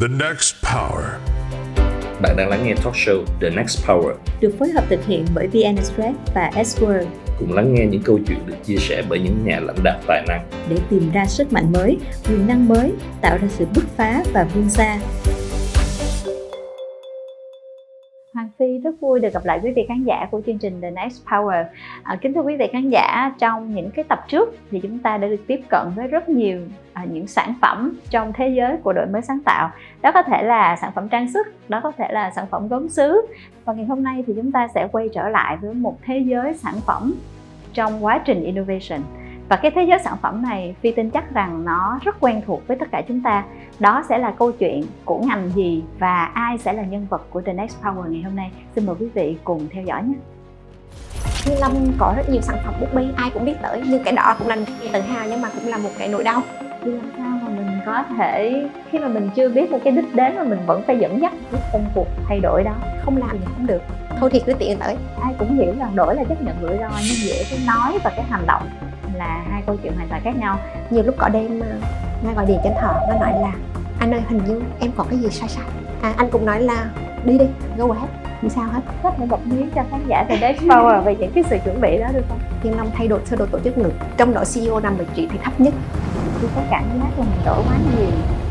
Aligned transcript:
The 0.00 0.08
Next 0.08 0.54
Power. 0.62 1.04
Bạn 2.22 2.36
đang 2.36 2.48
lắng 2.48 2.64
nghe 2.64 2.74
talk 2.74 2.94
show 2.94 3.24
The 3.40 3.50
Next 3.50 3.86
Power. 3.86 4.14
được 4.40 4.54
phối 4.58 4.68
hợp 4.70 4.84
thực 4.88 5.06
hiện 5.06 5.24
bởi 5.34 5.46
VN 5.46 5.76
Express 5.76 6.18
và 6.34 6.50
S-Word 6.54 7.04
Cùng 7.38 7.52
lắng 7.52 7.74
nghe 7.74 7.86
những 7.86 8.02
câu 8.02 8.18
chuyện 8.26 8.38
được 8.46 8.54
chia 8.64 8.76
sẻ 8.76 9.02
bởi 9.08 9.18
những 9.18 9.44
nhà 9.44 9.60
lãnh 9.60 9.76
đạo 9.84 10.00
tài 10.06 10.24
năng. 10.28 10.48
để 10.70 10.76
tìm 10.90 11.10
ra 11.12 11.26
sức 11.26 11.52
mạnh 11.52 11.72
mới, 11.72 11.98
quyền 12.28 12.46
năng 12.46 12.68
mới, 12.68 12.92
tạo 13.20 13.38
ra 13.38 13.48
sự 13.48 13.66
bứt 13.74 13.84
phá 13.96 14.22
và 14.32 14.44
vươn 14.54 14.70
xa. 14.70 14.98
Rất 18.90 19.00
vui 19.00 19.20
được 19.20 19.32
gặp 19.32 19.44
lại 19.44 19.60
quý 19.62 19.72
vị 19.76 19.84
khán 19.88 20.04
giả 20.04 20.28
của 20.30 20.40
chương 20.46 20.58
trình 20.58 20.80
The 20.80 20.90
Next 20.90 21.26
Power. 21.26 21.64
À, 22.02 22.16
kính 22.20 22.34
thưa 22.34 22.40
quý 22.40 22.56
vị 22.56 22.68
khán 22.72 22.90
giả, 22.90 23.32
trong 23.38 23.74
những 23.74 23.90
cái 23.90 24.04
tập 24.08 24.24
trước 24.28 24.56
thì 24.70 24.80
chúng 24.80 24.98
ta 24.98 25.18
đã 25.18 25.28
được 25.28 25.44
tiếp 25.46 25.60
cận 25.68 25.86
với 25.96 26.06
rất 26.06 26.28
nhiều 26.28 26.60
à, 26.92 27.04
những 27.12 27.26
sản 27.26 27.54
phẩm 27.60 27.98
trong 28.10 28.32
thế 28.32 28.48
giới 28.48 28.76
của 28.76 28.92
đổi 28.92 29.06
mới 29.06 29.22
sáng 29.22 29.40
tạo. 29.44 29.70
Đó 30.02 30.12
có 30.12 30.22
thể 30.22 30.42
là 30.42 30.76
sản 30.76 30.92
phẩm 30.94 31.08
trang 31.08 31.32
sức, 31.32 31.46
đó 31.68 31.80
có 31.82 31.92
thể 31.98 32.08
là 32.10 32.30
sản 32.30 32.46
phẩm 32.50 32.68
gốm 32.68 32.88
sứ. 32.88 33.26
Và 33.64 33.72
ngày 33.72 33.84
hôm 33.84 34.02
nay 34.02 34.24
thì 34.26 34.32
chúng 34.36 34.52
ta 34.52 34.68
sẽ 34.74 34.88
quay 34.92 35.08
trở 35.14 35.28
lại 35.28 35.56
với 35.56 35.74
một 35.74 35.96
thế 36.02 36.18
giới 36.18 36.54
sản 36.54 36.74
phẩm 36.86 37.14
trong 37.72 38.04
quá 38.04 38.20
trình 38.24 38.42
innovation 38.42 39.00
và 39.50 39.56
cái 39.56 39.70
thế 39.70 39.82
giới 39.82 39.98
sản 40.04 40.16
phẩm 40.22 40.42
này 40.42 40.74
phi 40.80 40.92
tin 40.92 41.10
chắc 41.10 41.34
rằng 41.34 41.64
nó 41.64 41.98
rất 42.02 42.20
quen 42.20 42.42
thuộc 42.46 42.66
với 42.66 42.76
tất 42.76 42.86
cả 42.92 43.02
chúng 43.08 43.20
ta. 43.20 43.44
Đó 43.78 44.04
sẽ 44.08 44.18
là 44.18 44.30
câu 44.38 44.52
chuyện 44.52 44.84
của 45.04 45.18
ngành 45.18 45.50
gì 45.54 45.82
và 45.98 46.24
ai 46.24 46.58
sẽ 46.58 46.72
là 46.72 46.82
nhân 46.82 47.06
vật 47.10 47.26
của 47.30 47.40
The 47.40 47.52
Next 47.52 47.82
Power 47.82 48.06
ngày 48.08 48.22
hôm 48.22 48.36
nay. 48.36 48.50
Xin 48.74 48.86
mời 48.86 48.96
quý 49.00 49.06
vị 49.14 49.36
cùng 49.44 49.68
theo 49.72 49.84
dõi 49.84 50.02
nhé. 50.02 50.14
Thiên 51.44 51.60
Long 51.60 51.92
có 51.98 52.14
rất 52.16 52.30
nhiều 52.30 52.40
sản 52.40 52.56
phẩm 52.64 52.74
bút 52.80 52.94
bi 52.94 53.04
ai 53.16 53.30
cũng 53.34 53.44
biết 53.44 53.54
tới. 53.62 53.82
Nhưng 53.86 54.04
cái 54.04 54.14
đó 54.14 54.36
cũng 54.38 54.48
là 54.48 54.56
tự 54.92 55.00
hào 55.00 55.26
nhưng 55.28 55.40
mà 55.40 55.48
cũng 55.54 55.68
là 55.68 55.76
một 55.76 55.90
cái 55.98 56.08
nỗi 56.08 56.24
đau. 56.24 56.42
Thì 56.84 56.90
làm 56.90 57.10
sao 57.16 57.38
mà 57.42 57.48
mình 57.48 57.80
có 57.86 58.04
thể 58.16 58.64
khi 58.90 58.98
mà 58.98 59.08
mình 59.08 59.30
chưa 59.34 59.48
biết 59.48 59.70
một 59.70 59.78
cái 59.84 59.92
đích 59.92 60.14
đến 60.14 60.36
mà 60.36 60.44
mình 60.44 60.58
vẫn 60.66 60.82
phải 60.86 60.98
dẫn 60.98 61.20
dắt 61.20 61.32
cái 61.52 61.60
công 61.72 61.84
cuộc 61.94 62.06
thay 62.28 62.40
đổi 62.40 62.62
đó. 62.64 62.72
Không 63.04 63.16
làm 63.16 63.30
thì 63.32 63.46
không 63.56 63.66
được. 63.66 63.82
Thôi 64.20 64.30
thì 64.32 64.42
cứ 64.46 64.52
tiện 64.52 64.78
tới. 64.78 64.96
Ai 65.22 65.34
cũng 65.38 65.56
hiểu 65.56 65.74
rằng 65.78 65.96
đổi 65.96 66.14
là 66.14 66.24
chấp 66.24 66.42
nhận 66.42 66.56
rủi 66.60 66.78
ro 66.78 66.90
nhưng 66.90 67.16
giữa 67.16 67.42
cái 67.50 67.58
nói 67.66 67.98
và 68.04 68.12
cái 68.16 68.24
hành 68.30 68.46
động 68.46 68.62
là 69.20 69.44
hai 69.50 69.62
câu 69.66 69.76
chuyện 69.82 69.92
hoàn 69.96 70.08
toàn 70.08 70.22
khác 70.24 70.36
nhau. 70.36 70.58
Nhiều 70.90 71.02
lúc 71.02 71.14
có 71.18 71.28
đêm 71.28 71.58
mà 71.60 71.66
ngay 72.24 72.34
gọi 72.34 72.46
điện 72.46 72.58
cho 72.64 72.70
Thọ 72.80 72.92
và 73.08 73.16
nói 73.20 73.32
là 73.40 73.52
anh 73.98 74.14
ơi 74.14 74.22
hình 74.28 74.40
như 74.46 74.62
em 74.80 74.90
có 74.96 75.04
cái 75.10 75.18
gì 75.18 75.30
sai 75.30 75.48
sai. 75.48 75.64
À, 76.02 76.14
anh 76.16 76.30
cũng 76.30 76.46
nói 76.46 76.60
là 76.60 76.90
đi 77.24 77.38
đi 77.38 77.46
go 77.76 77.92
ahead. 77.92 78.10
Không 78.40 78.50
sao 78.50 78.64
hết. 78.64 78.80
Có 79.02 79.10
thể 79.10 79.26
bật 79.26 79.46
mí 79.46 79.64
cho 79.74 79.82
khán 79.90 80.00
giả 80.08 80.24
The 80.28 80.38
Next 80.40 80.62
Power 80.62 81.02
về 81.02 81.16
những 81.16 81.32
cái 81.34 81.44
sự 81.50 81.58
chuẩn 81.64 81.80
bị 81.80 81.98
đó 81.98 82.06
được 82.12 82.24
không? 82.28 82.38
Thiên 82.62 82.76
Long 82.76 82.90
thay 82.94 83.08
đổi 83.08 83.20
sơ 83.24 83.36
đồ 83.36 83.46
tổ 83.46 83.58
chức 83.64 83.78
ngực. 83.78 83.92
Trong 84.16 84.34
đó 84.34 84.42
CEO 84.54 84.80
nằm 84.80 84.96
vị 84.96 85.04
trí 85.14 85.28
thấp 85.44 85.60
nhất. 85.60 85.74
Tôi 86.40 86.50
có 86.56 86.62
cảm 86.70 86.84
giác 86.84 87.18
là 87.18 87.24
mình 87.24 87.44
đổi 87.44 87.62
quá 87.68 87.76
nhiều 87.96 88.10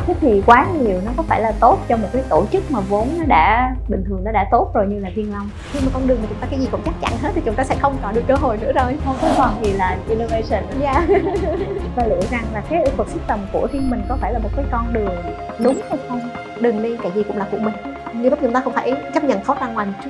thế 0.10 0.16
thì 0.22 0.42
quá 0.46 0.68
nhiều 0.82 1.02
nó 1.06 1.12
có 1.18 1.24
phải 1.24 1.42
là 1.42 1.52
tốt 1.60 1.80
cho 1.90 1.98
một 1.98 2.08
cái 2.14 2.24
tổ 2.30 2.46
chức 2.52 2.72
mà 2.72 2.80
vốn 2.80 3.10
nó 3.18 3.26
đã 3.28 3.76
bình 3.88 4.04
thường 4.08 4.24
nó 4.24 4.32
đã 4.32 4.48
tốt 4.52 4.72
rồi 4.74 4.88
như 4.88 5.00
là 5.00 5.10
thiên 5.16 5.32
long. 5.32 5.50
Khi 5.72 5.80
mà 5.86 5.92
con 5.94 6.08
đường 6.08 6.18
mà 6.22 6.28
chúng 6.30 6.38
ta 6.38 6.48
cái 6.52 6.60
gì 6.60 6.68
cũng 6.72 6.82
chắc 6.86 6.94
chắn 7.02 7.12
hết 7.22 7.32
thì 7.36 7.42
chúng 7.46 7.56
ta 7.56 7.64
sẽ 7.64 7.76
không 7.82 7.98
có 8.04 8.12
được 8.12 8.22
cơ 8.28 8.36
hội 8.36 8.58
nữa 8.58 8.72
rồi 8.76 8.98
không 9.06 9.16
có 9.22 9.34
còn 9.38 9.64
gì 9.64 9.74
là 9.74 9.98
innovation 10.10 10.64
nữa. 10.70 10.86
yeah. 10.86 11.04
và 11.96 12.06
liệu 12.08 12.22
rằng 12.32 12.44
là 12.54 12.64
cái 12.70 12.84
ecosystem 12.84 13.40
của 13.54 13.68
thiên 13.68 13.90
mình 13.90 14.02
có 14.10 14.18
phải 14.22 14.34
là 14.34 14.40
một 14.40 14.50
cái 14.56 14.66
con 14.72 14.94
đường 14.94 15.16
đúng 15.60 15.82
hay 15.90 16.00
không? 16.08 16.22
Đừng 16.62 16.84
đi 16.84 16.98
cái 17.04 17.12
gì 17.16 17.24
cũng 17.24 17.38
là 17.38 17.48
của 17.52 17.58
mình. 17.58 17.74
Nhưng 18.14 18.32
mà 18.32 18.38
chúng 18.42 18.54
ta 18.54 18.62
không 18.62 18.74
phải 18.74 18.94
chấp 19.14 19.24
nhận 19.24 19.44
thoát 19.44 19.62
ra 19.62 19.68
ngoài 19.68 19.86
một 19.86 19.94
chút 20.04 20.10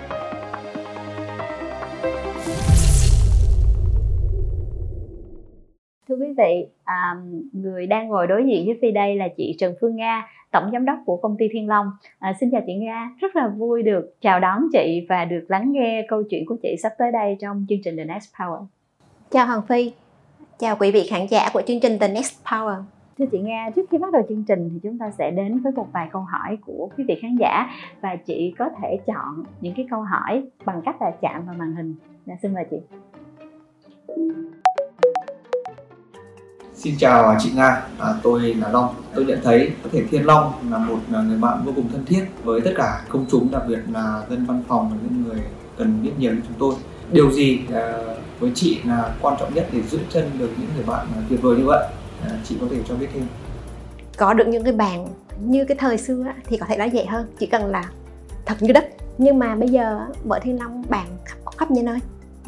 quý 6.20 6.28
vị 6.38 6.68
à, 6.84 7.16
người 7.54 7.88
đang 7.88 8.08
ngồi 8.08 8.28
đối 8.28 8.46
diện 8.48 8.66
với 8.66 8.78
phi 8.82 8.92
đây 8.92 9.16
là 9.16 9.28
chị 9.38 9.56
trần 9.60 9.76
phương 9.82 9.96
nga 9.96 10.28
tổng 10.52 10.70
giám 10.72 10.86
đốc 10.86 10.98
của 11.06 11.18
công 11.18 11.36
ty 11.38 11.48
thiên 11.52 11.68
long 11.68 11.92
à, 12.20 12.34
xin 12.40 12.52
chào 12.52 12.62
chị 12.66 12.74
nga 12.74 13.12
rất 13.20 13.36
là 13.36 13.48
vui 13.48 13.84
được 13.84 14.16
chào 14.22 14.40
đón 14.40 14.68
chị 14.74 15.06
và 15.10 15.26
được 15.26 15.46
lắng 15.48 15.72
nghe 15.72 16.06
câu 16.08 16.24
chuyện 16.24 16.46
của 16.46 16.56
chị 16.64 16.76
sắp 16.84 16.92
tới 16.98 17.12
đây 17.12 17.38
trong 17.40 17.66
chương 17.70 17.80
trình 17.84 17.98
the 17.98 18.06
next 18.06 18.36
power 18.36 18.66
chào 19.32 19.48
Hoàng 19.48 19.62
Phi 19.68 19.92
chào 20.60 20.76
quý 20.80 20.92
vị 20.92 21.08
khán 21.10 21.28
giả 21.30 21.50
của 21.54 21.62
chương 21.68 21.80
trình 21.80 22.00
The 22.00 22.08
Next 22.08 22.46
Power 22.46 22.84
Thưa 23.18 23.26
chị 23.32 23.40
Nga, 23.40 23.70
trước 23.76 23.90
khi 23.92 23.98
bắt 23.98 24.14
đầu 24.14 24.22
chương 24.30 24.44
trình 24.44 24.70
thì 24.74 24.80
chúng 24.84 24.98
ta 24.98 25.12
sẽ 25.18 25.32
đến 25.32 25.60
với 25.60 25.72
một 25.76 25.88
vài 25.94 26.10
câu 26.12 26.22
hỏi 26.22 26.58
của 26.66 26.90
quý 26.98 27.04
vị 27.08 27.20
khán 27.22 27.36
giả 27.36 27.70
và 28.02 28.16
chị 28.16 28.54
có 28.58 28.70
thể 28.82 29.00
chọn 29.08 29.44
những 29.62 29.74
cái 29.76 29.88
câu 29.92 30.02
hỏi 30.02 30.44
bằng 30.66 30.82
cách 30.86 31.02
là 31.02 31.12
chạm 31.22 31.46
vào 31.46 31.56
màn 31.60 31.76
hình. 31.76 31.96
Dạ, 32.26 32.36
xin 32.42 32.54
mời 32.54 32.66
chị. 32.72 32.78
Xin 36.84 36.96
chào 36.98 37.36
chị 37.40 37.52
Nga, 37.56 37.82
à, 38.00 38.14
tôi 38.24 38.42
là 38.42 38.70
Long. 38.70 38.96
Tôi 39.16 39.26
nhận 39.26 39.40
thấy 39.44 39.72
có 39.84 39.90
thể 39.92 40.04
Thiên 40.12 40.26
Long 40.26 40.54
là 40.72 40.78
một 40.78 40.98
à, 41.14 41.22
người 41.22 41.38
bạn 41.38 41.62
vô 41.66 41.72
cùng 41.76 41.90
thân 41.92 42.06
thiết 42.06 42.26
với 42.44 42.62
tất 42.62 42.72
cả 42.76 43.02
công 43.10 43.26
chúng, 43.32 43.52
đặc 43.52 43.62
biệt 43.68 43.80
là 43.94 44.24
dân 44.30 44.46
văn 44.46 44.64
phòng 44.68 44.90
và 44.90 44.98
những 45.04 45.24
người 45.24 45.42
cần 45.78 46.04
biết 46.04 46.12
nhiều 46.18 46.32
như 46.32 46.42
chúng 46.48 46.58
tôi. 46.60 46.76
Điều 47.12 47.32
gì 47.32 47.60
à, 47.74 47.94
với 48.40 48.52
chị 48.56 48.80
là 48.86 49.16
quan 49.22 49.36
trọng 49.40 49.54
nhất 49.54 49.68
để 49.72 49.82
giữ 49.82 50.00
chân 50.10 50.30
được 50.40 50.50
những 50.58 50.70
người 50.76 50.86
bạn 50.86 51.08
à, 51.16 51.22
tuyệt 51.30 51.42
vời 51.42 51.58
như 51.58 51.66
vậy? 51.66 51.88
À, 52.24 52.30
chị 52.44 52.58
có 52.62 52.68
thể 52.72 52.78
cho 52.90 52.96
biết 52.96 53.08
thêm. 53.14 53.24
có 54.18 54.34
được 54.34 54.48
những 54.48 54.64
cái 54.64 54.74
bạn 54.74 55.08
như 55.46 55.66
cái 55.66 55.78
thời 55.80 55.98
xưa 55.98 56.26
thì 56.46 56.58
có 56.58 56.66
thể 56.66 56.78
nói 56.78 56.90
dễ 56.90 57.06
hơn 57.06 57.28
chỉ 57.40 57.46
cần 57.46 57.66
là 57.66 57.90
thật 58.46 58.56
như 58.60 58.74
đất 58.74 58.90
nhưng 59.18 59.40
mà 59.40 59.56
bây 59.56 59.70
giờ 59.70 60.00
vợ 60.24 60.40
Thiên 60.44 60.60
Long 60.60 60.84
bạn 60.90 61.08
khắp, 61.26 61.38
khắp 61.58 61.72
như 61.72 61.84
nơi 61.84 62.00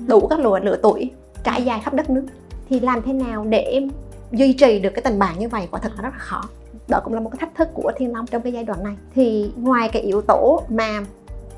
đủ 0.08 0.28
các 0.28 0.40
lùa 0.40 0.60
lửa 0.60 0.78
tuổi 0.84 1.12
trải 1.44 1.64
dài 1.64 1.82
khắp 1.84 1.94
đất 1.94 2.10
nước 2.10 2.26
thì 2.70 2.80
làm 2.80 3.02
thế 3.02 3.14
nào 3.14 3.46
để 3.50 3.60
em 3.60 3.90
duy 4.32 4.54
trì 4.54 4.80
được 4.80 4.90
cái 4.90 5.02
tình 5.02 5.20
bạn 5.20 5.40
như 5.40 5.48
vậy 5.48 5.68
quả 5.72 5.80
thật 5.84 5.92
là 5.96 6.02
rất 6.02 6.14
là 6.14 6.20
khó. 6.20 6.42
Đó 6.90 7.02
cũng 7.04 7.14
là 7.14 7.20
một 7.20 7.30
cái 7.30 7.38
thách 7.40 7.56
thức 7.56 7.70
của 7.74 7.92
Thiên 7.98 8.14
Long 8.14 8.26
trong 8.26 8.42
cái 8.42 8.54
giai 8.54 8.64
đoạn 8.64 8.84
này. 8.84 8.96
Thì 9.16 9.52
ngoài 9.58 9.90
cái 9.94 10.02
yếu 10.02 10.22
tố 10.22 10.64
mà 10.70 11.00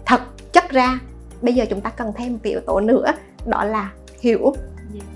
thật 0.06 0.22
chất 0.54 0.70
ra 0.70 1.00
bây 1.42 1.54
giờ 1.54 1.66
chúng 1.70 1.82
ta 1.82 1.90
cần 1.90 2.12
thêm 2.16 2.34
một 2.34 2.40
cái 2.44 2.52
yếu 2.52 2.62
tố 2.62 2.80
nữa 2.80 3.06
đó 3.46 3.64
là 3.64 3.92
hiểu 4.22 4.54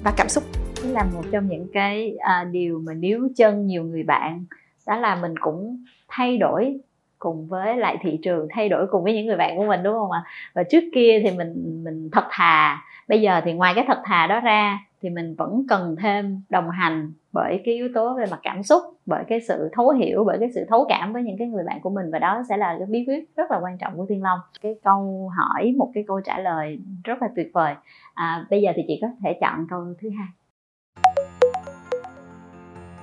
và 0.03 0.13
cảm 0.17 0.29
xúc. 0.29 0.44
Đây 0.84 0.91
là 0.91 1.03
một 1.03 1.22
trong 1.31 1.47
những 1.47 1.67
cái 1.73 2.16
à, 2.19 2.44
điều 2.51 2.79
mà 2.79 2.94
níu 2.94 3.28
chân 3.35 3.67
nhiều 3.67 3.84
người 3.84 4.03
bạn. 4.03 4.46
Đó 4.88 4.96
là 4.97 5.16
mình 5.16 5.34
cũng 5.41 5.84
thay 6.07 6.38
đổi 6.38 6.79
cùng 7.19 7.47
với 7.47 7.78
lại 7.78 7.97
thị 8.01 8.19
trường 8.23 8.47
thay 8.50 8.69
đổi 8.69 8.88
cùng 8.91 9.03
với 9.03 9.13
những 9.13 9.25
người 9.25 9.35
bạn 9.35 9.57
của 9.57 9.66
mình 9.66 9.84
đúng 9.84 9.94
không 9.94 10.12
ạ? 10.12 10.23
Và 10.53 10.63
trước 10.63 10.84
kia 10.96 11.22
thì 11.23 11.31
mình 11.31 11.81
mình 11.84 12.09
thật 12.12 12.23
thà 12.29 12.84
bây 13.07 13.22
giờ 13.22 13.41
thì 13.46 13.53
ngoài 13.53 13.73
cái 13.75 13.85
thật 13.88 14.01
thà 14.06 14.28
đó 14.28 14.40
ra 14.40 14.79
thì 15.02 15.09
mình 15.09 15.35
vẫn 15.35 15.63
cần 15.69 15.96
thêm 16.02 16.41
đồng 16.50 16.69
hành 16.69 17.12
bởi 17.31 17.62
cái 17.66 17.75
yếu 17.75 17.88
tố 17.96 18.13
về 18.13 18.25
mặt 18.31 18.40
cảm 18.44 18.63
xúc 18.63 18.84
bởi 19.06 19.24
cái 19.28 19.40
sự 19.47 19.69
thấu 19.74 19.90
hiểu 19.90 20.24
bởi 20.24 20.38
cái 20.40 20.50
sự 20.56 20.66
thấu 20.69 20.85
cảm 20.90 21.13
với 21.13 21.24
những 21.24 21.38
cái 21.38 21.47
người 21.47 21.63
bạn 21.63 21.81
của 21.81 21.90
mình. 21.90 22.12
Và 22.12 22.19
đó 22.19 22.44
sẽ 22.50 22.58
là 22.58 22.75
cái 22.80 22.88
bí 22.88 23.06
quyết 23.08 23.35
rất 23.35 23.52
là 23.52 23.59
quan 23.62 23.78
trọng 23.78 23.97
của 23.97 24.06
thiên 24.09 24.24
long. 24.24 24.40
Cái 24.62 24.75
câu 24.84 25.31
hỏi 25.38 25.74
một 25.78 25.91
cái 25.94 26.03
câu 26.08 26.22
trả 26.22 26.40
lời 26.40 26.80
rất 27.03 27.22
là 27.22 27.28
tuyệt 27.35 27.52
vời. 27.53 27.75
À, 28.13 28.46
bây 28.50 28.62
giờ 28.62 28.72
thì 28.75 28.81
chị 28.88 29.00
có 29.02 29.08
thể 29.24 29.38
chọn 29.41 29.68
câu 29.69 29.94
thứ 30.02 30.09
hai. 30.09 30.28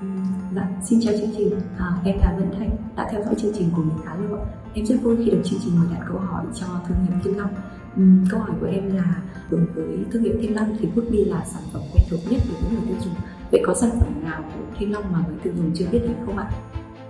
Ừ, 0.00 0.06
dạ, 0.54 0.68
xin 0.82 0.98
chào 1.02 1.14
chương 1.20 1.30
trình, 1.36 1.50
à, 1.78 1.86
em 2.04 2.16
là 2.18 2.34
Vân 2.38 2.48
Thanh, 2.58 2.70
đã 2.96 3.08
theo 3.10 3.22
dõi 3.22 3.34
chương 3.34 3.52
trình 3.54 3.68
của 3.76 3.82
mình 3.82 3.98
khá 4.04 4.14
lâu 4.14 4.38
ạ. 4.38 4.44
Em 4.74 4.86
rất 4.86 4.96
vui 5.02 5.16
khi 5.16 5.30
được 5.30 5.40
chương 5.44 5.60
trình 5.62 5.72
mời 5.78 5.88
đặt 5.94 6.04
câu 6.08 6.18
hỏi 6.18 6.44
cho 6.54 6.66
thương 6.86 6.98
hiệu 7.06 7.18
Thiên 7.24 7.38
Long. 7.38 7.50
Ừm, 7.96 8.24
câu 8.30 8.40
hỏi 8.40 8.50
của 8.60 8.66
em 8.66 8.96
là 8.96 9.04
đối 9.50 9.60
với 9.60 9.98
thương 10.12 10.22
hiệu 10.22 10.34
Thiên 10.40 10.56
Long 10.56 10.76
thì 10.78 10.88
Woodby 10.94 11.30
là 11.30 11.44
sản 11.44 11.62
phẩm 11.72 11.82
quen 11.92 12.04
thuộc 12.10 12.20
nhất 12.30 12.40
đối 12.48 12.60
với 12.60 12.70
người 12.70 12.88
tiêu 12.88 12.96
dùng. 13.00 13.14
Vậy 13.52 13.62
có 13.66 13.74
sản 13.74 13.90
phẩm 14.00 14.24
nào 14.24 14.42
của 14.42 14.64
Thiên 14.78 14.92
Long 14.92 15.04
mà 15.12 15.18
người 15.26 15.36
tiêu 15.42 15.52
dùng 15.56 15.70
chưa 15.74 15.86
biết 15.92 16.00
đến 16.02 16.14
không 16.26 16.38
ạ? 16.38 16.46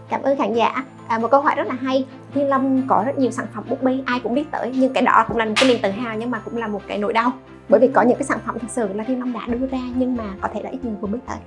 Cảm 0.09 0.22
ơn 0.22 0.39
khán 0.39 0.55
giả. 0.55 0.84
À, 1.09 1.19
một 1.19 1.28
câu 1.31 1.41
hỏi 1.41 1.55
rất 1.56 1.67
là 1.67 1.75
hay. 1.75 2.06
Thiên 2.34 2.49
Long 2.49 2.83
có 2.89 3.03
rất 3.06 3.19
nhiều 3.19 3.31
sản 3.31 3.47
phẩm 3.55 3.65
bút 3.69 3.83
bi 3.83 4.03
ai 4.06 4.21
cũng 4.21 4.34
biết 4.34 4.50
tới 4.50 4.72
nhưng 4.75 4.93
cái 4.93 5.03
đó 5.03 5.25
cũng 5.28 5.37
là 5.37 5.45
một 5.45 5.53
cái 5.56 5.69
niềm 5.69 5.78
tự 5.83 5.91
hào 5.91 6.17
nhưng 6.19 6.31
mà 6.31 6.39
cũng 6.39 6.56
là 6.56 6.67
một 6.67 6.81
cái 6.87 6.99
nỗi 6.99 7.12
đau. 7.12 7.33
Bởi 7.69 7.81
vì 7.81 7.89
có 7.89 8.03
những 8.03 8.19
cái 8.19 8.25
sản 8.25 8.39
phẩm 8.47 8.59
thực 8.59 8.71
sự 8.71 8.89
là 8.93 9.05
Thiên 9.05 9.19
Long 9.19 9.33
đã 9.33 9.47
đưa 9.47 9.66
ra 9.66 9.78
nhưng 9.97 10.16
mà 10.16 10.25
có 10.41 10.49
thể 10.55 10.62
là 10.62 10.71
ít 10.71 10.84
người 10.84 10.95
vừa 11.01 11.09
biết 11.09 11.19
tới. 11.27 11.39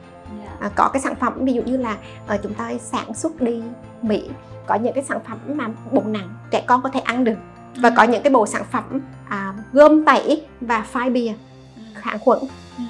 À, 0.59 0.69
có 0.75 0.89
cái 0.93 1.01
sản 1.01 1.15
phẩm 1.15 1.33
ví 1.45 1.53
dụ 1.53 1.61
như 1.61 1.77
là 1.77 1.97
ờ, 2.27 2.37
chúng 2.43 2.53
ta 2.53 2.71
sản 2.77 3.13
xuất 3.13 3.41
đi 3.41 3.61
Mỹ 4.01 4.29
có 4.67 4.75
những 4.75 4.93
cái 4.93 5.03
sản 5.03 5.19
phẩm 5.27 5.37
mà 5.47 5.67
bột 5.91 6.05
nặng 6.05 6.29
trẻ 6.51 6.63
con 6.67 6.81
có 6.81 6.89
thể 6.89 6.99
ăn 6.99 7.23
được 7.23 7.35
và 7.81 7.89
có 7.89 8.03
những 8.03 8.23
cái 8.23 8.33
bộ 8.33 8.45
sản 8.45 8.63
phẩm 8.71 9.01
à, 9.29 9.53
gom 9.73 10.05
tẩy 10.05 10.45
và 10.61 10.81
phai 10.81 11.09
bìa 11.09 11.31
kháng 11.93 12.19
khuẩn. 12.19 12.39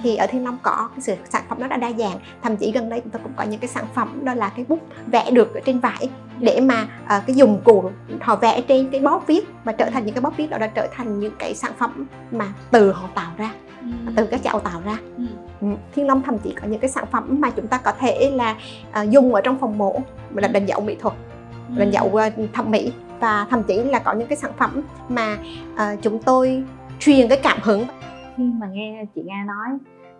Thì 0.04 0.16
ở 0.16 0.28
Thiên 0.28 0.44
Long 0.44 0.58
có 0.64 0.90
cái 0.92 1.02
sự 1.02 1.16
sản 1.30 1.44
phẩm 1.50 1.60
đó 1.60 1.68
đã 1.68 1.78
đa 1.78 1.92
dạng. 1.98 2.20
Thậm 2.44 2.58
chí 2.58 2.72
gần 2.72 2.90
đây 2.90 3.02
chúng 3.02 3.12
ta 3.12 3.20
cũng 3.24 3.32
có 3.36 3.44
những 3.44 3.60
cái 3.60 3.68
sản 3.68 3.86
phẩm 3.94 4.26
đó 4.26 4.34
là 4.34 4.50
cái 4.50 4.66
bút 4.70 4.80
vẽ 5.12 5.32
được 5.32 5.54
ở 5.54 5.62
trên 5.66 5.80
vải 5.80 6.10
để 6.40 6.60
mà 6.62 6.88
à, 7.08 7.24
cái 7.28 7.36
dụng 7.36 7.62
cụ 7.64 7.92
họ 8.22 8.36
vẽ 8.36 8.62
trên 8.62 8.90
cái 8.90 9.02
bóp 9.02 9.28
viết 9.28 9.48
và 9.64 9.72
trở 9.72 9.90
thành 9.90 10.06
những 10.06 10.16
cái 10.16 10.22
bóp 10.22 10.38
viết 10.38 10.50
đó 10.50 10.58
đã 10.58 10.68
trở 10.68 10.88
thành 10.96 11.20
những 11.20 11.34
cái 11.40 11.56
sản 11.56 11.72
phẩm 11.78 12.06
mà 12.32 12.46
từ 12.72 12.92
họ 12.92 13.10
tạo 13.16 13.32
ra 13.38 13.52
từ 14.16 14.26
các 14.26 14.44
cháu 14.44 14.60
tạo 14.60 14.82
ra. 14.86 14.98
Ừ, 15.62 15.68
Thiên 15.96 16.08
Long 16.08 16.22
thậm 16.24 16.38
chí 16.40 16.54
có 16.62 16.68
những 16.68 16.80
cái 16.80 16.90
sản 16.90 17.06
phẩm 17.12 17.42
mà 17.42 17.50
chúng 17.50 17.68
ta 17.68 17.78
có 17.78 17.92
thể 18.00 18.32
là 18.34 18.56
à, 18.92 19.02
dùng 19.02 19.36
ở 19.36 19.42
trong 19.42 19.60
phòng 19.60 19.78
mổ 19.78 20.00
là 20.36 20.48
đánh 20.48 20.66
dấu 20.66 20.82
mỹ 20.82 20.96
thuật 21.00 21.14
đánh 21.78 21.92
dấu 21.92 22.16
à, 22.16 22.30
thẩm 22.54 22.72
mỹ 22.72 22.92
và 23.20 23.48
thậm 23.50 23.64
chí 23.68 23.84
là 23.84 24.00
có 24.00 24.14
những 24.14 24.28
cái 24.28 24.38
sản 24.38 24.52
phẩm 24.58 24.82
mà 25.10 25.38
à, 25.76 25.96
chúng 26.02 26.20
tôi 26.26 26.64
truyền 27.00 27.28
cái 27.28 27.40
cảm 27.44 27.58
hứng. 27.64 27.84
Khi 28.38 28.44
mà 28.44 28.68
nghe 28.68 29.06
chị 29.16 29.22
Nga 29.26 29.44
nói 29.48 29.78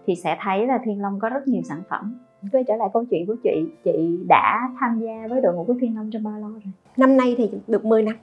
thì 0.08 0.16
sẽ 0.16 0.38
thấy 0.42 0.68
là 0.68 0.80
Thiên 0.86 1.02
Long 1.02 1.20
có 1.20 1.30
rất 1.30 1.48
nhiều 1.48 1.62
sản 1.70 1.82
phẩm. 1.90 2.20
Quay 2.52 2.64
trở 2.64 2.76
lại 2.76 2.90
câu 2.94 3.06
chuyện 3.12 3.26
của 3.26 3.36
chị 3.44 3.66
chị 3.84 4.20
đã 4.28 4.70
tham 4.80 5.00
gia 5.00 5.28
với 5.30 5.42
đội 5.42 5.56
ngũ 5.56 5.64
của 5.64 5.76
Thiên 5.82 5.96
Long 5.96 6.12
trong 6.12 6.24
bao 6.24 6.40
lâu 6.40 6.50
rồi? 6.50 6.62
Năm 6.98 7.18
nay 7.18 7.36
thì 7.38 7.50
được 7.68 7.86
10 7.86 8.04
năm. 8.04 8.16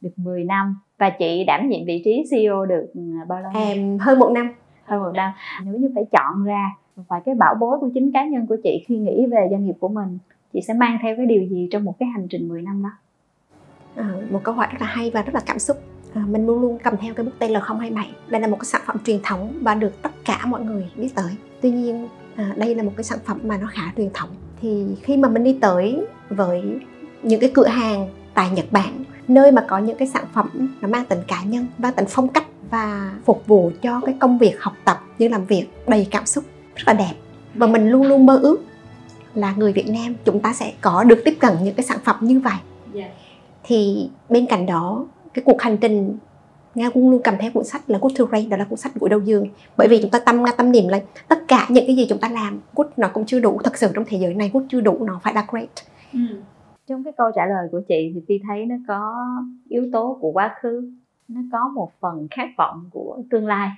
Được 0.00 0.10
10 0.16 0.44
năm. 0.44 0.76
Và 0.98 1.10
chị 1.10 1.44
đảm 1.46 1.68
nhiệm 1.68 1.86
vị 1.86 2.02
trí 2.04 2.24
CEO 2.30 2.66
được 2.66 2.86
ừ, 2.94 3.00
bao 3.28 3.40
lâu 3.40 3.52
em 3.54 3.98
hơn 3.98 4.18
một 4.18 4.30
năm. 4.34 4.54
Hơn 4.84 5.02
một 5.02 5.12
năm. 5.14 5.32
Nếu 5.64 5.74
như 5.74 5.90
phải 5.94 6.04
chọn 6.12 6.44
ra 6.44 6.70
vài 6.96 7.20
cái 7.24 7.34
bảo 7.34 7.54
bối 7.60 7.78
của 7.80 7.90
chính 7.94 8.12
cá 8.12 8.24
nhân 8.24 8.46
của 8.46 8.56
chị 8.64 8.84
khi 8.86 8.96
nghĩ 8.96 9.26
về 9.26 9.48
doanh 9.50 9.64
nghiệp 9.64 9.76
của 9.80 9.88
mình 9.88 10.18
chị 10.52 10.60
sẽ 10.60 10.74
mang 10.74 10.98
theo 11.02 11.16
cái 11.16 11.26
điều 11.26 11.44
gì 11.44 11.68
trong 11.70 11.84
một 11.84 11.98
cái 11.98 12.08
hành 12.08 12.26
trình 12.30 12.48
10 12.48 12.62
năm 12.62 12.82
đó 12.82 12.90
Ờ, 13.96 14.04
một 14.30 14.40
câu 14.42 14.54
hỏi 14.54 14.66
rất 14.70 14.80
là 14.80 14.86
hay 14.86 15.10
và 15.10 15.22
rất 15.22 15.34
là 15.34 15.40
cảm 15.46 15.58
xúc. 15.58 15.76
À, 16.14 16.22
mình 16.28 16.46
luôn 16.46 16.60
luôn 16.60 16.78
cầm 16.78 16.96
theo 16.96 17.14
cái 17.14 17.24
bút 17.24 17.32
tên 17.38 17.52
L027 17.52 18.04
đây 18.28 18.40
là 18.40 18.46
một 18.46 18.56
cái 18.60 18.64
sản 18.64 18.82
phẩm 18.86 18.96
truyền 19.04 19.20
thống 19.22 19.58
và 19.60 19.74
được 19.74 20.02
tất 20.02 20.10
cả 20.24 20.46
mọi 20.46 20.60
người 20.60 20.90
biết 20.96 21.08
tới. 21.14 21.30
Tuy 21.60 21.70
nhiên 21.70 22.08
à, 22.36 22.52
đây 22.56 22.74
là 22.74 22.82
một 22.82 22.92
cái 22.96 23.04
sản 23.04 23.18
phẩm 23.24 23.38
mà 23.42 23.58
nó 23.58 23.66
khá 23.72 23.92
truyền 23.96 24.10
thống. 24.14 24.28
Thì 24.60 24.86
khi 25.02 25.16
mà 25.16 25.28
mình 25.28 25.44
đi 25.44 25.58
tới 25.60 26.00
với 26.30 26.62
những 27.22 27.40
cái 27.40 27.50
cửa 27.54 27.66
hàng 27.66 28.08
tại 28.34 28.50
Nhật 28.50 28.66
Bản 28.70 29.04
nơi 29.28 29.52
mà 29.52 29.64
có 29.68 29.78
những 29.78 29.96
cái 29.96 30.08
sản 30.08 30.24
phẩm 30.34 30.74
nó 30.80 30.88
mang 30.88 31.04
tính 31.04 31.18
cá 31.26 31.42
nhân 31.42 31.66
mang 31.78 31.92
tính 31.92 32.06
phong 32.08 32.28
cách 32.28 32.46
và 32.70 33.12
phục 33.24 33.46
vụ 33.46 33.70
cho 33.82 34.00
cái 34.00 34.14
công 34.20 34.38
việc 34.38 34.60
học 34.60 34.72
tập 34.84 35.00
như 35.18 35.28
làm 35.28 35.44
việc 35.44 35.66
đầy 35.86 36.06
cảm 36.10 36.26
xúc 36.26 36.44
rất 36.76 36.84
là 36.86 36.92
đẹp. 36.92 37.14
Và 37.54 37.66
mình 37.66 37.88
luôn 37.88 38.06
luôn 38.06 38.26
mơ 38.26 38.38
ước 38.42 38.60
là 39.34 39.54
người 39.56 39.72
Việt 39.72 39.88
Nam 39.88 40.14
chúng 40.24 40.40
ta 40.40 40.52
sẽ 40.52 40.72
có 40.80 41.04
được 41.04 41.22
tiếp 41.24 41.36
cận 41.40 41.52
những 41.62 41.74
cái 41.74 41.84
sản 41.84 41.98
phẩm 42.04 42.16
như 42.20 42.40
vậy. 42.40 42.56
Yeah. 42.94 43.10
Thì 43.64 44.10
bên 44.28 44.46
cạnh 44.46 44.66
đó, 44.66 45.06
cái 45.34 45.42
cuộc 45.46 45.62
hành 45.62 45.76
trình, 45.76 46.18
Nga 46.74 46.90
cũng 46.90 47.10
luôn 47.10 47.20
cầm 47.24 47.34
theo 47.40 47.50
cuốn 47.54 47.64
sách 47.64 47.90
là 47.90 47.98
Good 48.02 48.12
to 48.18 48.24
Great, 48.24 48.48
đó 48.48 48.56
là 48.56 48.64
cuốn 48.64 48.78
sách 48.78 48.92
gửi 48.94 49.10
đầu 49.10 49.20
giường. 49.20 49.48
Bởi 49.76 49.88
vì 49.88 49.98
chúng 50.02 50.10
ta 50.10 50.18
tâm, 50.18 50.42
nga 50.42 50.52
tâm 50.56 50.72
niệm 50.72 50.88
là 50.88 51.00
tất 51.28 51.38
cả 51.48 51.66
những 51.68 51.86
cái 51.86 51.96
gì 51.96 52.06
chúng 52.08 52.18
ta 52.18 52.28
làm, 52.28 52.60
good 52.74 52.88
nó 52.96 53.08
cũng 53.14 53.26
chưa 53.26 53.40
đủ, 53.40 53.60
thật 53.64 53.76
sự 53.76 53.88
trong 53.94 54.04
thế 54.06 54.18
giới 54.18 54.34
này 54.34 54.50
good 54.52 54.64
chưa 54.68 54.80
đủ, 54.80 55.04
nó 55.04 55.20
phải 55.22 55.34
là 55.34 55.46
great. 55.50 55.68
Ừ. 56.12 56.18
trong 56.86 57.04
cái 57.04 57.12
câu 57.16 57.30
trả 57.34 57.46
lời 57.46 57.68
của 57.72 57.80
chị 57.88 58.12
thì 58.14 58.20
Phi 58.28 58.40
thấy 58.48 58.66
nó 58.66 58.74
có 58.88 59.26
yếu 59.68 59.88
tố 59.92 60.18
của 60.20 60.32
quá 60.32 60.54
khứ, 60.60 60.90
nó 61.28 61.40
có 61.52 61.68
một 61.74 61.90
phần 62.00 62.28
khát 62.30 62.48
vọng 62.58 62.88
của 62.92 63.22
tương 63.30 63.46
lai, 63.46 63.70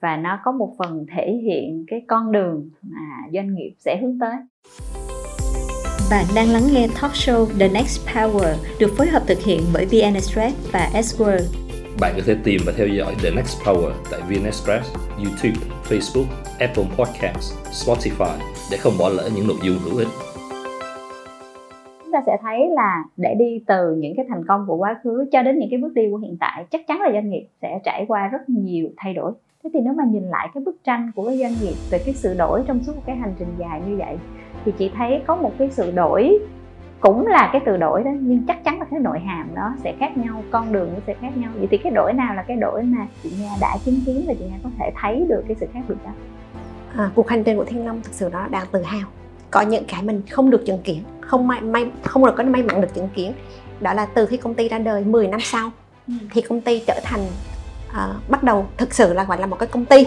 và 0.00 0.16
nó 0.16 0.38
có 0.44 0.52
một 0.52 0.74
phần 0.78 1.06
thể 1.16 1.40
hiện 1.42 1.84
cái 1.88 2.04
con 2.08 2.32
đường 2.32 2.70
mà 2.82 3.28
doanh 3.32 3.54
nghiệp 3.54 3.72
sẽ 3.78 3.98
hướng 4.02 4.18
tới 4.18 4.34
bạn 6.10 6.24
đang 6.34 6.48
lắng 6.48 6.62
nghe 6.72 6.86
talk 7.00 7.12
show 7.12 7.46
The 7.60 7.68
Next 7.68 8.08
Power 8.14 8.54
được 8.80 8.90
phối 8.96 9.06
hợp 9.06 9.22
thực 9.26 9.38
hiện 9.38 9.60
bởi 9.74 9.86
VN 9.86 10.14
Express 10.14 10.72
và 10.72 10.90
S-World. 10.94 11.46
Bạn 12.00 12.12
có 12.16 12.22
thể 12.26 12.36
tìm 12.44 12.60
và 12.66 12.72
theo 12.76 12.86
dõi 12.86 13.14
The 13.22 13.30
Next 13.30 13.62
Power 13.64 13.92
tại 14.10 14.20
VN 14.20 14.44
Express, 14.44 14.94
YouTube, 15.16 15.66
Facebook, 15.88 16.26
Apple 16.58 16.84
Podcasts, 16.96 17.54
Spotify 17.70 18.38
để 18.70 18.76
không 18.76 18.92
bỏ 18.98 19.08
lỡ 19.08 19.30
những 19.34 19.46
nội 19.46 19.56
dung 19.62 19.78
hữu 19.84 19.98
ích. 19.98 20.08
Chúng 22.04 22.12
ta 22.12 22.22
sẽ 22.26 22.36
thấy 22.42 22.58
là 22.70 23.04
để 23.16 23.34
đi 23.38 23.64
từ 23.66 23.94
những 23.98 24.12
cái 24.16 24.26
thành 24.28 24.44
công 24.48 24.64
của 24.66 24.76
quá 24.76 25.00
khứ 25.04 25.28
cho 25.32 25.42
đến 25.42 25.58
những 25.58 25.70
cái 25.70 25.78
bước 25.78 25.92
đi 25.94 26.02
của 26.10 26.16
hiện 26.16 26.36
tại, 26.40 26.64
chắc 26.70 26.86
chắn 26.86 27.00
là 27.00 27.10
doanh 27.12 27.30
nghiệp 27.30 27.46
sẽ 27.62 27.78
trải 27.84 28.04
qua 28.08 28.28
rất 28.28 28.48
nhiều 28.48 28.88
thay 28.96 29.14
đổi. 29.14 29.32
Thế 29.64 29.70
thì 29.74 29.80
nếu 29.84 29.92
mà 29.92 30.04
nhìn 30.10 30.22
lại 30.22 30.48
cái 30.54 30.62
bức 30.66 30.76
tranh 30.84 31.10
của 31.14 31.26
cái 31.26 31.38
doanh 31.38 31.54
nghiệp 31.62 31.74
về 31.90 31.98
cái 32.04 32.14
sự 32.14 32.34
đổi 32.38 32.62
trong 32.66 32.84
suốt 32.84 32.96
một 32.96 33.02
cái 33.06 33.16
hành 33.16 33.34
trình 33.38 33.48
dài 33.58 33.80
như 33.88 33.96
vậy 33.96 34.16
thì 34.64 34.72
chị 34.78 34.90
thấy 34.96 35.22
có 35.26 35.36
một 35.36 35.52
cái 35.58 35.70
sự 35.70 35.90
đổi 35.90 36.38
cũng 37.00 37.26
là 37.26 37.50
cái 37.52 37.62
từ 37.66 37.76
đổi 37.76 38.02
đó 38.04 38.10
nhưng 38.20 38.42
chắc 38.46 38.64
chắn 38.64 38.78
là 38.78 38.86
cái 38.90 39.00
nội 39.00 39.18
hàm 39.18 39.48
nó 39.54 39.74
sẽ 39.84 39.94
khác 40.00 40.16
nhau 40.16 40.42
con 40.50 40.72
đường 40.72 40.90
nó 40.94 41.00
sẽ 41.06 41.14
khác 41.20 41.36
nhau. 41.36 41.50
Vậy 41.54 41.68
thì 41.70 41.78
cái 41.78 41.92
đổi 41.92 42.12
nào 42.12 42.34
là 42.34 42.42
cái 42.42 42.56
đổi 42.56 42.82
mà 42.82 43.06
chị 43.22 43.32
Nga 43.40 43.50
đã 43.60 43.76
chứng 43.84 44.00
kiến 44.06 44.24
và 44.26 44.34
chị 44.38 44.44
Nga 44.50 44.56
có 44.64 44.70
thể 44.78 44.90
thấy 45.00 45.26
được 45.28 45.44
cái 45.48 45.56
sự 45.60 45.66
khác 45.72 45.80
biệt 45.88 45.94
đó? 46.04 46.10
À, 46.96 47.10
cuộc 47.14 47.28
hành 47.28 47.44
trình 47.44 47.56
của 47.56 47.64
Thiên 47.64 47.86
Long 47.86 48.02
thực 48.02 48.14
sự 48.14 48.28
nó 48.32 48.48
đang 48.48 48.66
tự 48.72 48.82
hào. 48.82 49.08
Có 49.50 49.60
những 49.60 49.84
cái 49.88 50.02
mình 50.02 50.22
không 50.30 50.50
được 50.50 50.62
chứng 50.66 50.82
kiến 50.82 51.02
không 51.20 51.48
may, 51.48 51.60
may 51.60 51.86
không 52.02 52.24
được 52.24 52.34
có 52.36 52.44
may 52.44 52.62
mắn 52.62 52.80
được 52.80 52.94
chứng 52.94 53.08
kiến. 53.14 53.32
Đó 53.80 53.94
là 53.94 54.06
từ 54.06 54.26
khi 54.26 54.36
công 54.36 54.54
ty 54.54 54.68
ra 54.68 54.78
đời 54.78 55.04
10 55.04 55.28
năm 55.28 55.40
sau 55.40 55.70
ừ. 56.08 56.14
thì 56.30 56.40
công 56.40 56.60
ty 56.60 56.82
trở 56.86 57.00
thành 57.04 57.20
uh, 57.90 58.30
bắt 58.30 58.42
đầu 58.42 58.66
thực 58.76 58.94
sự 58.94 59.14
là 59.14 59.24
gọi 59.24 59.38
là 59.38 59.46
một 59.46 59.58
cái 59.58 59.68
công 59.68 59.84
ty. 59.84 60.06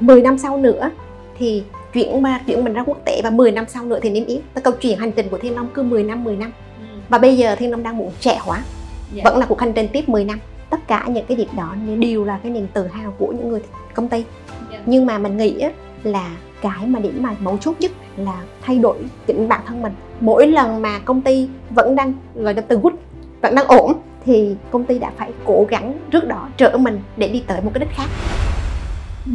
10 0.00 0.22
năm 0.22 0.38
sau 0.38 0.58
nữa 0.58 0.90
thì 1.38 1.64
chuyển 1.92 2.22
mà 2.22 2.40
chuyển 2.46 2.64
mình 2.64 2.72
ra 2.72 2.82
quốc 2.86 2.98
tế 3.04 3.20
và 3.24 3.30
10 3.30 3.52
năm 3.52 3.64
sau 3.68 3.84
nữa 3.84 3.98
thì 4.02 4.10
niêm 4.10 4.26
yết 4.26 4.40
cái 4.54 4.62
câu 4.62 4.72
chuyện 4.80 4.98
hành 4.98 5.12
trình 5.12 5.28
của 5.28 5.38
Thiên 5.38 5.54
Long 5.54 5.68
cứ 5.74 5.82
10 5.82 6.04
năm 6.04 6.24
10 6.24 6.36
năm 6.36 6.52
ừ. 6.80 6.84
và 7.08 7.18
bây 7.18 7.36
giờ 7.36 7.56
Thiên 7.56 7.70
Long 7.70 7.82
đang 7.82 7.96
muốn 7.96 8.10
trẻ 8.20 8.38
hóa 8.40 8.56
yeah. 8.56 8.66
Dạ. 9.14 9.22
vẫn 9.24 9.38
là 9.38 9.46
cuộc 9.46 9.60
hành 9.60 9.72
trình 9.72 9.88
tiếp 9.92 10.08
10 10.08 10.24
năm 10.24 10.38
tất 10.70 10.88
cả 10.88 11.06
những 11.08 11.26
cái 11.26 11.36
việc 11.36 11.54
đó 11.56 11.74
đều 11.98 12.24
là 12.24 12.38
cái 12.42 12.52
niềm 12.52 12.66
tự 12.72 12.86
hào 12.86 13.14
của 13.18 13.32
những 13.32 13.48
người 13.48 13.60
công 13.94 14.08
ty 14.08 14.16
yeah. 14.16 14.28
Dạ. 14.72 14.78
nhưng 14.86 15.06
mà 15.06 15.18
mình 15.18 15.36
nghĩ 15.36 15.64
là 16.02 16.36
cái 16.62 16.86
mà 16.86 17.00
điểm 17.00 17.22
mà 17.22 17.34
mấu 17.40 17.58
chốt 17.58 17.74
nhất 17.80 17.90
là 18.16 18.42
thay 18.62 18.78
đổi 18.78 18.96
chính 19.26 19.48
bản 19.48 19.60
thân 19.66 19.82
mình 19.82 19.92
mỗi 20.20 20.46
lần 20.46 20.82
mà 20.82 20.98
công 20.98 21.22
ty 21.22 21.48
vẫn 21.70 21.96
đang 21.96 22.12
gọi 22.34 22.54
là 22.54 22.60
từ 22.60 22.76
good 22.82 22.94
vẫn 23.42 23.54
đang 23.54 23.66
ổn 23.66 23.92
thì 24.24 24.56
công 24.70 24.84
ty 24.84 24.98
đã 24.98 25.12
phải 25.16 25.32
cố 25.44 25.66
gắng 25.70 25.98
trước 26.10 26.28
đó 26.28 26.48
trợ 26.56 26.76
mình 26.80 27.00
để 27.16 27.28
đi 27.28 27.42
tới 27.46 27.60
một 27.60 27.70
cái 27.74 27.80
đích 27.80 27.96
khác 27.96 28.06
ừ 29.26 29.32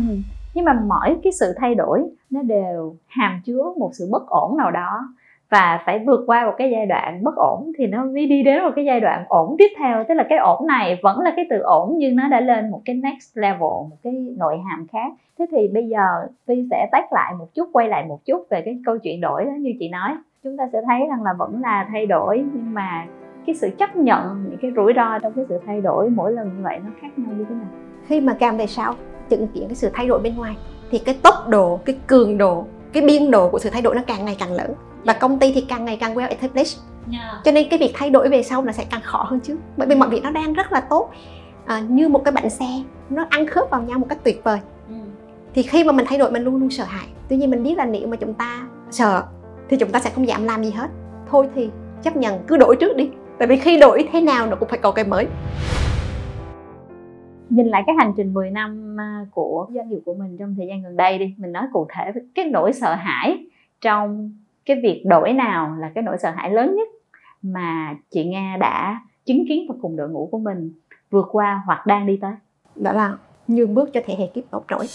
nhưng 0.57 0.65
mà 0.65 0.73
mỗi 0.87 1.17
cái 1.23 1.31
sự 1.39 1.53
thay 1.57 1.75
đổi, 1.75 2.03
nó 2.29 2.41
đều 2.41 2.95
hàm 3.07 3.41
chứa 3.45 3.63
một 3.77 3.89
sự 3.93 4.07
bất 4.11 4.27
ổn 4.27 4.57
nào 4.57 4.71
đó. 4.71 5.09
Và 5.49 5.83
phải 5.85 5.99
vượt 6.07 6.23
qua 6.27 6.45
một 6.45 6.51
cái 6.57 6.71
giai 6.71 6.85
đoạn 6.85 7.23
bất 7.23 7.35
ổn 7.35 7.71
thì 7.77 7.87
nó 7.87 8.03
mới 8.05 8.25
đi 8.25 8.43
đến 8.43 8.63
một 8.63 8.69
cái 8.75 8.85
giai 8.85 8.99
đoạn 8.99 9.25
ổn 9.27 9.55
tiếp 9.57 9.67
theo. 9.79 10.03
Tức 10.07 10.13
là 10.13 10.25
cái 10.29 10.37
ổn 10.37 10.67
này 10.67 10.99
vẫn 11.03 11.19
là 11.19 11.33
cái 11.35 11.45
từ 11.49 11.59
ổn, 11.59 11.95
nhưng 11.97 12.15
nó 12.15 12.27
đã 12.27 12.39
lên 12.39 12.71
một 12.71 12.81
cái 12.85 12.95
next 12.95 13.37
level, 13.37 13.59
một 13.61 13.97
cái 14.03 14.13
nội 14.37 14.57
hàm 14.69 14.87
khác. 14.87 15.11
Thế 15.39 15.45
thì 15.51 15.67
bây 15.73 15.87
giờ 15.87 16.05
Vi 16.47 16.67
sẽ 16.71 16.89
tách 16.91 17.13
lại 17.13 17.33
một 17.39 17.47
chút, 17.53 17.69
quay 17.73 17.87
lại 17.87 18.05
một 18.07 18.19
chút 18.25 18.45
về 18.49 18.61
cái 18.65 18.79
câu 18.85 18.97
chuyện 18.97 19.21
đổi 19.21 19.45
đó, 19.45 19.51
như 19.59 19.73
chị 19.79 19.89
nói. 19.89 20.11
Chúng 20.43 20.57
ta 20.57 20.63
sẽ 20.73 20.79
thấy 20.85 20.99
rằng 21.09 21.23
là 21.23 21.33
vẫn 21.37 21.61
là 21.61 21.87
thay 21.91 22.05
đổi, 22.05 22.43
nhưng 22.53 22.73
mà 22.73 23.05
cái 23.47 23.55
sự 23.55 23.69
chấp 23.79 23.95
nhận 23.95 24.45
những 24.49 24.57
cái 24.61 24.71
rủi 24.75 24.93
ro 24.95 25.19
trong 25.19 25.33
cái 25.33 25.45
sự 25.49 25.59
thay 25.65 25.81
đổi 25.81 26.09
mỗi 26.09 26.31
lần 26.31 26.47
như 26.57 26.63
vậy 26.63 26.79
nó 26.85 26.91
khác 27.01 27.07
nhau 27.17 27.35
như 27.37 27.45
thế 27.49 27.55
nào? 27.55 27.67
Khi 28.07 28.21
mà 28.21 28.35
càng 28.39 28.57
về 28.57 28.67
sau 28.67 28.95
chứng 29.29 29.47
kiến 29.47 29.67
cái 29.67 29.75
sự 29.75 29.89
thay 29.93 30.07
đổi 30.07 30.19
bên 30.19 30.35
ngoài 30.35 30.55
thì 30.91 30.99
cái 30.99 31.17
tốc 31.23 31.47
độ 31.47 31.79
cái 31.85 31.97
cường 32.07 32.37
độ 32.37 32.65
cái 32.93 33.03
biên 33.03 33.31
độ 33.31 33.49
của 33.49 33.59
sự 33.59 33.69
thay 33.69 33.81
đổi 33.81 33.95
nó 33.95 34.01
càng 34.07 34.25
ngày 34.25 34.35
càng 34.39 34.53
lớn. 34.53 34.73
Và 35.05 35.13
công 35.13 35.39
ty 35.39 35.51
thì 35.53 35.65
càng 35.69 35.85
ngày 35.85 35.97
càng 35.99 36.15
well 36.15 36.29
established. 36.29 36.79
Yeah. 37.11 37.43
cho 37.43 37.51
nên 37.51 37.69
cái 37.69 37.79
việc 37.79 37.91
thay 37.95 38.09
đổi 38.09 38.29
về 38.29 38.43
sau 38.43 38.61
nó 38.61 38.71
sẽ 38.71 38.85
càng 38.91 39.01
khó 39.03 39.23
hơn 39.23 39.39
chứ 39.39 39.57
bởi 39.77 39.87
vì 39.87 39.95
mọi 39.95 40.09
việc 40.09 40.23
nó 40.23 40.31
đang 40.31 40.53
rất 40.53 40.71
là 40.71 40.81
tốt. 40.81 41.09
À, 41.65 41.79
như 41.79 42.09
một 42.09 42.23
cái 42.25 42.31
bánh 42.31 42.49
xe 42.49 42.83
nó 43.09 43.25
ăn 43.29 43.47
khớp 43.47 43.69
vào 43.69 43.81
nhau 43.81 43.99
một 43.99 44.05
cách 44.09 44.19
tuyệt 44.23 44.41
vời. 44.43 44.59
Ừ. 44.89 44.95
thì 45.53 45.63
khi 45.63 45.83
mà 45.83 45.91
mình 45.91 46.05
thay 46.09 46.17
đổi 46.17 46.31
mình 46.31 46.43
luôn 46.43 46.55
luôn 46.55 46.69
sợ 46.69 46.83
hãi. 46.83 47.05
Tuy 47.29 47.37
nhiên 47.37 47.49
mình 47.49 47.63
biết 47.63 47.77
là 47.77 47.85
nếu 47.85 48.07
mà 48.07 48.17
chúng 48.17 48.33
ta 48.33 48.67
sợ 48.91 49.23
thì 49.69 49.77
chúng 49.77 49.91
ta 49.91 49.99
sẽ 49.99 50.09
không 50.09 50.27
dám 50.27 50.43
làm 50.43 50.63
gì 50.63 50.71
hết. 50.71 50.87
Thôi 51.29 51.49
thì 51.55 51.69
chấp 52.03 52.15
nhận 52.15 52.39
cứ 52.47 52.57
đổi 52.57 52.75
trước 52.75 52.97
đi 52.97 53.09
tại 53.39 53.47
vì 53.47 53.57
khi 53.57 53.77
đổi 53.77 54.09
thế 54.11 54.21
nào 54.21 54.47
nó 54.47 54.55
cũng 54.55 54.69
phải 54.69 54.79
có 54.79 54.91
cái 54.91 55.05
mới. 55.05 55.27
Nhìn 57.49 57.67
lại 57.67 57.83
cái 57.87 57.95
hành 57.99 58.13
trình 58.17 58.33
10 58.33 58.51
năm 58.51 58.97
à, 58.99 59.25
của 59.31 59.67
doanh 59.75 59.89
nghiệp 59.89 59.99
của 60.05 60.13
mình 60.13 60.37
trong 60.37 60.55
thời 60.57 60.67
gian 60.67 60.83
gần 60.83 60.97
đây 60.97 61.17
đi 61.17 61.35
mình 61.37 61.51
nói 61.51 61.63
cụ 61.73 61.87
thể 61.95 62.11
cái 62.35 62.45
nỗi 62.45 62.73
sợ 62.73 62.95
hãi 62.95 63.45
trong 63.81 64.31
cái 64.65 64.77
việc 64.83 65.03
đổi 65.05 65.33
nào 65.33 65.75
là 65.79 65.91
cái 65.95 66.03
nỗi 66.03 66.17
sợ 66.21 66.31
hãi 66.31 66.51
lớn 66.51 66.75
nhất 66.75 66.87
mà 67.41 67.95
chị 68.09 68.25
Nga 68.25 68.57
đã 68.59 69.01
chứng 69.25 69.45
kiến 69.49 69.65
và 69.69 69.75
cùng 69.81 69.95
đội 69.95 70.09
ngũ 70.09 70.27
của 70.31 70.39
mình 70.39 70.71
vượt 71.11 71.27
qua 71.31 71.61
hoặc 71.65 71.85
đang 71.85 72.07
đi 72.07 72.17
tới. 72.21 72.33
Đó 72.75 72.91
là 72.91 73.17
nhường 73.47 73.73
bước 73.73 73.89
cho 73.93 74.01
thế 74.05 74.15
hệ 74.19 74.27
kiếp 74.27 74.43
tốt 74.51 74.65
nổi 74.69 74.85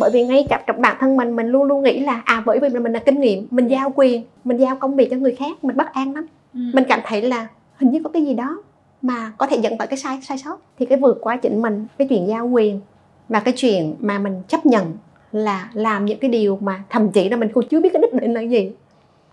bởi 0.00 0.10
vì 0.12 0.26
ngay 0.26 0.46
cả 0.48 0.64
trong 0.66 0.80
bản 0.80 0.96
thân 1.00 1.16
mình 1.16 1.36
mình 1.36 1.46
luôn 1.46 1.64
luôn 1.64 1.82
nghĩ 1.82 2.00
là 2.00 2.22
à 2.24 2.42
bởi 2.46 2.58
vì 2.58 2.68
mình 2.68 2.92
là 2.92 2.98
kinh 2.98 3.20
nghiệm 3.20 3.46
mình 3.50 3.68
giao 3.68 3.92
quyền 3.96 4.22
mình 4.44 4.56
giao 4.56 4.76
công 4.76 4.96
việc 4.96 5.08
cho 5.10 5.16
người 5.16 5.34
khác 5.34 5.64
mình 5.64 5.76
bất 5.76 5.92
an 5.92 6.14
lắm 6.14 6.26
ừ. 6.54 6.60
mình 6.74 6.84
cảm 6.88 7.00
thấy 7.04 7.22
là 7.22 7.48
hình 7.76 7.90
như 7.90 8.00
có 8.04 8.10
cái 8.10 8.24
gì 8.24 8.34
đó 8.34 8.62
mà 9.02 9.32
có 9.38 9.46
thể 9.46 9.56
dẫn 9.56 9.78
tới 9.78 9.86
cái 9.86 9.98
sai 9.98 10.18
sai 10.22 10.38
sót. 10.38 10.60
Thì 10.78 10.86
cái 10.86 10.98
vượt 10.98 11.18
qua 11.20 11.36
chính 11.36 11.62
mình 11.62 11.86
cái 11.98 12.08
chuyện 12.08 12.28
giao 12.28 12.48
quyền 12.48 12.80
và 13.28 13.40
cái 13.40 13.54
chuyện 13.56 13.94
mà 14.00 14.18
mình 14.18 14.42
chấp 14.48 14.66
nhận 14.66 14.96
là 15.32 15.70
làm 15.72 16.04
những 16.04 16.18
cái 16.18 16.30
điều 16.30 16.58
mà 16.60 16.84
thậm 16.88 17.10
chí 17.10 17.28
là 17.28 17.36
mình 17.36 17.48
còn 17.54 17.64
chưa 17.70 17.80
biết 17.80 17.90
cái 17.92 18.02
đích 18.02 18.22
đến 18.22 18.34
là 18.34 18.40
gì 18.40 18.72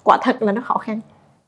quả 0.04 0.18
thật 0.22 0.42
là 0.42 0.52
nó 0.52 0.62
khó 0.62 0.78
khăn. 0.78 1.00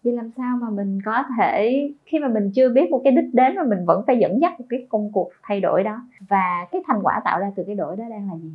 Vậy 0.03 0.13
làm 0.13 0.31
sao 0.37 0.57
mà 0.61 0.69
mình 0.69 0.99
có 1.05 1.23
thể 1.37 1.89
khi 2.05 2.19
mà 2.19 2.27
mình 2.27 2.51
chưa 2.55 2.69
biết 2.69 2.89
một 2.89 3.01
cái 3.03 3.13
đích 3.13 3.33
đến 3.33 3.55
mà 3.55 3.63
mình 3.63 3.85
vẫn 3.85 4.03
phải 4.07 4.17
dẫn 4.19 4.41
dắt 4.41 4.59
một 4.59 4.65
cái 4.69 4.87
công 4.89 5.11
cuộc 5.11 5.29
thay 5.43 5.61
đổi 5.61 5.83
đó. 5.83 6.01
Và 6.29 6.65
cái 6.71 6.81
thành 6.87 6.99
quả 7.03 7.21
tạo 7.25 7.39
ra 7.39 7.51
từ 7.55 7.63
cái 7.67 7.75
đổi 7.75 7.95
đó 7.95 8.03
đang 8.09 8.27
là 8.27 8.37
gì? 8.43 8.51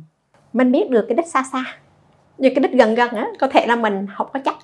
Mình 0.53 0.71
biết 0.71 0.89
được 0.89 1.05
cái 1.07 1.15
đích 1.15 1.27
xa 1.27 1.43
xa 1.51 1.63
nhưng 2.37 2.55
cái 2.55 2.63
đích 2.63 2.71
gần 2.71 2.95
gần 2.95 3.09
á 3.09 3.27
có 3.39 3.47
thể 3.47 3.65
là 3.67 3.75
mình 3.75 4.07
không 4.17 4.27
có 4.33 4.39
chắc. 4.45 4.55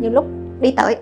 Nhiều 0.00 0.10
lúc 0.10 0.26
đi 0.60 0.74
tới 0.76 0.96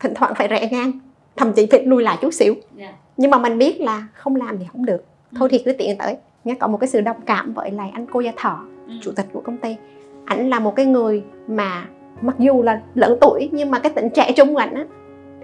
thỉnh 0.00 0.12
thoảng 0.14 0.34
phải 0.34 0.48
rẽ 0.48 0.68
ngang 0.70 0.92
thậm 1.36 1.52
chí 1.52 1.66
phải 1.70 1.84
lùi 1.84 2.02
lại 2.02 2.18
chút 2.20 2.34
xíu 2.34 2.54
yeah. 2.54 2.64
Dạ. 2.76 2.92
nhưng 3.16 3.30
mà 3.30 3.38
mình 3.38 3.58
biết 3.58 3.80
là 3.80 4.06
không 4.14 4.36
làm 4.36 4.58
thì 4.58 4.64
không 4.72 4.86
được 4.86 5.04
thôi 5.36 5.48
ừ. 5.52 5.52
thì 5.52 5.62
cứ 5.64 5.72
tiện 5.72 5.98
tới 5.98 6.16
nghe 6.44 6.54
có 6.54 6.66
một 6.66 6.78
cái 6.80 6.88
sự 6.88 7.00
đồng 7.00 7.20
cảm 7.26 7.52
với 7.52 7.70
lại 7.70 7.90
anh 7.94 8.06
cô 8.12 8.20
gia 8.20 8.32
thọ 8.36 8.64
ừ. 8.86 8.92
chủ 9.02 9.12
tịch 9.16 9.26
của 9.32 9.40
công 9.40 9.56
ty 9.56 9.76
ảnh 10.24 10.50
là 10.50 10.58
một 10.58 10.76
cái 10.76 10.86
người 10.86 11.22
mà 11.48 11.86
mặc 12.20 12.36
dù 12.38 12.62
là 12.62 12.80
lớn 12.94 13.18
tuổi 13.20 13.48
nhưng 13.52 13.70
mà 13.70 13.78
cái 13.78 13.92
tính 13.92 14.08
trẻ 14.14 14.32
trung 14.36 14.54
của 14.54 14.60
ảnh 14.60 14.74
á 14.74 14.84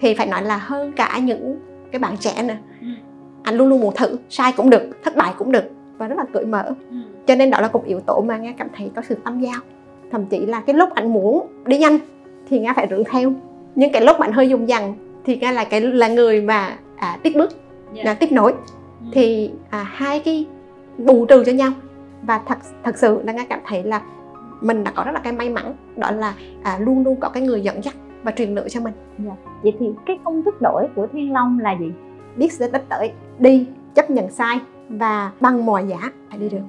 thì 0.00 0.14
phải 0.14 0.26
nói 0.26 0.42
là 0.42 0.56
hơn 0.56 0.92
cả 0.92 1.18
những 1.18 1.58
cái 1.92 1.98
bạn 1.98 2.16
trẻ 2.16 2.42
nè 2.42 2.56
ừ. 2.80 2.86
anh 3.42 3.56
luôn 3.56 3.68
luôn 3.68 3.80
muốn 3.80 3.94
thử 3.94 4.16
sai 4.28 4.52
cũng 4.56 4.70
được 4.70 4.82
thất 5.04 5.16
bại 5.16 5.34
cũng 5.38 5.52
được 5.52 5.64
và 5.98 6.08
rất 6.08 6.18
là 6.18 6.24
cởi 6.32 6.44
mở 6.44 6.64
ừ. 6.90 6.96
cho 7.26 7.34
nên 7.34 7.50
đó 7.50 7.60
là 7.60 7.68
một 7.72 7.84
yếu 7.84 8.00
tố 8.00 8.20
mà 8.20 8.36
nghe 8.36 8.54
cảm 8.58 8.68
thấy 8.76 8.90
có 8.96 9.02
sự 9.02 9.16
tâm 9.24 9.40
giao 9.40 9.60
thậm 10.12 10.26
chí 10.26 10.46
là 10.46 10.60
cái 10.60 10.74
lúc 10.74 10.88
anh 10.94 11.12
muốn 11.12 11.46
đi 11.66 11.78
nhanh 11.78 11.98
thì 12.48 12.58
nghe 12.58 12.72
phải 12.76 12.86
rượn 12.90 13.04
theo 13.04 13.32
nhưng 13.74 13.92
cái 13.92 14.02
lúc 14.04 14.18
bạn 14.18 14.32
hơi 14.32 14.48
dùng 14.48 14.68
dằn 14.68 14.94
thì 15.24 15.36
nghe 15.36 15.52
là 15.52 15.64
cái 15.64 15.80
là 15.80 16.08
người 16.08 16.42
mà 16.42 16.76
à, 16.96 17.18
tiếp 17.22 17.32
bước 17.36 17.50
Dạ. 17.92 18.02
là 18.04 18.14
tiếp 18.14 18.32
nối. 18.32 18.52
Ừ. 19.00 19.06
thì 19.12 19.50
à, 19.70 19.82
hai 19.92 20.20
cái 20.20 20.46
bù 20.98 21.26
trừ 21.26 21.44
cho 21.46 21.52
nhau. 21.52 21.70
Và 22.22 22.40
thật 22.46 22.58
thật 22.84 22.98
sự 22.98 23.20
là 23.24 23.32
nghe 23.32 23.46
cảm 23.48 23.60
thấy 23.66 23.82
là 23.84 24.02
mình 24.60 24.84
đã 24.84 24.92
có 24.94 25.02
rất 25.04 25.12
là 25.14 25.20
cái 25.20 25.32
may 25.32 25.50
mắn 25.50 25.74
đó 25.96 26.10
là 26.10 26.34
à, 26.62 26.78
luôn 26.78 27.04
luôn 27.04 27.16
có 27.20 27.28
cái 27.28 27.42
người 27.42 27.60
dẫn 27.60 27.84
dắt 27.84 27.94
và 28.22 28.30
truyền 28.32 28.54
lửa 28.54 28.66
cho 28.70 28.80
mình. 28.80 28.92
Vậy 29.62 29.72
thì 29.80 29.86
cái 30.06 30.18
công 30.24 30.42
thức 30.42 30.54
đổi 30.62 30.86
của 30.96 31.06
thiên 31.12 31.32
long 31.32 31.58
là 31.58 31.72
gì? 31.80 31.92
Biết 32.36 32.52
sẽ 32.52 32.68
đích 32.72 32.88
tới 32.88 33.12
đi 33.38 33.66
chấp 33.94 34.10
nhận 34.10 34.30
sai 34.30 34.60
và 34.88 35.30
bằng 35.40 35.66
mọi 35.66 35.84
giá 35.88 35.98
phải 36.30 36.38
đi 36.38 36.48
đường 36.48 36.68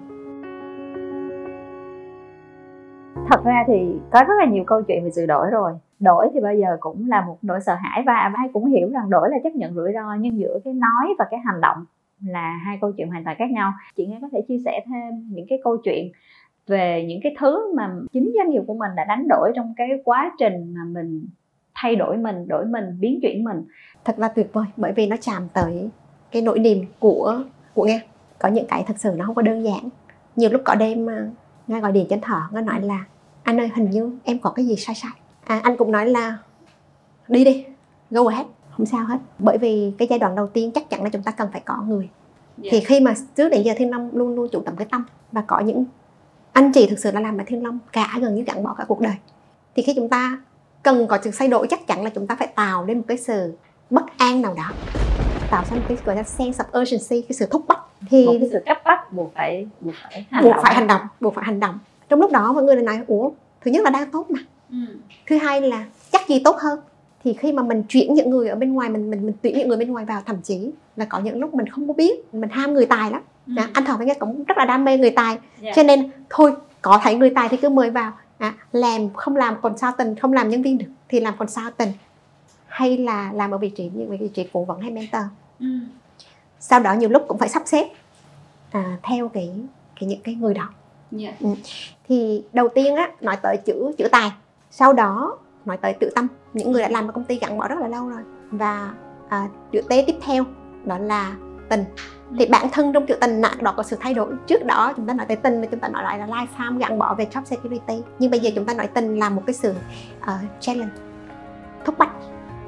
thật 3.29 3.43
ra 3.43 3.63
thì 3.67 3.73
có 4.11 4.23
rất 4.27 4.33
là 4.39 4.45
nhiều 4.45 4.63
câu 4.67 4.81
chuyện 4.81 5.03
về 5.03 5.09
sự 5.11 5.25
đổi 5.25 5.47
rồi. 5.51 5.71
Đổi 5.99 6.29
thì 6.33 6.39
bao 6.39 6.53
giờ 6.55 6.77
cũng 6.79 7.09
là 7.09 7.21
một 7.21 7.37
nỗi 7.41 7.59
sợ 7.65 7.75
hãi 7.75 8.03
và 8.05 8.13
ai 8.13 8.49
cũng 8.53 8.65
hiểu 8.65 8.89
rằng 8.89 9.09
đổi 9.09 9.29
là 9.29 9.37
chấp 9.43 9.49
nhận 9.55 9.73
rủi 9.73 9.91
ro, 9.93 10.13
nhưng 10.19 10.39
giữa 10.39 10.59
cái 10.63 10.73
nói 10.73 11.15
và 11.19 11.25
cái 11.31 11.39
hành 11.45 11.61
động 11.61 11.85
là 12.25 12.59
hai 12.65 12.77
câu 12.81 12.91
chuyện 12.91 13.07
hoàn 13.07 13.23
toàn 13.23 13.35
khác 13.39 13.51
nhau. 13.51 13.73
Chị 13.95 14.05
nghe 14.05 14.17
có 14.21 14.29
thể 14.31 14.41
chia 14.47 14.57
sẻ 14.65 14.85
thêm 14.85 15.29
những 15.31 15.45
cái 15.49 15.59
câu 15.63 15.77
chuyện 15.83 16.11
về 16.67 17.05
những 17.07 17.19
cái 17.23 17.35
thứ 17.39 17.75
mà 17.75 17.91
chính 18.13 18.31
doanh 18.37 18.49
nghiệp 18.49 18.61
của 18.67 18.73
mình 18.73 18.91
đã 18.95 19.05
đánh 19.05 19.27
đổi 19.27 19.51
trong 19.55 19.73
cái 19.77 19.89
quá 20.03 20.31
trình 20.39 20.73
mà 20.73 20.81
mình 20.83 21.27
thay 21.75 21.95
đổi 21.95 22.17
mình 22.17 22.47
đổi 22.47 22.65
mình, 22.65 22.85
biến 22.99 23.19
chuyển 23.21 23.43
mình. 23.43 23.63
Thật 24.05 24.19
là 24.19 24.27
tuyệt 24.27 24.53
vời, 24.53 24.65
bởi 24.77 24.91
vì 24.91 25.07
nó 25.07 25.15
chạm 25.21 25.47
tới 25.53 25.89
cái 26.31 26.41
nỗi 26.41 26.59
niềm 26.59 26.85
của 26.99 27.43
của 27.73 27.85
nghe 27.85 28.01
có 28.39 28.49
những 28.49 28.65
cái 28.67 28.83
thật 28.87 28.97
sự 28.97 29.13
nó 29.17 29.25
không 29.25 29.35
có 29.35 29.41
đơn 29.41 29.63
giản. 29.63 29.89
Nhiều 30.35 30.49
lúc 30.49 30.61
có 30.65 30.75
đêm 30.75 31.05
ờ, 31.05 31.13
mà 31.13 31.29
nghe 31.67 31.79
gọi 31.79 31.91
điện 31.91 32.05
trên 32.09 32.21
thở 32.21 32.39
nó 32.51 32.61
nói 32.61 32.81
là 32.81 33.05
anh 33.45 33.59
ơi 33.59 33.71
hình 33.75 33.89
như 33.89 34.11
em 34.23 34.39
có 34.39 34.49
cái 34.49 34.65
gì 34.65 34.75
sai 34.75 34.95
sai. 34.95 35.11
À, 35.43 35.59
anh 35.63 35.77
cũng 35.77 35.91
nói 35.91 36.05
là 36.05 36.37
đi 37.27 37.43
đi 37.43 37.65
go 38.11 38.27
ahead. 38.27 38.45
Không 38.77 38.85
sao 38.85 39.05
hết. 39.05 39.17
Bởi 39.39 39.57
vì 39.57 39.91
cái 39.97 40.07
giai 40.07 40.19
đoạn 40.19 40.35
đầu 40.35 40.47
tiên 40.47 40.71
chắc 40.75 40.89
chắn 40.89 41.03
là 41.03 41.09
chúng 41.09 41.23
ta 41.23 41.31
cần 41.31 41.49
phải 41.51 41.61
có 41.65 41.81
người. 41.87 42.09
Thì 42.63 42.79
khi 42.79 42.99
mà 42.99 43.13
trước 43.35 43.49
đến 43.49 43.63
giờ 43.63 43.73
thiên 43.77 43.91
long 43.91 44.09
luôn 44.13 44.35
luôn 44.35 44.49
chủ 44.51 44.61
động 44.65 44.75
cái 44.75 44.87
tâm 44.91 45.05
và 45.31 45.41
có 45.47 45.59
những 45.59 45.85
anh 46.51 46.71
chị 46.71 46.87
thực 46.89 46.99
sự 46.99 47.11
là 47.11 47.19
làm 47.19 47.37
ở 47.37 47.43
thiên 47.47 47.63
long 47.63 47.79
cả 47.91 48.17
gần 48.21 48.35
như 48.35 48.43
gắn 48.43 48.63
bỏ 48.63 48.75
cả 48.77 48.85
cuộc 48.87 49.01
đời. 49.01 49.15
Thì 49.75 49.83
khi 49.83 49.93
chúng 49.95 50.09
ta 50.09 50.41
cần 50.83 51.07
có 51.07 51.19
sự 51.23 51.31
thay 51.37 51.47
đổi 51.47 51.67
chắc 51.69 51.87
chắn 51.87 52.03
là 52.03 52.09
chúng 52.09 52.27
ta 52.27 52.35
phải 52.35 52.47
tạo 52.47 52.85
nên 52.85 52.97
một 52.97 53.05
cái 53.07 53.17
sự 53.17 53.57
bất 53.89 54.17
an 54.17 54.41
nào 54.41 54.53
đó. 54.57 54.71
Tạo 55.51 55.63
ra 55.69 55.77
một 55.77 55.83
cái 55.87 55.97
gọi 56.05 56.15
là 56.15 56.23
sense 56.23 56.63
of 56.63 56.81
urgency 56.81 57.21
cái 57.21 57.33
sự 57.33 57.45
thúc 57.51 57.65
bách. 57.67 57.79
Thì 58.09 58.25
một 58.25 58.33
cái 58.39 58.49
sự 58.51 58.59
cấp 58.65 58.77
bách 58.85 59.13
buộc 59.13 59.33
phải 59.35 59.67
buộc 59.81 59.93
phải 60.03 60.25
hành 60.29 60.43
buộc 60.43 60.53
động. 60.53 60.63
phải 60.63 60.75
hành 60.75 60.87
động 60.87 61.01
buộc 61.19 61.35
phải 61.35 61.45
hành 61.45 61.59
động 61.59 61.79
trong 62.09 62.19
lúc 62.21 62.31
đó 62.31 62.53
mọi 62.53 62.63
người 62.63 62.75
lại 62.75 62.85
nói 62.85 62.99
ủa 63.07 63.29
thứ 63.61 63.71
nhất 63.71 63.83
là 63.83 63.89
đang 63.89 64.11
tốt 64.11 64.25
mà 64.31 64.39
Ừ. 64.71 64.77
thứ 65.27 65.37
hai 65.37 65.61
là 65.61 65.85
chắc 66.11 66.27
gì 66.29 66.41
tốt 66.43 66.55
hơn 66.59 66.79
thì 67.23 67.33
khi 67.33 67.51
mà 67.53 67.63
mình 67.63 67.83
chuyển 67.89 68.13
những 68.13 68.29
người 68.29 68.49
ở 68.49 68.55
bên 68.55 68.73
ngoài 68.73 68.89
mình 68.89 69.11
mình 69.11 69.25
mình 69.25 69.35
tuyển 69.41 69.57
những 69.57 69.67
người 69.67 69.77
bên 69.77 69.91
ngoài 69.91 70.05
vào 70.05 70.21
thậm 70.25 70.41
chí 70.43 70.71
là 70.95 71.05
có 71.05 71.19
những 71.19 71.39
lúc 71.39 71.53
mình 71.53 71.67
không 71.69 71.87
có 71.87 71.93
biết 71.93 72.33
mình 72.33 72.49
ham 72.49 72.73
người 72.73 72.85
tài 72.85 73.11
lắm 73.11 73.21
Ừ. 73.47 73.53
à, 73.57 73.69
anh 73.73 73.85
thọ 73.85 73.97
với 73.97 74.07
nghe 74.07 74.13
cũng 74.13 74.43
rất 74.43 74.57
là 74.57 74.65
đam 74.65 74.85
mê 74.85 74.97
người 74.97 75.09
tài 75.09 75.37
Dạ. 75.61 75.71
cho 75.75 75.83
nên 75.83 76.11
thôi 76.29 76.53
có 76.81 76.99
thấy 77.03 77.15
người 77.15 77.29
tài 77.29 77.49
thì 77.49 77.57
cứ 77.57 77.69
mời 77.69 77.89
vào 77.89 78.11
à, 78.37 78.53
làm 78.71 79.09
không 79.13 79.35
làm 79.35 79.61
consultant 79.61 80.19
không 80.21 80.33
làm 80.33 80.49
nhân 80.49 80.61
viên 80.61 80.77
được 80.77 80.85
thì 81.09 81.19
làm 81.19 81.37
consultant 81.37 81.91
hay 82.67 82.97
là 82.97 83.31
làm 83.33 83.51
ở 83.51 83.57
vị 83.57 83.69
trí 83.69 83.89
những 83.93 84.17
vị 84.17 84.27
trí 84.33 84.47
cố 84.53 84.63
vấn 84.63 84.79
hay 84.81 84.91
mentor 84.91 85.21
Ừ. 85.59 85.65
sau 86.59 86.79
đó 86.79 86.93
nhiều 86.93 87.09
lúc 87.09 87.25
cũng 87.27 87.37
phải 87.37 87.49
sắp 87.49 87.63
xếp 87.65 87.87
à, 88.71 88.97
theo 89.03 89.29
cái 89.29 89.49
cái 89.99 90.09
những 90.09 90.21
cái 90.23 90.35
người 90.35 90.53
đó 90.53 90.69
Dạ. 91.11 91.33
thì 92.07 92.43
đầu 92.53 92.67
tiên 92.67 92.95
á 92.95 93.11
nói 93.21 93.37
tới 93.41 93.57
chữ 93.57 93.91
chữ 93.97 94.07
tài. 94.11 94.31
Sau 94.71 94.93
đó 94.93 95.37
nói 95.65 95.77
tới 95.77 95.93
tự 95.93 96.09
tâm. 96.15 96.27
Những 96.53 96.71
người 96.71 96.81
đã 96.81 96.89
làm 96.89 97.07
ở 97.07 97.11
công 97.11 97.23
ty 97.23 97.39
gắn 97.39 97.57
bó 97.57 97.67
rất 97.67 97.79
là 97.79 97.87
lâu 97.87 98.09
rồi. 98.09 98.21
Và 98.51 98.93
à, 99.29 99.47
chữ 99.71 99.81
T 99.81 99.89
tiếp 99.89 100.15
theo 100.21 100.43
đó 100.85 100.97
là 100.97 101.35
tình. 101.69 101.83
Thì 102.39 102.45
bản 102.45 102.69
thân 102.71 102.93
trong 102.93 103.05
chữ 103.05 103.15
tình 103.21 103.41
nặng 103.41 103.57
đó 103.61 103.73
có 103.77 103.83
sự 103.83 103.97
thay 103.99 104.13
đổi. 104.13 104.33
Trước 104.47 104.65
đó 104.65 104.93
chúng 104.95 105.07
ta 105.07 105.13
nói 105.13 105.25
tới 105.25 105.37
tình 105.37 105.61
là 105.61 105.67
chúng 105.71 105.79
ta 105.79 105.87
nói 105.87 106.03
lại 106.03 106.19
là 106.19 106.27
lifetime 106.27 106.77
gắn 106.77 106.99
bó 106.99 107.15
về 107.17 107.27
job 107.31 107.43
security. 107.43 108.01
Nhưng 108.19 108.31
bây 108.31 108.39
giờ 108.39 108.49
chúng 108.55 108.65
ta 108.65 108.73
nói 108.73 108.87
tình 108.87 109.19
là 109.19 109.29
một 109.29 109.43
cái 109.47 109.53
sự 109.53 109.73
uh, 110.21 110.29
challenge 110.59 110.93
thúc 111.85 111.97
bách. 111.97 112.11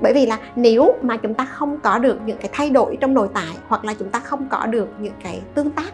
Bởi 0.01 0.13
vì 0.13 0.25
là 0.25 0.39
nếu 0.55 0.95
mà 1.01 1.17
chúng 1.17 1.33
ta 1.33 1.45
không 1.45 1.79
có 1.79 1.99
được 1.99 2.19
những 2.25 2.37
cái 2.37 2.49
thay 2.53 2.69
đổi 2.69 2.97
trong 3.01 3.13
nội 3.13 3.29
tại 3.33 3.57
hoặc 3.67 3.85
là 3.85 3.93
chúng 3.93 4.09
ta 4.09 4.19
không 4.19 4.47
có 4.49 4.65
được 4.65 4.87
những 4.99 5.13
cái 5.23 5.41
tương 5.53 5.69
tác 5.71 5.93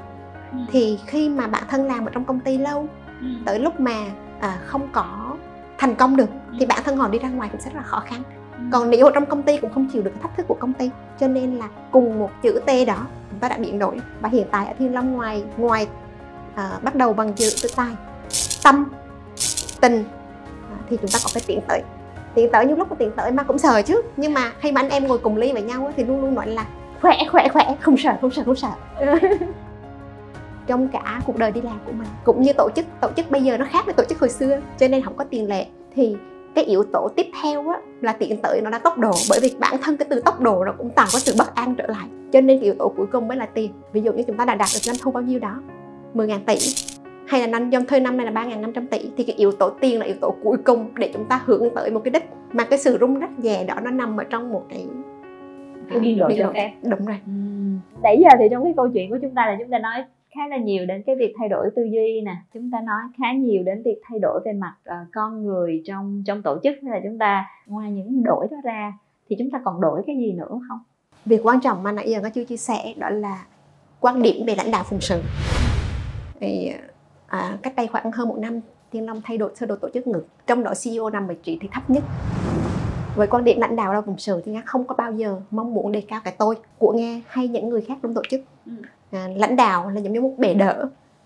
thì 0.72 1.00
khi 1.06 1.30
mà 1.30 1.48
bản 1.48 1.64
thân 1.70 1.86
làm 1.86 2.06
ở 2.06 2.12
trong 2.14 2.26
công 2.26 2.40
ty 2.40 2.58
lâu 2.58 2.88
Ừ. 3.22 3.28
tới 3.46 3.60
lúc 3.60 3.80
mà 3.80 3.96
à, 4.40 4.58
không 4.66 4.88
có 4.92 5.06
thành 5.78 5.96
công 5.96 6.16
được 6.18 6.30
thì 6.60 6.66
bản 6.66 6.80
thân 6.84 6.98
họ 6.98 7.08
đi 7.08 7.20
ra 7.20 7.30
ngoài 7.30 7.50
cũng 7.52 7.62
sẽ 7.62 7.70
rất 7.70 7.76
là 7.78 7.84
khó 7.84 8.00
khăn. 8.06 8.22
Còn 8.72 8.90
nếu 8.90 9.06
ở 9.06 9.12
trong 9.14 9.26
công 9.26 9.44
ty 9.44 9.58
cũng 9.58 9.74
không 9.74 9.88
chịu 9.94 10.02
được 10.02 10.12
cái 10.14 10.20
thách 10.24 10.38
thức 10.38 10.48
của 10.48 10.54
công 10.60 10.74
ty 10.74 10.90
cho 11.20 11.28
nên 11.28 11.56
là 11.56 11.68
cùng 11.92 12.20
một 12.20 12.30
chữ 12.42 12.62
T 12.66 12.70
đó 12.88 12.98
chúng 13.32 13.40
ta 13.40 13.50
đã 13.50 13.58
biến 13.58 13.80
đổi. 13.80 13.96
Và 14.22 14.30
hiện 14.30 14.48
tại 14.52 14.66
ở 14.68 14.74
Thiên 14.80 14.94
Long 14.94 15.14
ngoài 15.14 15.44
ngoài 15.58 15.88
à, 16.56 16.72
bắt 16.82 16.96
đầu 16.96 17.14
bằng 17.14 17.34
chữ 17.34 17.50
tự 17.64 17.70
tài 17.76 17.96
tâm 18.64 18.86
tình 19.82 20.04
à, 20.72 20.78
thì 20.90 20.98
chúng 21.02 21.10
ta 21.12 21.20
có 21.24 21.30
cái 21.34 21.44
tiến 21.48 21.60
tới. 21.68 21.82
Tiến 22.36 22.50
tới 22.52 22.66
những 22.66 22.78
lúc 22.80 22.90
có 22.90 22.96
tiến 22.96 23.12
tới 23.16 23.32
mà 23.32 23.44
cũng 23.44 23.58
sợ 23.58 23.82
chứ 23.82 24.02
nhưng 24.18 24.34
mà 24.34 24.52
khi 24.60 24.72
mà 24.72 24.82
anh 24.82 24.90
em 24.90 25.08
ngồi 25.08 25.18
cùng 25.18 25.38
ly 25.38 25.54
với 25.54 25.62
nhau 25.62 25.92
thì 25.98 26.04
luôn 26.04 26.22
luôn 26.22 26.36
nói 26.36 26.48
là 26.48 26.66
khỏe 27.02 27.18
khỏe 27.32 27.48
khỏe 27.54 27.76
không 27.82 27.98
sợ 27.98 28.16
không 28.22 28.32
sợ 28.32 28.44
không 28.46 28.56
sợ 28.56 28.72
trong 30.68 30.88
cả 30.88 31.22
cuộc 31.26 31.38
đời 31.38 31.52
đi 31.52 31.62
làm 31.62 31.80
của 31.86 31.92
mình. 31.92 32.08
Cũng 32.24 32.42
như 32.42 32.54
tổ 32.54 32.70
chức 32.76 32.86
tổ 33.02 33.10
chức 33.16 33.32
bây 33.32 33.42
giờ 33.42 33.58
nó 33.58 33.66
khác 33.70 33.86
với 33.86 33.94
tổ 33.94 34.04
chức 34.04 34.20
hồi 34.20 34.30
xưa 34.30 34.60
cho 34.78 34.88
nên 34.88 35.02
không 35.02 35.14
có 35.18 35.24
tiền 35.24 35.50
lệ. 35.50 35.66
Thì 35.96 36.16
cái 36.56 36.64
yếu 36.64 36.84
tố 36.84 37.10
tiếp 37.16 37.26
theo 37.44 37.70
á, 37.70 37.78
là 38.02 38.14
tiến 38.14 38.38
tới 38.42 38.62
nó 38.62 38.70
là 38.70 38.80
tốc 38.80 38.98
độ 38.98 39.12
bởi 39.30 39.40
vì 39.42 39.52
bản 39.60 39.76
thân 39.82 39.98
cái 39.98 40.08
từ 40.10 40.20
tốc 40.20 40.42
độ 40.42 40.66
nó 40.66 40.74
cũng 40.78 40.90
tạo 40.90 41.08
có 41.14 41.20
sự 41.20 41.34
bất 41.38 41.56
an 41.56 41.76
trở 41.76 41.88
lại. 41.88 42.08
Cho 42.32 42.42
nên 42.42 42.58
cái 42.58 42.64
yếu 42.64 42.76
tố 42.80 42.94
cuối 42.98 43.08
cùng 43.12 43.28
mới 43.28 43.38
là 43.38 43.46
tiền. 43.46 43.72
Ví 43.94 44.02
dụ 44.02 44.14
như 44.14 44.24
chúng 44.28 44.38
ta 44.38 44.46
đã 44.46 44.56
đạt 44.56 44.70
được 44.74 44.80
doanh 44.82 44.98
thu 45.02 45.12
bao 45.12 45.24
nhiêu 45.24 45.40
đó 45.40 45.62
10.000 46.14 46.40
tỷ 46.46 46.56
hay 47.28 47.42
là 47.42 47.48
năm 47.48 47.72
doanh 47.72 47.86
thuê 47.86 48.00
năm 48.00 48.18
nay 48.18 48.26
là 48.26 48.32
3.500 48.32 48.88
tỷ 48.88 49.10
thì 49.18 49.24
cái 49.24 49.36
yếu 49.36 49.52
tố 49.52 49.70
tiền 49.70 50.00
là 50.00 50.06
yếu 50.06 50.16
tố 50.22 50.36
cuối 50.44 50.58
cùng 50.64 50.90
để 50.96 51.12
chúng 51.14 51.26
ta 51.26 51.42
hướng 51.46 51.70
tới 51.76 51.92
một 51.92 52.02
cái 52.04 52.12
đích. 52.12 52.26
Mà 52.52 52.64
cái 52.64 52.80
sự 52.80 52.98
rung 53.00 53.20
rắc 53.20 53.40
nhẹ 53.40 53.64
đó 53.64 53.76
nó 53.84 53.92
nằm 53.92 54.18
ở 54.18 54.24
trong 54.24 54.54
một 54.54 54.64
cái 54.70 54.86
Cái 55.90 56.00
biên 56.00 56.18
độ 56.18 56.30
cho 56.38 56.52
phép. 56.54 56.72
đúng 56.84 57.06
rồi. 57.06 57.18
Nãy 58.04 58.18
giờ 58.22 58.30
thì 58.40 58.46
trong 58.52 58.64
cái 58.64 58.74
câu 58.78 58.90
chuyện 58.94 59.10
của 59.10 59.18
chúng 59.22 59.36
ta 59.36 59.46
là 59.46 59.56
chúng 59.60 59.70
ta 59.70 59.80
nói 59.80 60.04
khá 60.36 60.48
là 60.48 60.58
nhiều 60.58 60.86
đến 60.86 61.04
cái 61.06 61.16
việc 61.16 61.34
thay 61.40 61.50
đổi 61.50 61.70
tư 61.76 61.84
duy 61.84 62.22
nè. 62.22 62.36
Chúng 62.54 62.72
ta 62.72 62.82
nói 62.82 63.02
khá 63.18 63.34
nhiều 63.34 63.64
đến 63.64 63.84
việc 63.84 64.02
thay 64.04 64.20
đổi 64.20 64.42
về 64.46 64.54
mặt 64.54 64.76
ờ, 64.84 64.96
con 65.14 65.46
người 65.46 65.82
trong 65.86 66.24
trong 66.26 66.42
tổ 66.42 66.60
chức 66.64 66.76
hay 66.84 66.92
là 66.92 67.00
chúng 67.04 67.18
ta 67.18 67.46
ngoài 67.68 67.92
những 67.92 68.24
đổi 68.24 68.48
đó 68.52 68.58
ra 68.64 68.94
thì 69.30 69.36
chúng 69.40 69.52
ta 69.52 69.62
còn 69.66 69.82
đổi 69.82 70.02
cái 70.08 70.18
gì 70.18 70.32
nữa 70.32 70.60
không? 70.70 70.80
Việc 71.26 71.40
quan 71.44 71.62
trọng 71.62 71.84
mà 71.84 71.92
nãy 71.92 72.12
giờ 72.12 72.20
có 72.24 72.30
chưa 72.30 72.44
chia 72.44 72.58
sẻ 72.58 72.94
đó 72.98 73.10
là 73.10 73.46
quan 74.00 74.22
điểm 74.22 74.46
về 74.48 74.56
lãnh 74.56 74.72
đạo 74.72 74.84
phụng 74.84 75.02
sự. 75.02 75.22
Thì 76.40 76.72
à, 77.28 77.58
cách 77.62 77.74
đây 77.76 77.88
khoảng 77.88 78.12
hơn 78.12 78.28
một 78.28 78.38
năm 78.40 78.60
Thiên 78.92 79.06
Long 79.06 79.22
thay 79.24 79.38
đổi 79.38 79.52
sơ 79.56 79.66
đồ 79.66 79.76
tổ 79.76 79.90
chức 79.94 80.08
ngược 80.08 80.26
trong 80.48 80.64
đó 80.64 80.74
CEO 80.84 81.10
nằm 81.10 81.28
vị 81.28 81.36
trí 81.44 81.58
thì 81.62 81.68
thấp 81.72 81.90
nhất. 81.90 82.04
Với 83.16 83.28
quan 83.28 83.44
điểm 83.44 83.60
lãnh 83.60 83.76
đạo 83.76 83.94
là 83.94 84.02
phụng 84.02 84.18
sự 84.18 84.42
thì 84.46 84.52
nghe 84.52 84.62
không 84.66 84.84
có 84.84 84.96
bao 84.96 85.14
giờ 85.14 85.42
mong 85.52 85.74
muốn 85.74 85.92
đề 85.92 86.02
cao 86.02 86.22
cái 86.24 86.36
tôi 86.38 86.56
của 86.78 86.94
nghe 86.94 87.22
hay 87.28 87.48
những 87.48 87.70
người 87.70 87.82
khác 87.82 87.98
trong 88.04 88.14
tổ 88.14 88.22
chức. 88.30 88.42
Ừ. 88.66 88.72
à, 89.14 89.28
lãnh 89.36 89.56
đạo 89.56 89.90
là 89.90 90.02
giống 90.02 90.14
như 90.14 90.22
một 90.22 90.34
bể 90.38 90.54
đỡ. 90.54 90.86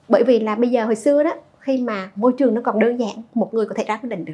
Bởi 0.09 0.23
vì 0.23 0.39
là 0.39 0.55
bây 0.55 0.69
giờ 0.69 0.85
hồi 0.85 0.95
xưa 0.95 1.23
đó 1.23 1.33
khi 1.59 1.77
mà 1.77 2.11
môi 2.15 2.33
trường 2.37 2.53
nó 2.53 2.61
còn 2.61 2.79
đơn 2.79 2.99
giản 2.99 3.15
một 3.33 3.53
người 3.53 3.65
có 3.65 3.75
thể 3.75 3.83
ra 3.83 3.97
quyết 3.97 4.09
định 4.09 4.25
được. 4.25 4.33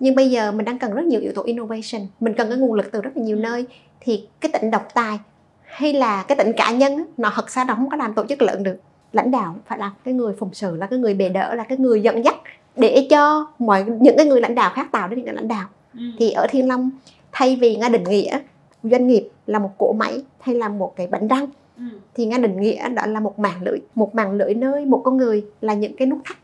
Nhưng 0.00 0.14
bây 0.14 0.30
giờ 0.30 0.52
mình 0.52 0.64
đang 0.64 0.78
cần 0.78 0.94
rất 0.94 1.04
nhiều 1.04 1.20
yếu 1.20 1.32
tố 1.34 1.42
innovation. 1.42 2.06
Mình 2.20 2.34
cần 2.34 2.48
cái 2.48 2.58
nguồn 2.58 2.74
lực 2.74 2.92
từ 2.92 3.00
rất 3.00 3.10
là 3.14 3.22
nhiều 3.22 3.36
nơi. 3.36 3.66
Thì 4.00 4.28
cái 4.40 4.52
tính 4.52 4.70
độc 4.70 4.88
tài 4.94 5.18
hay 5.62 5.92
là 5.92 6.22
cái 6.22 6.36
tính 6.36 6.52
cá 6.56 6.70
nhân 6.70 7.04
nó 7.16 7.32
thật 7.34 7.50
ra 7.50 7.64
nó 7.64 7.74
không 7.74 7.90
có 7.90 7.96
làm 7.96 8.14
tổ 8.14 8.26
chức 8.26 8.42
lớn 8.42 8.62
được. 8.62 8.76
Lãnh 9.12 9.30
đạo 9.30 9.56
phải 9.66 9.78
là 9.78 9.92
cái 10.04 10.14
người 10.14 10.34
phụng 10.38 10.54
sự 10.54 10.76
là 10.76 10.86
cái 10.86 10.98
người 10.98 11.14
bề 11.14 11.28
đỡ 11.28 11.54
là 11.54 11.64
cái 11.64 11.78
người 11.78 12.02
dẫn 12.02 12.24
dắt 12.24 12.36
để 12.76 13.06
cho 13.10 13.46
mọi 13.58 13.84
những 13.84 14.16
cái 14.16 14.26
người 14.26 14.40
lãnh 14.40 14.54
đạo 14.54 14.72
khác 14.74 14.88
tạo 14.92 15.08
ra 15.08 15.16
những 15.16 15.24
cái 15.24 15.34
lãnh 15.34 15.48
đạo. 15.48 15.68
Thì 16.18 16.30
ở 16.30 16.46
Thiên 16.50 16.68
Long 16.68 16.90
thay 17.32 17.56
vì 17.56 17.76
nga 17.76 17.88
định 17.88 18.04
nghĩa 18.04 18.40
doanh 18.82 19.06
nghiệp 19.06 19.28
là 19.46 19.58
một 19.58 19.70
cỗ 19.78 19.92
máy 19.92 20.22
hay 20.40 20.54
là 20.54 20.68
một 20.68 20.96
cái 20.96 21.06
bánh 21.06 21.28
răng 21.28 21.46
thì 22.14 22.26
nga 22.26 22.38
định 22.38 22.60
nghĩa 22.60 22.88
đó 22.88 23.06
là 23.06 23.20
một 23.20 23.38
mạng 23.38 23.62
lưới 23.62 23.78
một 23.94 24.14
mạng 24.14 24.32
lưới 24.32 24.54
nơi 24.54 24.86
một 24.86 25.00
con 25.04 25.16
người 25.16 25.44
là 25.60 25.74
những 25.74 25.96
cái 25.96 26.06
nút 26.06 26.18
thắt. 26.24 26.36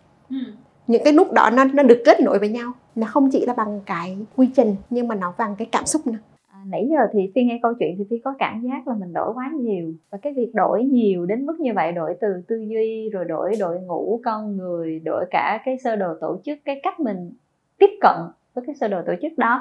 Những 0.87 1.02
cái 1.04 1.12
nút 1.12 1.32
đó 1.32 1.50
nó 1.50 1.64
nó 1.64 1.82
được 1.82 2.02
kết 2.04 2.20
nối 2.20 2.38
với 2.38 2.49
nhau. 2.49 2.73
Nó 2.94 3.06
không 3.06 3.30
chỉ 3.30 3.47
là 3.47 3.54
bằng 3.54 3.80
cái 3.87 4.18
quy 4.37 4.50
trình 4.56 4.76
nhưng 4.90 5.08
mà 5.08 5.14
nó 5.14 5.35
bằng 5.38 5.54
cái 5.58 5.68
cảm 5.73 5.87
xúc 5.87 6.06
nữa. 6.06 6.18
À, 6.52 6.58
nãy 6.66 6.88
giờ 6.90 7.06
thì 7.12 7.32
phi 7.35 7.44
nghe 7.44 7.58
câu 7.62 7.73
chuyện 7.78 7.94
thì 7.99 8.04
phi 8.11 8.18
có 8.18 8.35
cảm 8.38 8.62
giác 8.62 8.88
là 8.88 8.94
mình 8.94 9.12
đổi 9.12 9.32
quá 9.35 9.50
nhiều. 9.61 9.92
Và 10.11 10.18
cái 10.23 10.32
việc 10.32 10.50
đổi 10.54 10.85
nhiều 10.85 11.26
đến 11.26 11.47
mức 11.47 11.61
như 11.61 11.73
vậy 11.75 11.92
đổi 11.92 12.14
từ 12.20 12.28
tư 12.49 12.56
duy 12.68 13.11
rồi 13.12 13.25
đổi 13.25 13.56
đội 13.61 13.80
ngũ 13.80 14.20
con 14.25 14.56
người 14.56 15.00
đổi 15.04 15.25
cả 15.30 15.62
cái 15.64 15.78
sơ 15.85 15.97
đồ 15.97 16.14
tổ 16.20 16.40
chức 16.44 16.58
cái 16.64 16.80
cách 16.82 17.00
mình 17.00 17.32
tiếp 17.78 17.90
cận 18.00 18.16
với 18.54 18.64
cái 18.66 18.75
sơ 18.80 18.88
đồ 18.88 18.99
tổ 19.06 19.12
chức 19.23 19.38
đó 19.38 19.61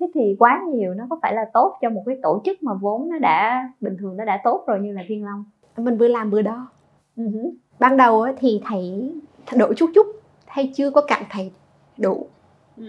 thế 0.00 0.06
thì 0.14 0.36
quá 0.38 0.62
nhiều 0.72 0.94
nó 0.94 1.06
có 1.10 1.18
phải 1.22 1.34
là 1.34 1.44
tốt 1.54 1.78
cho 1.80 1.90
một 1.90 2.02
cái 2.06 2.16
tổ 2.22 2.42
chức 2.44 2.62
mà 2.62 2.72
vốn 2.74 3.08
nó 3.10 3.18
đã 3.18 3.68
bình 3.80 3.96
thường 3.98 4.16
nó 4.16 4.24
đã 4.24 4.40
tốt 4.44 4.64
rồi 4.66 4.80
như 4.80 4.92
là 4.92 5.02
thiên 5.08 5.24
long? 5.24 5.44
Mình 5.76 5.98
vừa 5.98 6.08
làm 6.08 6.30
vừa 6.30 6.42
đo. 6.42 6.68
Hứ. 7.16 7.50
ban 7.78 7.96
đầu 7.96 8.26
thì 8.38 8.60
thấy 8.64 9.12
đổi 9.56 9.74
chút 9.76 9.90
chút 9.94 10.06
hay 10.46 10.72
chưa 10.74 10.90
có 10.90 11.00
cảm 11.00 11.22
thấy 11.30 11.52
đủ. 11.98 12.26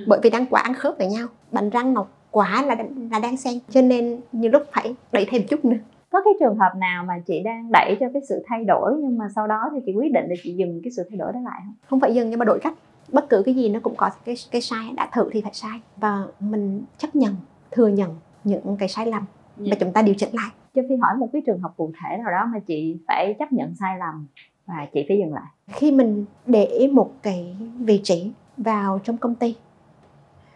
Bởi 0.07 0.19
vì 0.23 0.29
đang 0.29 0.45
quá 0.45 0.61
ăn 0.61 0.73
khớp 0.73 0.97
với 0.97 1.07
nhau 1.07 1.27
bánh 1.51 1.69
răng 1.69 1.93
nó 1.93 2.05
quá 2.31 2.63
là 2.65 2.75
là 3.11 3.19
đang 3.19 3.37
xen. 3.37 3.53
Cho 3.69 3.81
nên 3.81 4.21
nhiều 4.31 4.51
lúc 4.51 4.61
phải 4.71 4.95
đẩy 5.11 5.25
thêm 5.29 5.41
chút 5.49 5.65
nữa. 5.65 5.77
Có 6.11 6.21
cái 6.25 6.33
trường 6.39 6.57
hợp 6.57 6.71
nào 6.77 7.03
mà 7.03 7.13
chị 7.25 7.43
đang 7.43 7.71
đẩy 7.71 7.97
cho 7.99 8.07
cái 8.13 8.21
sự 8.29 8.43
thay 8.47 8.63
đổi 8.63 8.93
nhưng 8.99 9.17
mà 9.17 9.25
sau 9.35 9.47
đó 9.47 9.69
thì 9.73 9.79
chị 9.85 9.93
quyết 9.95 10.11
định 10.13 10.25
là 10.29 10.35
chị 10.43 10.53
dừng 10.53 10.81
cái 10.83 10.91
sự 10.91 11.03
thay 11.09 11.17
đổi 11.17 11.33
đó 11.33 11.39
lại 11.39 11.61
không? 11.65 11.73
Không 11.89 11.99
phải 11.99 12.15
dừng 12.15 12.29
nhưng 12.29 12.39
mà 12.39 12.45
đổi 12.45 12.59
cách 12.59 12.73
bất 13.13 13.29
cứ 13.29 13.43
cái 13.45 13.55
gì 13.55 13.69
nó 13.69 13.79
cũng 13.83 13.95
có 13.95 14.09
cái 14.25 14.35
cái 14.51 14.61
sai 14.61 14.93
đã 14.95 15.09
thử 15.13 15.29
thì 15.31 15.41
phải 15.41 15.53
sai. 15.53 15.81
Và 15.97 16.23
mình 16.39 16.83
chấp 16.97 17.15
nhận 17.15 17.35
thừa 17.71 17.87
nhận 17.87 18.15
những 18.43 18.77
cái 18.79 18.89
sai 18.89 19.05
lầm 19.05 19.23
và 19.57 19.75
chúng 19.79 19.93
ta 19.93 20.01
điều 20.01 20.15
chỉnh 20.15 20.33
lại. 20.33 20.49
Cho 20.75 20.81
phi 20.89 20.95
hỏi 20.95 21.17
một 21.17 21.29
cái 21.33 21.41
trường 21.45 21.59
hợp 21.59 21.73
cụ 21.77 21.91
thể 22.01 22.17
nào 22.17 22.31
đó 22.31 22.45
mà 22.53 22.59
chị 22.59 22.97
phải 23.07 23.35
chấp 23.39 23.51
nhận 23.53 23.75
sai 23.75 23.97
lầm 23.99 24.27
và 24.65 24.87
chị 24.93 25.05
phải 25.07 25.17
dừng 25.17 25.33
lại. 25.33 25.51
Khi 25.67 25.91
mình 25.91 26.25
để 26.45 26.89
một 26.93 27.11
cái 27.21 27.55
vị 27.79 28.01
trí 28.03 28.31
vào 28.57 28.99
trong 29.03 29.17
công 29.17 29.35
ty 29.35 29.55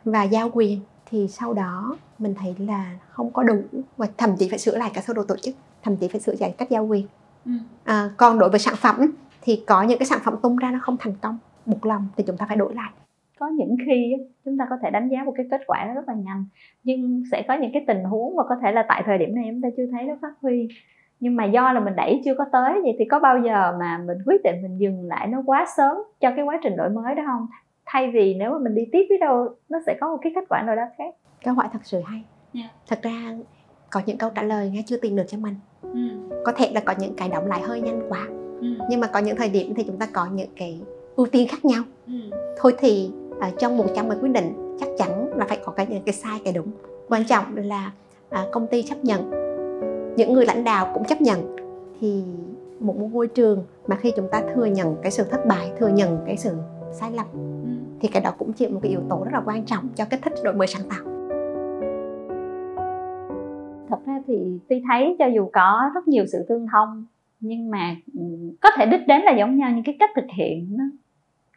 và 0.05 0.23
giao 0.23 0.49
quyền 0.53 0.79
thì 1.05 1.27
sau 1.27 1.53
đó 1.53 1.97
mình 2.19 2.35
thấy 2.35 2.55
là 2.59 2.97
không 3.09 3.31
có 3.31 3.43
đủ 3.43 3.61
và 3.97 4.07
thậm 4.17 4.35
chí 4.37 4.49
phải 4.49 4.59
sửa 4.59 4.77
lại 4.77 4.91
cả 4.93 5.01
sơ 5.01 5.13
đồ 5.13 5.23
tổ 5.23 5.35
chức 5.37 5.55
thậm 5.83 5.97
chí 5.97 6.07
phải 6.07 6.21
sửa 6.21 6.33
lại 6.39 6.55
cách 6.57 6.69
giao 6.69 6.85
quyền. 6.85 7.07
Ừ. 7.45 7.51
à, 7.83 8.09
còn 8.17 8.39
đối 8.39 8.49
với 8.49 8.59
sản 8.59 8.75
phẩm 8.77 9.11
thì 9.41 9.63
có 9.67 9.83
những 9.83 9.99
cái 9.99 10.05
sản 10.05 10.19
phẩm 10.23 10.35
tung 10.41 10.57
ra 10.57 10.71
nó 10.71 10.79
không 10.81 10.97
thành 10.99 11.15
công 11.21 11.37
buộc 11.65 11.85
lòng 11.85 12.07
thì 12.17 12.23
chúng 12.27 12.37
ta 12.37 12.45
phải 12.45 12.57
đổi 12.57 12.75
lại 12.75 12.91
có 13.39 13.47
những 13.47 13.75
khi 13.85 14.15
chúng 14.45 14.57
ta 14.57 14.67
có 14.69 14.75
thể 14.81 14.89
đánh 14.89 15.09
giá 15.09 15.23
một 15.23 15.33
cái 15.35 15.45
kết 15.51 15.61
quả 15.67 15.85
nó 15.87 15.93
rất 15.93 16.07
là 16.07 16.13
nhanh 16.13 16.45
nhưng 16.83 17.23
sẽ 17.31 17.45
có 17.47 17.53
những 17.53 17.71
cái 17.73 17.83
tình 17.87 18.03
huống 18.03 18.35
mà 18.35 18.43
có 18.49 18.55
thể 18.61 18.71
là 18.71 18.85
tại 18.87 19.03
thời 19.05 19.17
điểm 19.17 19.35
này 19.35 19.45
chúng 19.51 19.61
ta 19.61 19.69
chưa 19.77 19.85
thấy 19.91 20.03
nó 20.03 20.13
phát 20.21 20.33
huy 20.41 20.67
nhưng 21.19 21.35
mà 21.35 21.45
do 21.45 21.73
là 21.73 21.79
mình 21.79 21.95
đẩy 21.95 22.21
chưa 22.25 22.35
có 22.35 22.45
tới 22.51 22.73
vậy 22.83 22.95
thì 22.99 23.05
có 23.05 23.19
bao 23.19 23.39
giờ 23.45 23.77
mà 23.79 23.97
mình 24.07 24.17
quyết 24.25 24.43
định 24.43 24.55
mình 24.61 24.77
dừng 24.77 25.07
lại 25.07 25.27
nó 25.27 25.43
quá 25.45 25.65
sớm 25.77 25.97
cho 26.19 26.31
cái 26.35 26.45
quá 26.45 26.59
trình 26.63 26.75
đổi 26.77 26.89
mới 26.89 27.15
đó 27.15 27.23
không 27.27 27.47
thay 27.85 28.11
vì 28.11 28.35
nếu 28.39 28.51
mà 28.51 28.57
mình 28.59 28.75
đi 28.75 28.83
tiếp 28.91 29.05
biết 29.09 29.17
đâu 29.19 29.49
nó 29.69 29.79
sẽ 29.85 29.97
có 30.01 30.11
một 30.11 30.17
cái 30.21 30.31
kết 30.35 30.43
quả 30.49 30.61
nào 30.61 30.75
đó 30.75 30.83
khác 30.97 31.15
câu 31.43 31.53
hỏi 31.53 31.67
thật 31.73 31.79
sự 31.83 32.01
hay 32.05 32.23
yeah. 32.53 32.71
Dạ. 32.71 32.79
thật 32.87 32.99
ra 33.01 33.37
có 33.89 34.01
những 34.05 34.17
câu 34.17 34.29
trả 34.35 34.43
lời 34.43 34.69
nghe 34.69 34.83
chưa 34.85 34.97
tìm 34.97 35.15
được 35.15 35.25
cho 35.27 35.37
mình 35.37 35.55
ừ. 35.81 35.99
có 36.45 36.51
thể 36.51 36.71
là 36.73 36.81
có 36.85 36.93
những 36.99 37.13
cái 37.17 37.29
động 37.29 37.45
lại 37.45 37.61
hơi 37.61 37.81
nhanh 37.81 38.01
quá 38.09 38.27
ừ. 38.61 38.67
nhưng 38.89 38.99
mà 38.99 39.07
có 39.07 39.19
những 39.19 39.37
thời 39.37 39.49
điểm 39.49 39.73
thì 39.75 39.83
chúng 39.83 39.97
ta 39.97 40.07
có 40.13 40.27
những 40.33 40.49
cái 40.55 40.81
ưu 41.15 41.27
tiên 41.27 41.47
khác 41.47 41.65
nhau. 41.65 41.83
Ừ. 42.07 42.13
thôi 42.57 42.73
thì 42.79 43.11
à, 43.39 43.51
trong 43.59 43.77
100 43.77 44.09
cái 44.09 44.17
quyết 44.21 44.31
định 44.31 44.77
chắc 44.79 44.89
chắn 44.97 45.37
là 45.37 45.45
phải 45.45 45.59
có 45.65 45.71
cái 45.71 45.87
những 45.89 46.03
cái 46.05 46.13
sai 46.13 46.41
cái 46.43 46.53
đúng. 46.53 46.67
Quan 47.09 47.25
trọng 47.25 47.55
là 47.55 47.91
à, 48.29 48.45
công 48.51 48.67
ty 48.67 48.83
chấp 48.83 49.03
nhận. 49.03 49.29
Những 50.15 50.33
người 50.33 50.45
lãnh 50.45 50.63
đạo 50.63 50.91
cũng 50.93 51.05
chấp 51.05 51.21
nhận. 51.21 51.55
Thì 51.99 52.23
một 52.79 52.95
môi 52.97 53.27
trường 53.27 53.63
mà 53.87 53.95
khi 53.95 54.13
chúng 54.15 54.27
ta 54.31 54.43
thừa 54.55 54.65
nhận 54.65 54.95
cái 55.01 55.11
sự 55.11 55.23
thất 55.23 55.45
bại 55.45 55.71
thừa 55.79 55.87
nhận 55.87 56.17
cái 56.25 56.37
sự 56.37 56.55
sai 56.91 57.11
lầm 57.11 57.25
ừ. 57.33 57.69
thì 58.01 58.07
cái 58.07 58.21
đó 58.21 58.31
cũng 58.37 58.53
chịu 58.53 58.69
một 58.69 58.79
cái 58.83 58.89
yếu 58.89 59.01
tố 59.09 59.23
rất 59.23 59.31
là 59.33 59.41
quan 59.45 59.65
trọng 59.65 59.87
cho 59.95 60.05
kích 60.09 60.19
thích 60.23 60.33
đổi 60.43 60.53
mới 60.53 60.67
sáng 60.67 60.89
tạo. 60.89 61.11
Thật 63.89 63.99
ra 64.05 64.21
thì 64.27 64.59
phi 64.69 64.75
thấy 64.87 65.15
cho 65.19 65.25
dù 65.25 65.49
có 65.53 65.91
rất 65.95 66.07
nhiều 66.07 66.25
sự 66.31 66.45
tương 66.49 66.67
thông 66.71 67.05
nhưng 67.41 67.71
mà 67.71 67.95
ừ, 68.13 68.21
có 68.61 68.69
thể 68.77 68.85
đích 68.85 69.07
đến 69.07 69.21
là 69.21 69.31
giống 69.31 69.57
nhau 69.57 69.71
nhưng 69.75 69.83
cái 69.83 69.95
cách 69.99 70.09
thực 70.15 70.25
hiện 70.35 70.67
nó 70.77 70.83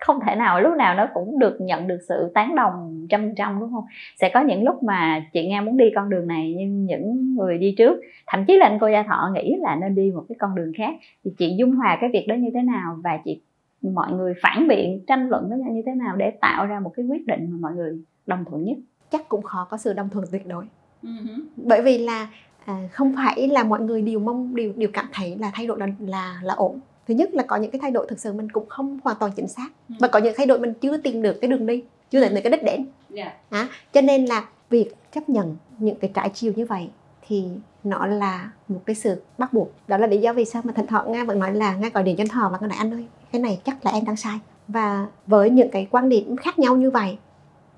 không 0.01 0.21
thể 0.27 0.35
nào 0.35 0.61
lúc 0.61 0.77
nào 0.77 0.95
nó 0.95 1.07
cũng 1.15 1.39
được 1.39 1.61
nhận 1.61 1.89
được 1.89 1.99
sự 2.09 2.31
tán 2.35 2.55
đồng 2.55 3.07
trăm 3.11 3.35
trăm 3.35 3.61
đúng 3.61 3.73
không? 3.73 3.85
Sẽ 4.21 4.31
có 4.35 4.41
những 4.41 4.65
lúc 4.65 4.83
mà 4.83 5.27
chị 5.33 5.49
nghe 5.49 5.61
muốn 5.61 5.77
đi 5.77 5.85
con 5.95 6.11
đường 6.11 6.27
này 6.27 6.55
nhưng 6.59 6.85
những 6.85 7.35
người 7.35 7.59
đi 7.59 7.75
trước 7.79 8.01
thậm 8.27 8.45
chí 8.45 8.59
là 8.59 8.67
anh 8.67 8.79
cô 8.81 8.89
gia 8.89 9.03
thọ 9.03 9.31
nghĩ 9.35 9.57
là 9.61 9.77
nên 9.77 9.95
đi 9.95 10.11
một 10.15 10.25
cái 10.29 10.37
con 10.39 10.55
đường 10.55 10.73
khác. 10.77 10.95
Thì 11.25 11.31
chị 11.39 11.55
dung 11.59 11.73
hòa 11.73 11.99
cái 12.01 12.11
việc 12.13 12.27
đó 12.29 12.35
như 12.35 12.51
thế 12.55 12.63
nào 12.63 12.99
và 13.05 13.19
chị 13.25 13.41
mọi 13.83 14.13
người 14.13 14.35
phản 14.43 14.69
biện 14.69 15.05
tranh 15.07 15.29
luận 15.29 15.49
với 15.49 15.59
nhau 15.59 15.71
như 15.73 15.83
thế 15.87 15.95
nào 15.95 16.17
để 16.17 16.31
tạo 16.31 16.67
ra 16.67 16.81
một 16.81 16.93
cái 16.97 17.07
quyết 17.07 17.27
định 17.27 17.49
mà 17.51 17.59
mọi 17.61 17.73
người 17.73 17.99
đồng 18.27 18.45
thuận 18.45 18.65
nhất? 18.65 18.77
Chắc 19.11 19.29
cũng 19.29 19.43
khó 19.43 19.67
có 19.71 19.77
sự 19.77 19.93
đồng 19.93 20.09
thuận 20.09 20.25
tuyệt 20.33 20.47
đối. 20.47 20.65
Uh-huh. 21.03 21.45
bởi 21.57 21.83
vì 21.83 21.99
là 21.99 22.29
à, 22.65 22.89
không 22.93 23.15
phải 23.17 23.49
là 23.49 23.65
mọi 23.65 23.81
người 23.81 24.03
đều 24.03 24.19
mong 24.19 24.55
đều 24.55 24.73
đều 24.77 24.89
cảm 24.93 25.07
thấy 25.13 25.37
là 25.41 25.51
thay 25.55 25.67
đổi 25.67 25.79
là 25.79 25.87
là 25.99 26.41
là 26.43 26.55
ổn 26.55 26.81
thứ 27.09 27.15
nhất 27.15 27.35
là 27.35 27.43
có 27.43 27.57
những 27.57 27.71
cái 27.71 27.81
thay 27.81 27.91
đổi 27.91 28.07
thực 28.09 28.21
sự 28.21 28.33
mình 28.33 28.51
cũng 28.51 28.69
không 28.69 28.99
hoàn 29.05 29.17
toàn 29.21 29.33
chính 29.37 29.49
xác 29.49 29.69
uh-huh. 29.89 29.97
và 30.01 30.09
có 30.09 30.19
những 30.19 30.35
thay 30.37 30.47
đổi 30.47 30.59
mình 30.59 30.75
chưa 30.75 30.97
tìm 30.97 31.23
được 31.23 31.39
cái 31.41 31.51
đường 31.51 31.67
đi 31.67 31.83
chưa 32.11 32.25
tìm 32.25 32.35
được 32.35 32.41
cái 32.45 32.51
đích 32.51 32.63
đến 32.63 32.87
yeah. 33.15 33.35
Dạ. 33.51 33.59
à, 33.59 33.69
cho 33.93 34.01
nên 34.01 34.25
là 34.25 34.45
việc 34.71 34.95
chấp 35.15 35.29
nhận 35.29 35.57
những 35.79 35.97
cái 36.01 36.11
trái 36.15 36.31
chiều 36.35 36.53
như 36.57 36.67
vậy 36.67 36.91
thì 37.29 37.45
nó 37.85 38.07
là 38.07 38.51
một 38.69 38.81
cái 38.87 38.97
sự 38.97 39.23
bắt 39.39 39.53
buộc 39.53 39.71
đó 39.89 39.97
là 39.97 40.07
lý 40.07 40.19
do 40.19 40.33
vì 40.33 40.45
sao 40.45 40.63
mà 40.65 40.73
thỉnh 40.73 40.87
thoảng 40.87 41.13
nga 41.13 41.25
vẫn 41.25 41.39
nói 41.39 41.55
là 41.55 41.77
nga 41.77 41.89
gọi 41.95 42.03
điện 42.03 42.17
cho 42.17 42.25
thọ 42.31 42.49
và 42.53 42.59
nga 42.61 42.67
nói 42.67 42.79
anh 42.79 42.95
ơi 42.95 43.07
cái 43.33 43.43
này 43.43 43.61
chắc 43.65 43.85
là 43.85 43.91
em 43.91 44.05
đang 44.05 44.17
sai 44.17 44.39
và 44.69 45.07
với 45.27 45.51
những 45.51 45.71
cái 45.71 45.87
quan 45.91 46.09
điểm 46.09 46.37
khác 46.37 46.59
nhau 46.59 46.77
như 46.77 46.91
vậy 46.91 47.19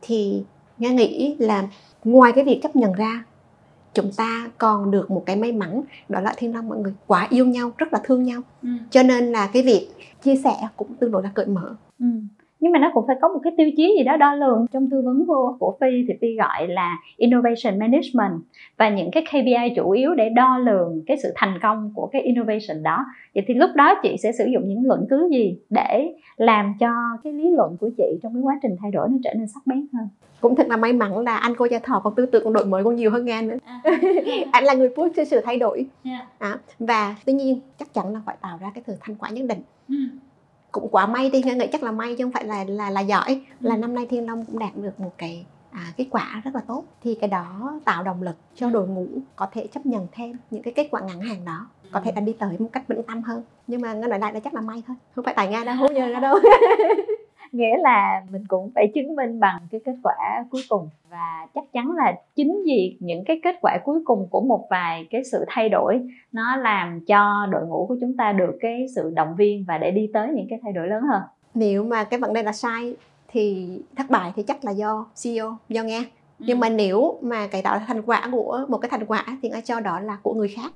thì 0.02 0.42
nga 0.78 0.90
nghĩ 0.90 1.36
là 1.38 1.68
ngoài 2.04 2.32
cái 2.32 2.44
việc 2.44 2.60
chấp 2.62 2.76
nhận 2.76 2.92
ra 2.92 3.24
chúng 3.96 4.10
ta 4.16 4.50
còn 4.58 4.90
được 4.90 5.10
một 5.10 5.22
cái 5.26 5.36
may 5.36 5.52
mắn 5.52 5.82
đó 6.08 6.20
là 6.20 6.34
thiên 6.36 6.54
long 6.54 6.68
mọi 6.68 6.78
người 6.78 6.92
quá 7.06 7.26
yêu 7.30 7.46
nhau 7.46 7.70
rất 7.78 7.92
là 7.92 8.00
thương 8.04 8.22
nhau. 8.22 8.40
Ừ. 8.62 8.68
cho 8.90 9.02
nên 9.02 9.24
là 9.24 9.48
cái 9.52 9.62
việc 9.62 9.88
chia 10.22 10.36
sẻ 10.36 10.54
cũng 10.76 10.94
tương 11.00 11.10
đối 11.10 11.22
là 11.22 11.30
cởi 11.34 11.46
mở. 11.46 11.74
Ừ. 12.00 12.06
Nhưng 12.60 12.72
mà 12.72 12.78
nó 12.78 12.90
cũng 12.94 13.06
phải 13.06 13.16
có 13.20 13.28
một 13.28 13.40
cái 13.42 13.52
tiêu 13.56 13.70
chí 13.76 13.94
gì 13.98 14.04
đó 14.04 14.16
đo 14.16 14.34
lường 14.34 14.66
trong 14.72 14.90
tư 14.90 15.02
vấn 15.04 15.24
vô 15.24 15.56
của 15.58 15.76
phi 15.80 16.04
thì 16.08 16.14
phi 16.20 16.36
gọi 16.36 16.68
là 16.68 16.96
innovation 17.16 17.78
management. 17.78 18.40
Và 18.76 18.88
những 18.88 19.10
cái 19.10 19.24
KPI 19.28 19.74
chủ 19.76 19.90
yếu 19.90 20.14
để 20.14 20.28
đo 20.28 20.58
lường 20.58 21.02
cái 21.06 21.16
sự 21.22 21.32
thành 21.36 21.58
công 21.62 21.92
của 21.94 22.06
cái 22.12 22.22
innovation 22.22 22.82
đó. 22.82 23.04
Vậy 23.34 23.44
thì 23.46 23.54
lúc 23.54 23.70
đó 23.74 23.94
chị 24.02 24.16
sẽ 24.22 24.32
sử 24.32 24.44
dụng 24.44 24.68
những 24.68 24.86
luận 24.86 25.06
cứ 25.10 25.28
gì 25.32 25.58
để 25.70 26.14
làm 26.36 26.74
cho 26.80 26.88
cái 27.24 27.32
lý 27.32 27.50
luận 27.50 27.76
của 27.80 27.90
chị 27.96 28.18
trong 28.22 28.34
cái 28.34 28.42
quá 28.42 28.58
trình 28.62 28.76
thay 28.82 28.90
đổi 28.90 29.08
nó 29.08 29.16
trở 29.24 29.34
nên 29.34 29.46
sắc 29.46 29.66
bén 29.66 29.86
hơn 29.92 30.08
cũng 30.40 30.56
thật 30.56 30.66
là 30.68 30.76
may 30.76 30.92
mắn 30.92 31.18
là 31.18 31.36
anh 31.36 31.54
cô 31.56 31.64
gia 31.64 31.78
thọ 31.78 32.00
còn 32.04 32.14
tư 32.14 32.26
tưởng 32.26 32.44
còn 32.44 32.52
đổi 32.52 32.64
mới 32.64 32.84
còn 32.84 32.96
nhiều 32.96 33.10
hơn 33.10 33.24
nghe 33.24 33.42
nữa. 33.42 33.56
À. 33.64 33.80
anh 34.52 34.64
là 34.64 34.74
người 34.74 34.88
push 34.88 35.16
cho 35.16 35.24
sự 35.24 35.40
thay 35.44 35.58
đổi. 35.58 35.86
Yeah. 36.04 36.28
à, 36.38 36.58
và 36.78 37.16
tuy 37.24 37.32
nhiên 37.32 37.60
chắc 37.78 37.94
chắn 37.94 38.12
là 38.12 38.20
phải 38.26 38.36
tạo 38.40 38.58
ra 38.60 38.70
cái 38.74 38.84
sự 38.86 38.94
thành 39.00 39.16
quả 39.16 39.30
nhất 39.30 39.46
định. 39.48 39.62
Ừ. 39.88 39.94
Cũng 40.72 40.88
quá 40.88 41.06
may 41.06 41.30
đi 41.30 41.42
nghĩ 41.42 41.66
chắc 41.72 41.82
là 41.82 41.92
may 41.92 42.14
chứ 42.18 42.24
không 42.24 42.32
phải 42.32 42.44
là 42.44 42.64
là 42.68 42.90
là 42.90 43.00
giỏi. 43.00 43.42
Là 43.60 43.74
ừ. 43.74 43.78
năm 43.78 43.94
nay 43.94 44.06
thiên 44.06 44.26
long 44.26 44.44
cũng 44.44 44.58
đạt 44.58 44.76
được 44.76 45.00
một 45.00 45.12
cái 45.18 45.44
à, 45.70 45.92
kết 45.96 46.06
quả 46.10 46.40
rất 46.44 46.54
là 46.54 46.60
tốt. 46.66 46.84
Thì 47.02 47.14
cái 47.20 47.28
đó 47.28 47.80
tạo 47.84 48.02
động 48.02 48.22
lực 48.22 48.36
cho 48.54 48.70
đội 48.70 48.88
ngũ 48.88 49.06
có 49.36 49.46
thể 49.52 49.66
chấp 49.66 49.86
nhận 49.86 50.06
thêm 50.12 50.36
những 50.50 50.62
cái 50.62 50.72
kết 50.72 50.88
quả 50.90 51.00
ngắn 51.00 51.20
hàng 51.20 51.44
đó. 51.44 51.66
Có 51.92 52.00
thể 52.00 52.12
là 52.14 52.20
đi 52.20 52.32
tới 52.32 52.56
một 52.58 52.68
cách 52.72 52.88
vững 52.88 53.02
tâm 53.02 53.22
hơn. 53.22 53.42
Nhưng 53.66 53.80
mà 53.80 53.94
ngân 53.94 54.10
nói 54.10 54.18
lại 54.18 54.32
là 54.32 54.40
chắc 54.40 54.54
là 54.54 54.60
may 54.60 54.82
thôi. 54.86 54.96
Không 55.14 55.24
phải 55.24 55.34
tại 55.34 55.48
nga 55.48 55.64
đâu 55.64 55.76
không 55.78 55.94
nhờ 55.94 56.08
ra 56.08 56.20
đâu 56.20 56.38
nghĩa 57.52 57.76
là 57.78 58.22
mình 58.30 58.44
cũng 58.48 58.70
phải 58.74 58.92
chứng 58.94 59.16
minh 59.16 59.40
bằng 59.40 59.60
cái 59.70 59.80
kết 59.84 59.94
quả 60.02 60.44
cuối 60.50 60.62
cùng. 60.68 60.88
Và 61.10 61.46
chắc 61.54 61.64
chắn 61.72 61.92
là 61.96 62.14
chính 62.36 62.62
vì 62.66 62.96
những 63.00 63.24
cái 63.24 63.40
kết 63.44 63.56
quả 63.60 63.78
cuối 63.84 64.00
cùng 64.04 64.26
của 64.30 64.40
một 64.40 64.66
vài 64.70 65.06
cái 65.10 65.24
sự 65.24 65.44
thay 65.48 65.68
đổi 65.68 66.00
nó 66.32 66.56
làm 66.56 67.00
cho 67.00 67.46
đội 67.50 67.66
ngũ 67.66 67.86
của 67.86 67.96
chúng 68.00 68.16
ta 68.16 68.32
được 68.32 68.58
cái 68.60 68.86
sự 68.94 69.12
động 69.14 69.34
viên 69.36 69.64
và 69.68 69.78
để 69.78 69.90
đi 69.90 70.10
tới 70.12 70.28
những 70.34 70.46
cái 70.50 70.58
thay 70.62 70.72
đổi 70.72 70.88
lớn 70.88 71.02
hơn. 71.02 71.22
Nếu 71.54 71.84
mà 71.84 72.04
cái 72.04 72.20
vấn 72.20 72.32
đề 72.32 72.42
là 72.42 72.52
sai 72.52 72.96
thì 73.28 73.68
thất 73.96 74.10
bại 74.10 74.32
thì 74.36 74.42
chắc 74.42 74.64
là 74.64 74.70
do 74.70 75.06
CEO 75.22 75.56
do 75.68 75.82
nghe. 75.82 76.04
Ừ. 76.38 76.44
nhưng 76.48 76.60
mà 76.60 76.68
nếu 76.68 77.18
mà 77.22 77.46
cái 77.46 77.62
đó 77.62 77.74
là 77.74 77.84
thành 77.86 78.02
quả 78.02 78.28
của 78.32 78.64
một 78.68 78.78
cái 78.78 78.88
thành 78.90 79.06
quả 79.06 79.24
thì 79.42 79.48
ngay 79.48 79.62
cho 79.64 79.80
đó 79.80 80.00
là 80.00 80.16
của 80.22 80.34
người 80.34 80.48
khác 80.48 80.72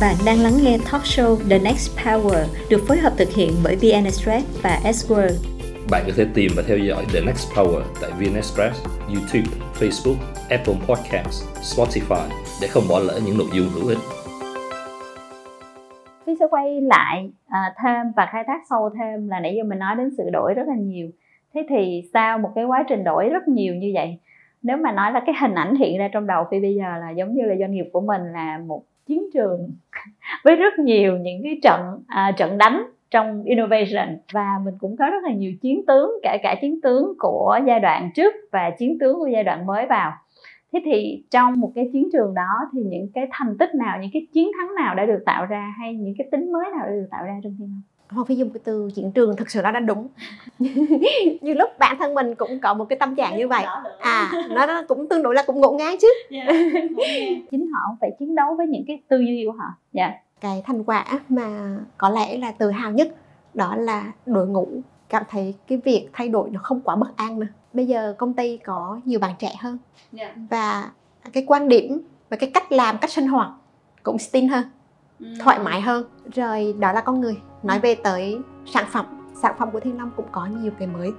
bạn 0.00 0.14
đang 0.26 0.42
lắng 0.42 0.52
nghe 0.64 0.78
talk 0.78 1.02
show 1.02 1.36
The 1.50 1.58
Next 1.58 1.98
Power 2.04 2.44
được 2.70 2.82
phối 2.88 2.98
hợp 2.98 3.12
thực 3.18 3.28
hiện 3.28 3.50
bởi 3.64 3.76
VN 3.76 4.04
Express 4.04 4.62
và 4.62 4.80
S-World. 4.84 5.36
Bạn 5.90 6.02
có 6.06 6.12
thể 6.16 6.26
tìm 6.34 6.50
và 6.56 6.62
theo 6.68 6.78
dõi 6.78 7.04
The 7.12 7.20
Next 7.26 7.52
Power 7.54 7.82
tại 8.00 8.10
VN 8.18 8.34
Express, 8.34 8.86
YouTube, 9.12 9.48
Facebook, 9.80 10.18
Apple 10.50 10.74
Podcasts, 10.86 11.38
Spotify 11.70 12.28
để 12.62 12.68
không 12.68 12.82
bỏ 12.88 12.98
lỡ 12.98 13.20
những 13.26 13.38
nội 13.38 13.46
dung 13.54 13.68
hữu 13.74 13.88
ích. 13.88 13.98
Phi 16.26 16.32
sẽ 16.40 16.46
quay 16.50 16.80
lại 16.80 17.30
à, 17.48 17.74
thêm 17.82 18.12
và 18.16 18.28
khai 18.32 18.44
thác 18.46 18.60
sâu 18.70 18.90
thêm 18.98 19.28
là 19.28 19.40
nãy 19.40 19.54
giờ 19.56 19.64
mình 19.64 19.78
nói 19.78 19.94
đến 19.96 20.10
sự 20.16 20.24
đổi 20.32 20.54
rất 20.54 20.68
là 20.68 20.76
nhiều. 20.78 21.08
Thế 21.54 21.66
thì 21.68 22.02
sau 22.12 22.38
một 22.38 22.50
cái 22.54 22.64
quá 22.64 22.84
trình 22.88 23.04
đổi 23.04 23.28
rất 23.28 23.48
nhiều 23.48 23.74
như 23.74 23.90
vậy, 23.94 24.18
nếu 24.62 24.76
mà 24.76 24.92
nói 24.92 25.12
là 25.12 25.20
cái 25.26 25.34
hình 25.40 25.54
ảnh 25.54 25.74
hiện 25.74 25.98
ra 25.98 26.08
trong 26.12 26.26
đầu 26.26 26.44
Phi 26.50 26.60
bây 26.60 26.74
giờ 26.74 26.96
là 27.00 27.10
giống 27.10 27.34
như 27.34 27.42
là 27.42 27.54
doanh 27.58 27.72
nghiệp 27.72 27.86
của 27.92 28.00
mình 28.00 28.22
là 28.32 28.58
một 28.58 28.82
chiến 29.06 29.22
trường 29.34 29.70
với 30.44 30.56
rất 30.56 30.78
nhiều 30.78 31.18
những 31.18 31.42
cái 31.42 31.58
trận 31.62 31.80
à, 32.06 32.32
trận 32.36 32.58
đánh 32.58 32.82
trong 33.10 33.42
innovation. 33.44 34.18
Và 34.32 34.46
mình 34.64 34.74
cũng 34.78 34.96
có 34.96 35.06
rất 35.10 35.24
là 35.24 35.32
nhiều 35.32 35.52
chiến 35.60 35.86
tướng 35.86 36.10
cả 36.22 36.38
cả 36.42 36.54
chiến 36.60 36.80
tướng 36.80 37.12
của 37.18 37.58
giai 37.66 37.80
đoạn 37.80 38.10
trước 38.14 38.34
và 38.52 38.70
chiến 38.78 38.98
tướng 39.00 39.18
của 39.18 39.26
giai 39.26 39.44
đoạn 39.44 39.66
mới 39.66 39.86
vào. 39.86 40.12
Thế 40.72 40.80
thì 40.84 41.24
trong 41.30 41.60
một 41.60 41.72
cái 41.74 41.90
chiến 41.92 42.08
trường 42.12 42.34
đó 42.34 42.70
thì 42.72 42.82
những 42.82 43.08
cái 43.14 43.26
thành 43.30 43.58
tích 43.58 43.74
nào 43.74 43.98
những 44.00 44.10
cái 44.12 44.26
chiến 44.32 44.50
thắng 44.58 44.74
nào 44.74 44.94
đã 44.94 45.06
được 45.06 45.22
tạo 45.26 45.46
ra 45.46 45.74
hay 45.78 45.94
những 45.94 46.14
cái 46.18 46.28
tính 46.30 46.52
mới 46.52 46.64
nào 46.70 46.86
đã 46.86 46.92
được 46.92 47.08
tạo 47.10 47.24
ra 47.24 47.40
trong 47.42 47.56
thiên 47.58 47.68
không 47.68 47.95
Hoàng 48.08 48.26
Phi 48.26 48.34
dùng 48.34 48.50
cái 48.50 48.60
từ 48.64 48.90
chiến 48.94 49.12
trường 49.12 49.36
thực 49.36 49.50
sự 49.50 49.62
nó 49.62 49.70
đã 49.70 49.80
đúng. 49.80 50.08
Như 51.40 51.54
lúc 51.54 51.70
bản 51.78 51.96
thân 51.98 52.14
mình 52.14 52.34
cũng 52.34 52.60
có 52.60 52.74
một 52.74 52.84
cái 52.84 52.98
tâm 52.98 53.14
trạng 53.14 53.36
như 53.36 53.48
vậy. 53.48 53.64
à 54.00 54.32
nó 54.48 54.82
cũng 54.88 55.08
tương 55.08 55.22
đối 55.22 55.34
là 55.34 55.42
cũng 55.46 55.60
ngộ 55.60 55.72
ngang 55.72 55.96
chứ. 56.00 56.08
Yeah, 56.30 56.48
chính 57.50 57.70
họ 57.72 57.96
phải 58.00 58.10
chiến 58.18 58.34
đấu 58.34 58.54
với 58.54 58.66
những 58.66 58.84
cái 58.86 59.02
tư 59.08 59.18
duy 59.18 59.44
của 59.46 59.52
họ. 59.52 59.66
Dạ. 59.92 60.06
Yeah. 60.06 60.22
cái 60.40 60.62
thành 60.66 60.84
quả 60.84 61.04
mà 61.28 61.78
có 61.98 62.08
lẽ 62.08 62.38
là 62.38 62.50
tự 62.50 62.70
hào 62.70 62.90
nhất 62.90 63.08
đó 63.54 63.76
là 63.76 64.12
đội 64.26 64.46
ngũ 64.46 64.68
cảm 65.08 65.22
thấy 65.30 65.54
cái 65.68 65.80
việc 65.84 66.08
thay 66.12 66.28
đổi 66.28 66.50
nó 66.50 66.60
không 66.62 66.80
quá 66.80 66.96
bất 66.96 67.16
an 67.16 67.38
nữa. 67.38 67.46
Bây 67.72 67.86
giờ 67.86 68.14
công 68.18 68.34
ty 68.34 68.56
có 68.56 69.00
nhiều 69.04 69.18
bạn 69.18 69.32
trẻ 69.38 69.54
hơn. 69.60 69.78
Dạ. 70.12 70.34
và 70.50 70.90
cái 71.32 71.44
quan 71.46 71.68
điểm 71.68 72.00
và 72.30 72.36
cái 72.36 72.50
cách 72.54 72.72
làm 72.72 72.98
cách 72.98 73.10
sinh 73.10 73.26
hoạt 73.26 73.50
cũng 74.02 74.16
tin 74.32 74.48
hơn 74.48 74.64
thoải 75.40 75.58
mái 75.58 75.80
hơn. 75.80 76.04
Rồi 76.34 76.74
đó 76.78 76.92
là 76.92 77.00
con 77.00 77.20
người. 77.20 77.40
Nói 77.62 77.78
về 77.78 77.94
tới 77.94 78.38
sản 78.66 78.84
phẩm 78.92 79.06
sản 79.42 79.54
phẩm 79.58 79.70
của 79.70 79.80
thiên 79.80 79.98
long 79.98 80.10
cũng 80.16 80.26
có 80.32 80.46
nhiều 80.46 80.72
cái 80.78 80.88
mới. 80.88 81.12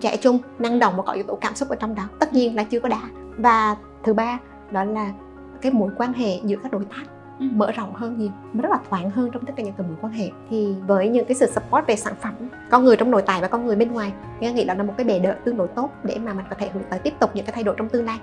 Trẻ 0.00 0.16
trung 0.16 0.38
năng 0.58 0.78
động 0.78 0.94
và 0.96 1.02
có 1.02 1.12
yếu 1.12 1.24
tố 1.24 1.38
cảm 1.40 1.54
xúc 1.54 1.68
ở 1.68 1.76
trong 1.76 1.94
đó. 1.94 2.02
Tất 2.18 2.32
nhiên 2.32 2.56
là 2.56 2.64
chưa 2.64 2.80
có 2.80 2.88
đã. 2.88 3.02
Và 3.36 3.76
thứ 4.02 4.14
ba 4.14 4.38
đó 4.70 4.84
là 4.84 5.12
cái 5.60 5.72
mối 5.72 5.90
quan 5.96 6.12
hệ 6.12 6.40
giữa 6.44 6.56
các 6.62 6.72
đối 6.72 6.84
tác 6.84 7.02
mở 7.38 7.72
rộng 7.72 7.94
hơn 7.94 8.18
nhiều 8.18 8.30
nó 8.52 8.62
rất 8.62 8.68
là 8.70 8.78
thoáng 8.90 9.10
hơn 9.10 9.30
trong 9.32 9.44
tất 9.46 9.52
cả 9.56 9.62
những 9.62 9.74
cái 9.78 9.86
mối 9.86 9.96
quan 10.00 10.12
hệ. 10.12 10.30
Thì 10.50 10.74
với 10.86 11.08
những 11.08 11.26
cái 11.26 11.34
sự 11.34 11.46
support 11.46 11.86
về 11.86 11.96
sản 11.96 12.14
phẩm 12.20 12.34
con 12.70 12.84
người 12.84 12.96
trong 12.96 13.10
nội 13.10 13.22
tại 13.26 13.40
và 13.40 13.48
con 13.48 13.66
người 13.66 13.76
bên 13.76 13.92
ngoài 13.92 14.12
nghe 14.40 14.52
nghĩ 14.52 14.64
đó 14.64 14.74
là 14.74 14.82
một 14.82 14.94
cái 14.96 15.06
bề 15.06 15.18
đỡ 15.18 15.36
tương 15.44 15.56
đối 15.56 15.68
tốt 15.68 15.90
để 16.04 16.18
mà 16.24 16.32
mình 16.32 16.44
có 16.50 16.56
thể 16.58 16.70
hướng 16.74 16.82
tới 16.90 16.98
tiếp 16.98 17.14
tục 17.20 17.30
những 17.34 17.44
cái 17.44 17.52
thay 17.52 17.64
đổi 17.64 17.74
trong 17.78 17.88
tương 17.88 18.04
lai. 18.04 18.18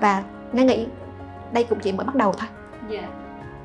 Và 0.00 0.22
nghe 0.52 0.64
nghĩ 0.64 0.86
đây 1.52 1.64
cũng 1.64 1.78
chỉ 1.80 1.92
mới 1.92 2.06
bắt 2.06 2.14
đầu 2.14 2.32
thôi. 2.32 2.48
Dạ. 2.88 3.08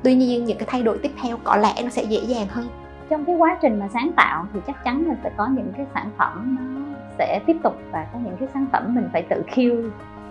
Tuy 0.06 0.14
nhiên 0.14 0.44
những 0.44 0.58
cái 0.58 0.68
thay 0.70 0.82
đổi 0.82 0.98
tiếp 0.98 1.10
theo 1.22 1.36
có 1.44 1.56
lẽ 1.56 1.74
nó 1.82 1.88
sẽ 1.88 2.02
dễ 2.02 2.18
dàng 2.18 2.46
hơn. 2.46 2.68
Trong 3.10 3.24
cái 3.24 3.36
quá 3.36 3.58
trình 3.62 3.78
mà 3.78 3.88
sáng 3.92 4.10
tạo 4.16 4.46
thì 4.52 4.60
chắc 4.66 4.84
chắn 4.84 5.04
là 5.06 5.14
sẽ 5.22 5.30
có 5.36 5.46
những 5.46 5.72
cái 5.76 5.86
sản 5.94 6.10
phẩm 6.18 6.56
nó 6.60 6.98
sẽ 7.18 7.40
tiếp 7.46 7.56
tục 7.62 7.76
và 7.92 8.06
có 8.12 8.18
những 8.24 8.36
cái 8.36 8.48
sản 8.54 8.66
phẩm 8.72 8.94
mình 8.94 9.08
phải 9.12 9.22
tự 9.22 9.42
khiêu 9.46 9.74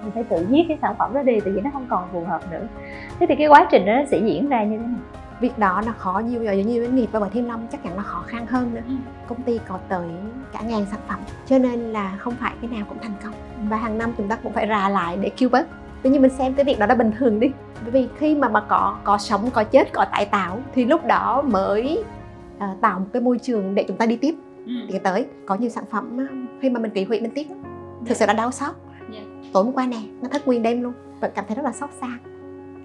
mình 0.02 0.12
phải 0.14 0.24
tự 0.24 0.46
giết 0.50 0.66
cái 0.68 0.78
sản 0.82 0.96
phẩm 1.00 1.14
đó 1.14 1.24
đi 1.24 1.40
tại 1.40 1.54
vì 1.54 1.62
nó 1.62 1.70
không 1.74 1.86
còn 1.90 2.08
phù 2.14 2.24
hợp 2.24 2.52
nữa. 2.52 2.68
Thế 3.20 3.26
thì 3.30 3.36
cái 3.36 3.48
quá 3.48 3.68
trình 3.72 3.86
đó 3.86 3.94
nó 3.94 4.06
sẽ 4.12 4.18
diễn 4.18 4.50
ra 4.50 4.64
như 4.64 4.78
thế 4.78 4.84
nào? 4.84 5.00
Việc 5.40 5.60
đó 5.60 5.82
là 5.86 5.92
khó 5.92 6.20
nhiều 6.20 6.44
giờ 6.44 6.52
nhiều 6.52 6.84
doanh 6.84 6.96
nghiệp 6.96 7.08
và 7.12 7.20
bởi 7.20 7.30
thiên 7.30 7.48
long 7.48 7.68
chắc 7.72 7.84
chắn 7.84 7.98
là 7.98 8.04
khó 8.04 8.24
khăn 8.28 8.46
hơn 8.46 8.74
nữa. 8.74 8.82
Ừ. 8.88 8.94
công 9.28 9.42
ty 9.42 9.60
có 9.68 9.80
tới 9.90 10.08
cả 10.54 10.62
ngàn 10.62 10.86
sản 10.92 11.00
phẩm 11.08 11.20
cho 11.46 11.58
nên 11.58 11.80
là 11.80 12.16
không 12.18 12.34
phải 12.40 12.54
cái 12.62 12.70
nào 12.70 12.86
cũng 12.90 12.98
thành 13.02 13.14
công. 13.24 13.34
Và 13.70 13.78
hàng 13.78 13.98
năm 13.98 14.12
chúng 14.18 14.28
ta 14.28 14.36
cũng 14.36 14.54
phải 14.54 14.68
rà 14.68 14.90
lại 14.90 15.18
để 15.22 15.30
kêu 15.38 15.50
bớt 15.50 15.68
tuy 16.06 16.12
nhiên 16.12 16.22
mình 16.22 16.32
xem 16.32 16.54
cái 16.54 16.66
việc 16.66 16.80
đó 16.80 16.86
là 16.86 16.96
bình 16.96 17.12
thường 17.20 17.40
đi. 17.40 17.52
Bởi 17.82 17.92
vì 17.92 18.08
khi 18.18 18.36
mà 18.36 18.50
mà 18.50 18.62
có 18.70 18.98
có 19.04 19.18
sống 19.18 19.50
có 19.54 19.64
chết 19.64 19.94
có 19.94 20.06
tái 20.12 20.26
tạo 20.26 20.60
thì 20.74 20.86
lúc 20.86 21.06
đó 21.06 21.42
mới 21.42 22.04
à, 22.60 22.76
tạo 22.82 23.00
một 23.00 23.06
cái 23.14 23.22
môi 23.22 23.40
trường 23.40 23.76
để 23.76 23.86
chúng 23.88 23.98
ta 23.98 24.06
đi 24.06 24.16
tiếp. 24.16 24.36
Tiến 24.66 25.04
tới 25.04 25.26
có 25.46 25.56
nhiều 25.56 25.70
sản 25.70 25.84
phẩm 25.92 26.18
á, 26.18 26.26
khi 26.62 26.70
mà 26.70 26.80
mình 26.80 26.94
bị 26.94 27.04
hủy 27.04 27.22
mình 27.22 27.32
tiếc 27.36 27.48
thực 28.06 28.18
sự 28.18 28.26
là 28.26 28.34
đau 28.34 28.52
xót. 28.52 28.76
Dạ. 29.14 29.20
tối 29.54 29.64
hôm 29.64 29.74
qua 29.74 29.86
nè 29.86 29.98
nó 30.22 30.30
thất 30.30 30.48
nguyên 30.48 30.64
đêm 30.64 30.82
luôn 30.82 30.94
vẫn 31.20 31.32
cảm 31.36 31.46
thấy 31.48 31.56
rất 31.56 31.64
là 31.66 31.72
xót 31.72 31.90
xa. 32.02 32.08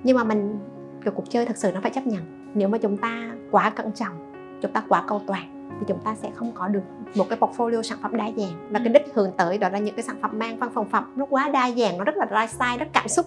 Nhưng 0.02 0.16
mà 0.16 0.24
mình 0.24 0.58
cái 1.04 1.12
cuộc 1.16 1.30
chơi 1.30 1.46
thật 1.46 1.56
sự 1.56 1.72
nó 1.74 1.80
phải 1.80 1.90
chấp 1.90 2.06
nhận. 2.06 2.52
Nếu 2.54 2.68
mà 2.68 2.78
chúng 2.78 2.96
ta 2.96 3.32
quá 3.50 3.70
cẩn 3.70 3.92
trọng 3.92 4.32
chúng 4.62 4.72
ta 4.72 4.82
quá 4.88 5.04
cầu 5.08 5.22
toàn 5.26 5.59
thì 5.80 5.86
chúng 5.88 6.00
ta 6.04 6.14
sẽ 6.14 6.30
không 6.34 6.52
có 6.54 6.68
được 6.68 6.82
một 7.16 7.24
cái 7.28 7.38
portfolio 7.38 7.82
sản 7.82 7.98
phẩm 8.02 8.16
đa 8.16 8.30
dạng. 8.36 8.68
Và 8.70 8.78
cái 8.78 8.88
đích 8.88 9.14
hướng 9.14 9.30
tới 9.36 9.58
đó 9.58 9.68
là 9.68 9.78
những 9.78 9.94
cái 9.94 10.02
sản 10.02 10.16
phẩm 10.22 10.38
mang 10.38 10.56
văn 10.56 10.70
phòng 10.74 10.88
phẩm 10.88 11.14
nó 11.16 11.26
quá 11.30 11.48
đa 11.48 11.70
dạng, 11.70 11.98
nó 11.98 12.04
rất 12.04 12.16
là 12.16 12.26
lifestyle 12.26 12.78
rất 12.78 12.88
cảm 12.92 13.08
xúc. 13.08 13.26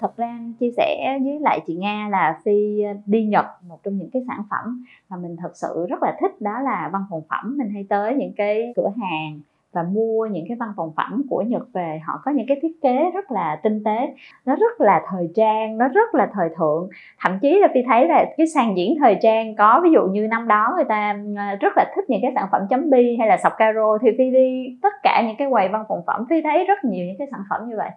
Thật 0.00 0.16
ra 0.16 0.38
chia 0.60 0.70
sẻ 0.76 1.18
với 1.24 1.38
lại 1.40 1.60
chị 1.66 1.74
Nga 1.74 2.08
là 2.10 2.40
Phi 2.44 2.82
đi 3.06 3.24
Nhật, 3.24 3.46
một 3.68 3.82
trong 3.82 3.98
những 3.98 4.10
cái 4.12 4.22
sản 4.28 4.42
phẩm 4.50 4.84
mà 5.08 5.16
mình 5.16 5.36
thật 5.36 5.52
sự 5.54 5.86
rất 5.88 6.02
là 6.02 6.16
thích, 6.20 6.40
đó 6.40 6.60
là 6.60 6.90
văn 6.92 7.04
phòng 7.10 7.22
phẩm. 7.28 7.58
Mình 7.58 7.70
hay 7.70 7.86
tới 7.88 8.14
những 8.14 8.32
cái 8.36 8.72
cửa 8.76 8.92
hàng 9.00 9.40
và 9.72 9.82
mua 9.82 10.26
những 10.26 10.44
cái 10.48 10.56
văn 10.60 10.68
phòng 10.76 10.92
phẩm 10.96 11.22
của 11.30 11.42
Nhật 11.42 11.62
về. 11.72 12.00
Họ 12.04 12.20
có 12.24 12.30
những 12.30 12.46
cái 12.46 12.58
thiết 12.62 12.82
kế 12.82 13.10
rất 13.14 13.30
là 13.30 13.60
tinh 13.62 13.84
tế, 13.84 14.14
nó 14.46 14.56
rất 14.56 14.80
là 14.80 15.02
thời 15.10 15.28
trang, 15.34 15.78
nó 15.78 15.88
rất 15.88 16.14
là 16.14 16.30
thời 16.32 16.48
thượng. 16.58 16.88
Thậm 17.20 17.38
chí 17.42 17.58
là 17.58 17.68
Phi 17.74 17.80
thấy 17.86 18.08
là 18.08 18.24
cái 18.36 18.46
sàn 18.46 18.76
diễn 18.76 18.94
thời 19.00 19.18
trang 19.22 19.54
có, 19.56 19.80
ví 19.84 19.90
dụ 19.92 20.02
như 20.06 20.26
năm 20.26 20.48
đó 20.48 20.72
người 20.76 20.84
ta 20.84 21.18
ờ, 21.36 21.56
rất 21.60 21.72
là 21.76 21.92
thích 21.96 22.04
những 22.08 22.20
cái 22.22 22.32
sản 22.34 22.48
phẩm 22.52 22.62
chấm 22.70 22.90
bi 22.90 23.16
hay 23.18 23.28
là 23.28 23.36
sọc 23.42 23.52
caro, 23.58 23.98
thì 24.02 24.08
Phi 24.18 24.30
đi 24.30 24.78
tất 24.82 24.92
cả 25.02 25.22
những 25.26 25.36
cái 25.36 25.48
quầy 25.50 25.68
văn 25.68 25.84
phòng 25.88 26.02
phẩm, 26.06 26.26
Phi 26.30 26.42
thấy 26.42 26.64
rất 26.64 26.84
nhiều 26.84 27.06
những 27.06 27.16
cái 27.18 27.28
sản 27.30 27.40
phẩm 27.50 27.68
như 27.68 27.76
vậy. 27.76 27.90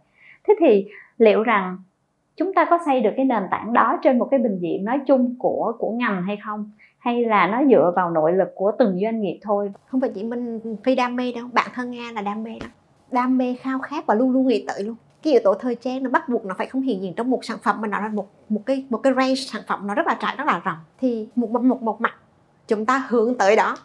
Thế 0.48 0.54
thì 0.60 0.88
liệu 1.18 1.44
rằng 1.44 1.78
chúng 2.38 2.54
ta 2.54 2.66
có 2.70 2.80
xây 2.86 3.02
được 3.02 3.12
cái 3.18 3.26
nền 3.26 3.44
tảng 3.52 3.74
đó 3.74 4.00
trên 4.04 4.20
một 4.20 4.28
cái 4.32 4.40
bình 4.40 4.58
diện 4.60 4.86
nói 4.86 5.00
chung 5.08 5.36
của 5.40 5.74
của 5.80 5.92
ngành 5.92 6.24
hay 6.24 6.38
không? 6.38 6.72
Hay 7.06 7.26
là 7.26 7.48
nó 7.48 7.62
dựa 7.70 7.94
vào 7.96 8.10
nội 8.10 8.34
lực 8.34 8.48
của 8.56 8.72
từng 8.80 9.00
doanh 9.04 9.22
nghiệp 9.22 9.40
thôi? 9.42 9.72
Không 9.88 10.02
phải 10.02 10.12
chỉ 10.16 10.24
mình 10.24 10.60
phi 10.84 10.96
đam 10.96 11.16
mê 11.16 11.32
đâu 11.32 11.50
bản 11.54 11.68
thân 11.74 11.92
nga 11.92 12.12
là 12.12 12.22
đam 12.22 12.44
mê 12.44 12.60
đó 12.60 12.68
đam 13.12 13.38
mê 13.38 13.56
khao 13.62 13.80
khát 13.80 14.06
và 14.06 14.16
luôn 14.16 14.32
luôn 14.32 14.48
nghĩ 14.48 14.66
tới 14.68 14.84
luôn. 14.84 14.96
Cái 15.24 15.34
yếu 15.34 15.42
tố 15.44 15.54
thời 15.54 15.76
trang 15.76 16.04
nó 16.04 16.10
bắt 16.10 16.30
buộc 16.30 16.46
nó 16.46 16.56
phải 16.58 16.68
không 16.68 16.82
hiện 16.82 17.02
diện 17.02 17.14
trong 17.14 17.30
một 17.30 17.46
sản 17.46 17.58
phẩm 17.64 17.82
mà 17.82 17.88
nó 17.88 18.00
là 18.00 18.08
một 18.08 18.28
một 18.50 18.62
cái 18.66 18.86
một 18.90 18.98
cái 18.98 19.14
range 19.18 19.36
sản 19.36 19.62
phẩm 19.68 19.88
nó 19.88 19.96
rất 19.96 20.08
là 20.08 20.18
trải 20.22 20.36
rất 20.38 20.48
là 20.48 20.62
rộng. 20.64 20.78
Thì 21.00 21.28
một 21.36 21.52
một 21.52 21.62
một, 21.62 21.82
một 21.82 22.02
mặt 22.02 22.14
chúng 22.68 22.86
ta 22.86 23.06
hướng 23.10 23.38
tới 23.38 23.56
đó. 23.56 23.78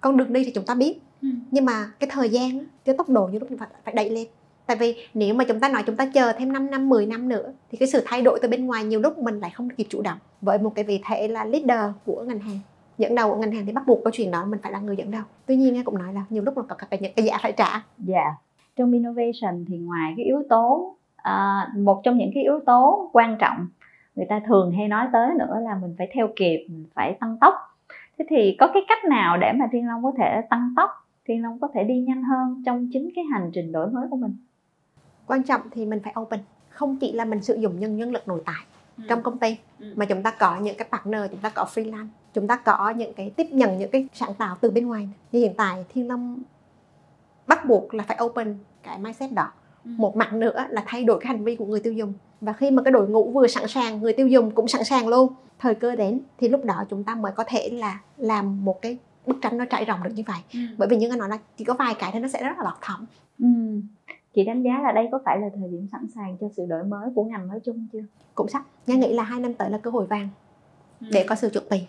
Con 0.00 0.16
đường 0.16 0.32
đi 0.32 0.44
thì 0.44 0.52
chúng 0.54 0.64
ta 0.64 0.74
biết. 0.74 1.00
Ừ. 1.22 1.28
nhưng 1.50 1.64
mà 1.64 1.90
cái 2.00 2.10
thời 2.12 2.30
gian 2.30 2.50
cái 2.84 2.96
tốc 2.98 3.08
độ 3.08 3.26
như 3.26 3.38
lúc 3.38 3.48
phải 3.58 3.68
phải 3.84 3.94
đẩy 3.94 4.10
lên 4.10 4.28
tại 4.66 4.76
vì 4.76 4.96
nếu 5.14 5.34
mà 5.34 5.44
chúng 5.44 5.60
ta 5.60 5.68
nói 5.68 5.82
chúng 5.86 5.96
ta 5.96 6.06
chờ 6.14 6.32
thêm 6.32 6.52
5 6.52 6.70
năm 6.70 6.88
10 6.88 7.06
năm 7.06 7.28
nữa 7.28 7.52
thì 7.70 7.78
cái 7.78 7.88
sự 7.88 8.02
thay 8.06 8.22
đổi 8.22 8.38
từ 8.42 8.48
bên 8.48 8.66
ngoài 8.66 8.84
nhiều 8.84 9.00
lúc 9.00 9.18
mình 9.18 9.40
lại 9.40 9.50
không 9.50 9.70
kịp 9.70 9.86
chủ 9.88 10.02
động 10.02 10.18
với 10.40 10.58
một 10.58 10.72
cái 10.74 10.84
vị 10.84 11.00
thế 11.04 11.28
là 11.28 11.44
leader 11.44 11.94
của 12.06 12.24
ngành 12.28 12.38
hàng. 12.38 12.58
Dẫn 12.98 13.14
đầu 13.14 13.30
của 13.30 13.36
ngành 13.36 13.52
hàng 13.52 13.66
thì 13.66 13.72
bắt 13.72 13.86
buộc 13.86 14.04
câu 14.04 14.10
chuyện 14.10 14.30
đó 14.30 14.44
mình 14.44 14.60
phải 14.62 14.72
là 14.72 14.80
người 14.80 14.96
dẫn 14.96 15.10
đầu. 15.10 15.22
Tuy 15.46 15.56
nhiên 15.56 15.74
em 15.74 15.84
cũng 15.84 15.98
nói 15.98 16.12
là 16.12 16.24
nhiều 16.30 16.42
lúc 16.42 16.56
là 16.56 16.62
có 16.68 16.76
cả 16.90 16.96
những 17.00 17.12
cái 17.16 17.24
giá 17.26 17.38
phải 17.42 17.52
trả. 17.52 17.82
Dạ. 17.98 18.34
Trong 18.76 18.92
innovation 18.92 19.64
thì 19.68 19.76
ngoài 19.76 20.14
cái 20.16 20.26
yếu 20.26 20.42
tố 20.48 20.96
à, 21.16 21.68
một 21.76 22.00
trong 22.04 22.18
những 22.18 22.30
cái 22.34 22.42
yếu 22.42 22.60
tố 22.66 23.10
quan 23.12 23.36
trọng 23.40 23.66
người 24.14 24.26
ta 24.28 24.40
thường 24.46 24.72
hay 24.72 24.88
nói 24.88 25.06
tới 25.12 25.30
nữa 25.38 25.58
là 25.62 25.78
mình 25.82 25.94
phải 25.98 26.08
theo 26.14 26.28
kịp 26.36 26.66
mình 26.68 26.84
phải 26.94 27.16
tăng 27.20 27.36
tốc. 27.40 27.54
Thế 28.18 28.24
thì 28.28 28.56
có 28.58 28.70
cái 28.74 28.82
cách 28.88 29.04
nào 29.04 29.36
để 29.36 29.52
mà 29.52 29.68
thiên 29.72 29.86
long 29.86 30.02
có 30.02 30.12
thể 30.18 30.40
tăng 30.50 30.72
tốc? 30.76 30.90
Thiên 31.24 31.42
long 31.42 31.58
có 31.60 31.68
thể 31.74 31.84
đi 31.84 32.00
nhanh 32.00 32.22
hơn 32.22 32.62
trong 32.66 32.88
chính 32.92 33.08
cái 33.14 33.24
hành 33.32 33.50
trình 33.54 33.72
đổi 33.72 33.90
mới 33.90 34.06
của 34.10 34.16
mình? 34.16 34.36
Quan 35.26 35.42
trọng 35.42 35.60
thì 35.70 35.86
mình 35.86 36.00
phải 36.04 36.14
open 36.20 36.40
không 36.68 36.96
chỉ 37.00 37.12
là 37.12 37.24
mình 37.24 37.42
sử 37.42 37.54
dụng 37.54 37.80
nhân 37.80 37.96
nhân 37.96 38.12
lực 38.12 38.28
nội 38.28 38.42
tại 38.44 38.64
trong 39.08 39.22
công 39.22 39.38
ty 39.38 39.56
Ừ. 39.80 39.92
mà 39.96 40.04
chúng 40.04 40.22
ta 40.22 40.30
có 40.30 40.56
những 40.58 40.76
cái 40.76 40.88
partner 40.92 41.20
chúng 41.30 41.40
ta 41.40 41.48
có 41.48 41.66
freelance 41.74 42.06
chúng 42.34 42.46
ta 42.46 42.56
có 42.56 42.90
những 42.90 43.14
cái 43.14 43.30
tiếp 43.36 43.46
nhận 43.50 43.78
những 43.78 43.90
cái 43.90 44.08
sáng 44.14 44.34
tạo 44.34 44.56
từ 44.60 44.70
bên 44.70 44.86
ngoài. 44.86 45.08
Như 45.32 45.40
hiện 45.40 45.54
tại 45.56 45.84
thiên 45.94 46.08
long 46.08 46.42
bắt 47.46 47.64
buộc 47.68 47.94
là 47.94 48.04
phải 48.08 48.18
open 48.24 48.58
cái 48.82 48.98
mindset 48.98 49.32
đó. 49.32 49.52
Ừ. 49.84 49.90
một 49.96 50.16
mặt 50.16 50.32
nữa 50.32 50.66
là 50.70 50.82
thay 50.86 51.04
đổi 51.04 51.20
cái 51.20 51.26
hành 51.28 51.44
vi 51.44 51.56
của 51.56 51.64
người 51.66 51.80
tiêu 51.80 51.92
dùng. 51.92 52.12
Và 52.40 52.52
khi 52.52 52.70
mà 52.70 52.82
cái 52.82 52.92
đội 52.92 53.08
ngũ 53.08 53.30
vừa 53.32 53.46
sẵn 53.46 53.68
sàng 53.68 54.00
người 54.00 54.12
tiêu 54.12 54.28
dùng 54.28 54.50
cũng 54.50 54.68
sẵn 54.68 54.84
sàng 54.84 55.08
luôn 55.08 55.32
thời 55.58 55.74
cơ 55.74 55.96
đến 55.96 56.20
thì 56.38 56.48
lúc 56.48 56.64
đó 56.64 56.84
chúng 56.90 57.04
ta 57.04 57.14
mới 57.14 57.32
có 57.32 57.44
thể 57.46 57.70
là 57.72 58.00
làm 58.16 58.64
một 58.64 58.82
cái 58.82 58.98
bức 59.26 59.36
tranh 59.42 59.58
nó 59.58 59.64
trải 59.64 59.84
rộng 59.84 60.02
được 60.02 60.10
như 60.14 60.22
vậy. 60.26 60.66
Bởi 60.78 60.88
vì 60.88 60.96
như 60.96 61.10
anh 61.10 61.18
nói 61.18 61.28
là 61.28 61.38
chỉ 61.56 61.64
có 61.64 61.74
vài 61.74 61.94
cái 61.98 62.10
thì 62.12 62.18
nó 62.18 62.28
sẽ 62.28 62.42
rất 62.44 62.58
là 62.58 62.64
lọt 62.64 62.74
thỏm. 62.80 63.04
Ừ. 63.38 63.46
Chị 64.34 64.44
đánh 64.44 64.62
giá 64.62 64.80
là 64.82 64.92
đây 64.92 65.08
có 65.12 65.18
phải 65.24 65.38
là 65.38 65.46
thời 65.54 65.68
điểm 65.68 65.86
sẵn 65.92 66.06
sàng 66.14 66.36
cho 66.40 66.46
sự 66.56 66.66
đổi 66.68 66.84
mới 66.84 67.10
của 67.14 67.24
ngành 67.24 67.48
nói 67.48 67.60
chung 67.64 67.86
chưa? 67.92 68.02
cũng 68.34 68.48
sắp 68.48 68.62
nha 68.86 68.94
nghĩ 68.94 69.12
là 69.12 69.22
hai 69.22 69.40
năm 69.40 69.54
tới 69.54 69.70
là 69.70 69.78
cơ 69.78 69.90
hội 69.90 70.06
vàng 70.06 70.28
để 71.00 71.24
có 71.28 71.34
sự 71.34 71.50
chuẩn 71.52 71.64
bị. 71.70 71.80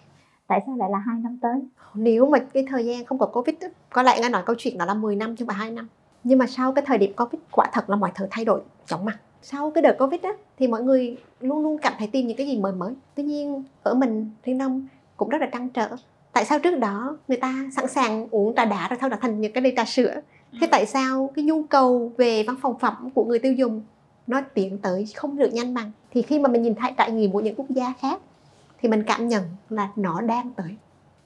Tại 0.48 0.62
sao 0.66 0.78
lại 0.78 0.90
là 0.90 0.98
hai 0.98 1.20
năm 1.20 1.38
tới? 1.42 1.60
nếu 1.94 2.26
mà 2.26 2.40
cái 2.40 2.66
thời 2.70 2.86
gian 2.86 3.06
không 3.06 3.18
có 3.18 3.26
covid 3.26 3.56
có 3.90 4.02
lẽ 4.02 4.20
nghe 4.22 4.30
nói 4.30 4.44
câu 4.46 4.56
chuyện 4.60 4.78
đó 4.78 4.86
là 4.86 4.94
10 4.94 5.16
năm 5.16 5.36
chứ 5.36 5.46
không 5.46 5.48
phải 5.48 5.58
2 5.58 5.72
năm. 5.72 5.88
Nhưng 6.24 6.40
mà 6.40 6.48
sau 6.48 6.72
cái 6.72 6.84
thời 6.88 6.98
điểm 6.98 7.14
covid 7.18 7.40
quả 7.52 7.66
thật 7.74 7.90
là 7.90 7.96
mọi 7.96 8.12
thứ 8.16 8.28
thay 8.32 8.46
đổi 8.46 8.62
chóng 8.86 9.06
mặt. 9.06 9.20
Sau 9.42 9.72
cái 9.72 9.82
đợt 9.82 9.96
covid 10.00 10.22
á, 10.22 10.32
thì 10.58 10.68
mọi 10.68 10.84
người 10.84 11.18
luôn 11.40 11.64
luôn 11.64 11.78
cảm 11.78 11.94
thấy 11.98 12.08
tìm 12.08 12.28
những 12.28 12.38
cái 12.38 12.48
gì 12.48 12.60
mới 12.60 12.72
mới. 12.72 12.94
Tuy 13.16 13.24
nhiên 13.24 13.64
ở 13.84 13.94
mình 13.94 14.30
thiên 14.44 14.58
đông 14.58 14.88
cũng 15.18 15.30
rất 15.30 15.42
là 15.42 15.48
trăn 15.52 15.70
trở. 15.70 15.90
Tại 16.34 16.46
sao 16.46 16.60
trước 16.60 16.80
đó 16.80 17.18
người 17.28 17.38
ta 17.38 17.70
sẵn 17.76 17.88
sàng 17.88 18.28
uống 18.32 18.56
trà 18.56 18.66
đá 18.66 18.88
rồi 18.88 18.98
sau 19.02 19.10
đó 19.10 19.18
thành 19.22 19.42
những 19.42 19.54
cái 19.54 19.64
ly 19.64 19.74
trà 19.76 19.86
sữa 19.86 20.22
thế 20.62 20.68
tại 20.72 20.86
sao 20.86 21.30
cái 21.36 21.46
nhu 21.46 21.64
cầu 21.64 22.12
về 22.18 22.44
văn 22.44 22.56
phòng 22.62 22.80
phẩm 22.80 23.10
của 23.16 23.24
người 23.26 23.40
tiêu 23.40 23.54
dùng 23.54 23.82
nó 24.28 24.42
tiến 24.54 24.78
tới 24.78 25.06
không 25.16 25.38
được 25.38 25.54
nhanh 25.54 25.74
bằng? 25.74 25.92
Thì 26.12 26.22
khi 26.22 26.40
mà 26.40 26.50
mình 26.50 26.62
nhìn 26.62 26.76
thấy 26.76 26.92
trải 26.98 27.12
nghiệm 27.12 27.32
của 27.32 27.40
những 27.40 27.56
quốc 27.56 27.70
gia 27.70 27.94
khác 28.00 28.20
thì 28.82 28.90
mình 28.90 29.04
cảm 29.08 29.28
nhận 29.28 29.44
là 29.70 29.90
nó 29.96 30.22
đang 30.22 30.50
tới. 30.56 30.76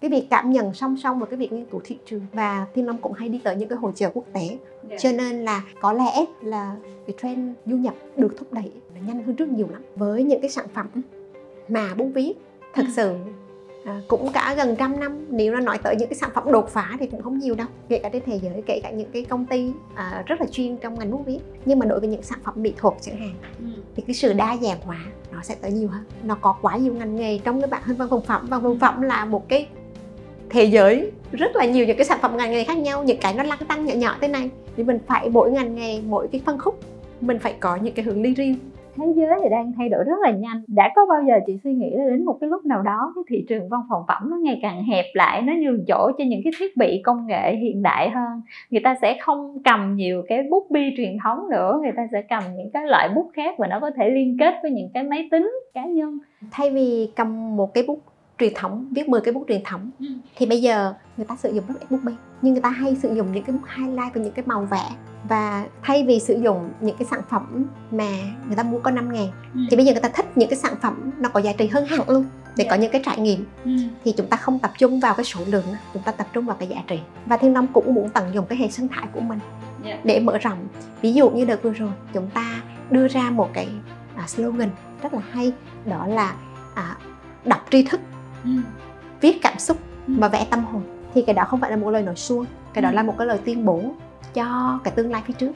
Cái 0.02 0.10
việc 0.12 0.28
cảm 0.30 0.52
nhận 0.52 0.74
song 0.74 0.98
song 0.98 1.20
với 1.20 1.28
cái 1.28 1.38
việc 1.38 1.52
nghiên 1.52 1.66
cứu 1.66 1.82
thị 1.84 1.98
trường 2.06 2.22
và 2.34 2.66
Thiên 2.76 2.86
Long 2.86 2.98
cũng 2.98 3.14
hay 3.14 3.30
đi 3.30 3.40
tới 3.44 3.56
những 3.56 3.70
cái 3.70 3.78
hội 3.78 3.92
chợ 3.96 4.12
quốc 4.14 4.26
tế. 4.34 4.58
Cho 5.00 5.12
nên 5.12 5.46
là 5.46 5.62
có 5.82 5.94
lẽ 5.94 6.26
là 6.42 6.76
cái 7.08 7.16
trend 7.22 7.52
du 7.66 7.76
nhập 7.78 7.94
được 8.18 8.36
thúc 8.38 8.54
đẩy 8.54 8.72
nhanh 9.08 9.24
hơn 9.24 9.36
trước 9.36 9.50
nhiều 9.50 9.68
lắm. 9.72 9.82
Với 9.96 10.24
những 10.24 10.42
cái 10.42 10.50
sản 10.50 10.66
phẩm 10.74 10.88
mà 11.70 11.94
bút 11.98 12.08
viết 12.14 12.34
thật 12.74 12.84
Ừ. 12.86 12.92
sự 12.96 13.16
à, 13.84 14.02
cũng 14.08 14.32
cả 14.34 14.54
gần 14.58 14.76
trăm 14.76 15.00
năm. 15.00 15.26
Nếu 15.30 15.54
nó 15.54 15.60
nói 15.60 15.78
tới 15.84 15.96
những 16.00 16.10
cái 16.10 16.16
sản 16.16 16.30
phẩm 16.34 16.52
đột 16.52 16.70
phá 16.70 16.98
thì 17.00 17.08
cũng 17.08 17.22
không 17.22 17.40
nhiều 17.40 17.56
đâu 17.56 17.68
kể 17.90 18.00
cả 18.04 18.10
trên 18.10 18.22
thế 18.26 18.40
giới 18.44 18.64
kể 18.66 18.80
cả 18.84 18.92
những 18.92 19.12
cái 19.14 19.26
công 19.26 19.46
ty 19.46 19.72
à, 19.96 20.24
rất 20.26 20.42
là 20.42 20.48
chuyên 20.52 20.78
trong 20.78 21.00
ngành 21.00 21.12
bút 21.12 21.24
viết 21.26 21.40
nhưng 21.66 21.80
mà 21.80 21.86
đối 21.86 22.00
với 22.00 22.10
những 22.10 22.24
sản 22.24 22.40
phẩm 22.44 22.54
mỹ 22.58 22.74
thuật 22.78 22.94
chẳng 23.02 23.18
hạn 23.18 23.34
thì 23.96 24.04
cái 24.08 24.14
sự 24.14 24.34
đa 24.34 24.58
dạng 24.62 24.78
hóa 24.82 25.06
nó 25.32 25.42
sẽ 25.44 25.56
tới 25.62 25.72
nhiều 25.72 25.90
hơn. 25.90 26.04
Nó 26.24 26.36
có 26.42 26.56
quá 26.62 26.78
nhiều 26.78 26.94
ngành 26.94 27.16
nghề 27.16 27.38
trong 27.38 27.62
cái 27.62 27.70
bản 27.70 27.82
thân 27.86 27.96
văn 27.96 28.10
phòng 28.10 28.22
phẩm. 28.22 28.48
Văn 28.50 28.62
phòng 28.64 28.80
phẩm 28.80 29.02
là 29.02 29.26
một 29.26 29.50
cái 29.50 29.68
thế 30.50 30.64
giới 30.64 31.12
rất 31.32 31.56
là 31.56 31.66
nhiều 31.66 31.86
những 31.86 31.98
cái 31.98 32.06
sản 32.06 32.20
phẩm 32.22 32.38
ngành 32.38 32.52
nghề 32.52 32.64
khác 32.64 32.78
nhau. 32.78 33.04
Những 33.04 33.18
cái 33.22 33.34
nó 33.34 33.44
lăn 33.44 33.60
tăng 33.68 33.86
nhỏ 33.86 33.94
nhỏ 33.96 34.16
thế 34.22 34.28
này. 34.28 34.50
Thì 34.78 34.84
mình 34.84 35.00
phải 35.08 35.30
mỗi 35.30 35.52
ngành 35.52 35.76
nghề 35.76 36.02
mỗi 36.02 36.28
cái 36.32 36.42
phân 36.46 36.60
khúc 36.60 36.80
mình 37.22 37.40
phải 37.40 37.56
có 37.60 37.76
những 37.76 37.94
cái 37.94 38.06
hướng 38.06 38.24
đi 38.24 38.34
riêng 38.34 38.56
thế 39.00 39.14
giới 39.16 39.40
thì 39.44 39.50
đang 39.50 39.72
thay 39.78 39.90
đổi 39.90 40.04
rất 40.04 40.20
là 40.22 40.32
nhanh. 40.32 40.64
Đã 40.68 40.92
có 40.96 41.06
bao 41.10 41.24
giờ 41.28 41.40
chị 41.48 41.60
suy 41.64 41.74
nghĩ 41.74 41.90
là 41.90 42.10
đến 42.10 42.26
một 42.26 42.38
cái 42.42 42.50
lúc 42.50 42.66
nào 42.66 42.82
đó 42.82 43.14
cái 43.16 43.24
thị 43.28 43.46
trường 43.50 43.70
văn 43.70 43.82
phòng 43.90 44.04
phẩm 44.08 44.30
nó 44.30 44.38
ngày 44.38 44.60
càng 44.62 44.84
hẹp 44.84 45.06
lại, 45.14 45.42
nó 45.42 45.54
nhường 45.54 45.86
chỗ 45.88 46.12
cho 46.18 46.24
những 46.28 46.42
cái 46.44 46.54
thiết 46.60 46.78
bị 46.78 47.02
công 47.04 47.28
nghệ 47.28 47.56
hiện 47.56 47.84
đại 47.84 48.10
hơn? 48.10 48.42
Người 48.70 48.82
ta 48.84 48.96
sẽ 49.02 49.18
không 49.22 49.58
cầm 49.64 49.96
nhiều 49.96 50.24
cái 50.28 50.44
bút 50.50 50.72
bi 50.72 50.82
truyền 50.98 51.18
thống 51.24 51.50
nữa, 51.50 51.80
người 51.82 51.92
ta 51.98 52.08
sẽ 52.12 52.22
cầm 52.22 52.44
những 52.58 52.70
cái 52.72 52.88
loại 52.88 53.10
bút 53.16 53.30
khác 53.34 53.56
và 53.58 53.68
nó 53.68 53.80
có 53.80 53.92
thể 53.96 54.10
liên 54.10 54.38
kết 54.40 54.54
với 54.62 54.72
những 54.72 54.90
cái 54.94 55.04
máy 55.04 55.28
tính 55.32 55.52
cá 55.74 55.86
nhân. 55.86 56.18
Thay 56.52 56.70
vì 56.70 57.12
cầm 57.16 57.56
một 57.56 57.74
cái 57.74 57.84
bút 57.88 58.00
truyền 58.40 58.54
thống 58.56 58.88
viết 58.92 59.10
10 59.10 59.22
cái 59.22 59.34
bút 59.34 59.46
truyền 59.48 59.62
thống 59.66 59.92
ừ. 60.00 60.06
thì 60.36 60.46
bây 60.46 60.62
giờ 60.62 60.94
người 61.18 61.26
ta 61.26 61.36
sử 61.36 61.54
dụng 61.54 61.64
rất 61.68 61.76
ít 61.80 61.92
bút 61.92 62.00
bi 62.04 62.14
nhưng 62.42 62.54
người 62.54 62.62
ta 62.62 62.70
hay 62.70 62.96
sử 62.96 63.14
dụng 63.16 63.32
những 63.32 63.44
cái 63.44 63.56
bút 63.56 63.62
highlight 63.78 64.14
và 64.16 64.22
những 64.22 64.34
cái 64.34 64.46
màu 64.48 64.68
vẽ 64.72 64.90
và 65.30 65.66
thay 65.82 66.04
vì 66.04 66.20
sử 66.20 66.40
dụng 66.44 66.70
những 66.82 66.96
cái 67.00 67.08
sản 67.12 67.22
phẩm 67.30 67.66
mà 67.92 68.10
người 68.48 68.56
ta 68.56 68.64
mua 68.64 68.80
có 68.80 68.92
5 68.92 69.14
ngàn 69.14 69.28
ừ. 69.54 69.60
thì 69.70 69.78
bây 69.78 69.86
giờ 69.86 69.92
người 69.92 70.02
ta 70.02 70.10
thích 70.10 70.26
những 70.36 70.50
cái 70.50 70.60
sản 70.60 70.74
phẩm 70.82 71.12
nó 71.18 71.30
có 71.30 71.40
giá 71.40 71.54
trị 71.54 71.68
hơn 71.68 71.86
hẳn 71.86 72.10
luôn 72.10 72.26
để 72.58 72.66
Dạ. 72.66 72.72
có 72.72 72.76
những 72.76 72.92
cái 72.92 73.02
trải 73.06 73.20
nghiệm 73.20 73.46
ừ. 73.66 73.72
thì 74.06 74.14
chúng 74.18 74.28
ta 74.28 74.38
không 74.38 74.60
tập 74.60 74.72
trung 74.78 75.00
vào 75.00 75.14
cái 75.14 75.26
số 75.26 75.40
lượng 75.48 75.66
chúng 75.94 76.04
ta 76.04 76.12
tập 76.12 76.28
trung 76.34 76.46
vào 76.46 76.58
cái 76.60 76.68
giá 76.68 76.78
trị 76.88 77.00
và 77.26 77.38
thiên 77.38 77.54
long 77.54 77.68
cũng 77.68 77.94
muốn 77.94 78.10
tận 78.10 78.34
dụng 78.34 78.46
cái 78.46 78.58
hệ 78.58 78.70
sinh 78.70 78.88
thái 78.88 79.08
của 79.14 79.20
mình 79.22 79.40
Dạ. 79.86 80.00
để 80.04 80.20
mở 80.20 80.38
rộng 80.38 80.68
ví 81.02 81.14
dụ 81.14 81.30
như 81.30 81.46
đợt 81.46 81.64
vừa 81.64 81.70
rồi 81.74 81.90
chúng 82.14 82.30
ta 82.34 82.62
đưa 82.92 83.08
ra 83.08 83.30
một 83.30 83.50
cái 83.54 83.68
à, 84.16 84.28
slogan 84.28 84.70
rất 85.04 85.14
là 85.14 85.22
hay 85.32 85.54
đó 85.86 86.08
là 86.08 86.36
à, 86.76 86.98
đọc 87.46 87.66
tri 87.72 87.84
thức 87.84 88.02
Ừ. 88.46 88.50
viết 89.22 89.38
cảm 89.42 89.58
xúc 89.60 89.78
Ừ. 90.08 90.14
và 90.18 90.28
vẽ 90.28 90.46
tâm 90.52 90.60
hồn 90.60 90.82
thì 91.14 91.22
cái 91.22 91.36
đó 91.36 91.44
không 91.44 91.60
phải 91.60 91.72
là 91.72 91.78
một 91.78 91.90
lời 91.90 92.04
nói 92.04 92.16
suông 92.16 92.46
cái 92.74 92.82
đó 92.82 92.90
Ừ. 92.90 92.96
là 92.96 93.04
một 93.04 93.14
cái 93.18 93.28
lời 93.28 93.40
tuyên 93.46 93.66
bố 93.66 93.82
cho 94.34 94.80
cái 94.84 94.94
tương 94.96 95.12
lai 95.12 95.22
phía 95.26 95.34
trước 95.38 95.52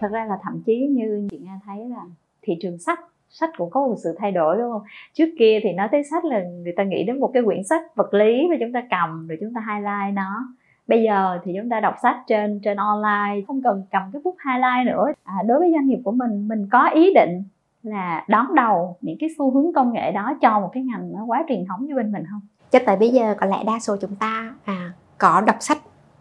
thật 0.00 0.08
ra 0.12 0.24
là 0.24 0.38
thậm 0.42 0.62
chí 0.66 0.86
như 0.90 1.28
chị 1.30 1.38
nga 1.38 1.60
thấy 1.66 1.88
là 1.88 2.02
thị 2.42 2.52
trường 2.62 2.78
sách 2.78 2.98
sách 3.28 3.50
cũng 3.56 3.70
có 3.70 3.80
một 3.80 3.94
sự 4.04 4.14
thay 4.18 4.32
đổi 4.32 4.56
đúng 4.58 4.70
không 4.72 4.82
trước 5.12 5.28
kia 5.38 5.58
thì 5.62 5.72
nói 5.72 5.88
tới 5.92 6.02
sách 6.04 6.24
là 6.24 6.42
người 6.62 6.72
ta 6.76 6.82
nghĩ 6.84 7.04
đến 7.04 7.20
một 7.20 7.30
cái 7.34 7.42
quyển 7.42 7.64
sách 7.64 7.82
vật 7.96 8.14
lý 8.14 8.46
và 8.50 8.56
chúng 8.60 8.72
ta 8.72 8.82
cầm 8.90 9.28
rồi 9.28 9.38
chúng 9.40 9.54
ta 9.54 9.60
highlight 9.68 10.14
nó 10.16 10.48
bây 10.86 11.02
giờ 11.02 11.38
thì 11.44 11.52
chúng 11.60 11.68
ta 11.68 11.80
đọc 11.80 11.94
sách 12.02 12.16
trên 12.26 12.60
trên 12.64 12.76
online 12.76 13.44
không 13.46 13.62
cần 13.62 13.82
cầm 13.90 14.02
cái 14.12 14.22
bút 14.24 14.36
highlight 14.46 14.86
nữa 14.96 15.06
à, 15.24 15.34
đối 15.46 15.58
với 15.58 15.70
doanh 15.72 15.86
nghiệp 15.86 15.98
của 16.04 16.12
mình 16.12 16.48
mình 16.48 16.68
có 16.72 16.88
ý 16.94 17.14
định 17.14 17.42
là 17.82 18.24
đón 18.28 18.54
đầu 18.54 18.96
những 19.00 19.16
cái 19.20 19.28
xu 19.38 19.50
hướng 19.50 19.72
công 19.72 19.92
nghệ 19.92 20.12
đó 20.12 20.34
cho 20.40 20.60
một 20.60 20.70
cái 20.72 20.82
ngành 20.82 21.12
nó 21.12 21.24
quá 21.24 21.44
truyền 21.48 21.64
thống 21.68 21.86
như 21.86 21.94
bên 21.94 22.12
mình 22.12 22.22
không? 22.30 22.40
Cho 22.70 22.78
tới 22.86 22.96
bây 22.96 23.10
giờ 23.10 23.34
có 23.40 23.46
lẽ 23.46 23.64
đa 23.64 23.78
số 23.78 23.96
chúng 24.00 24.16
ta 24.16 24.54
à, 24.64 24.92
có 25.18 25.40
đọc 25.40 25.56
sách 25.60 25.78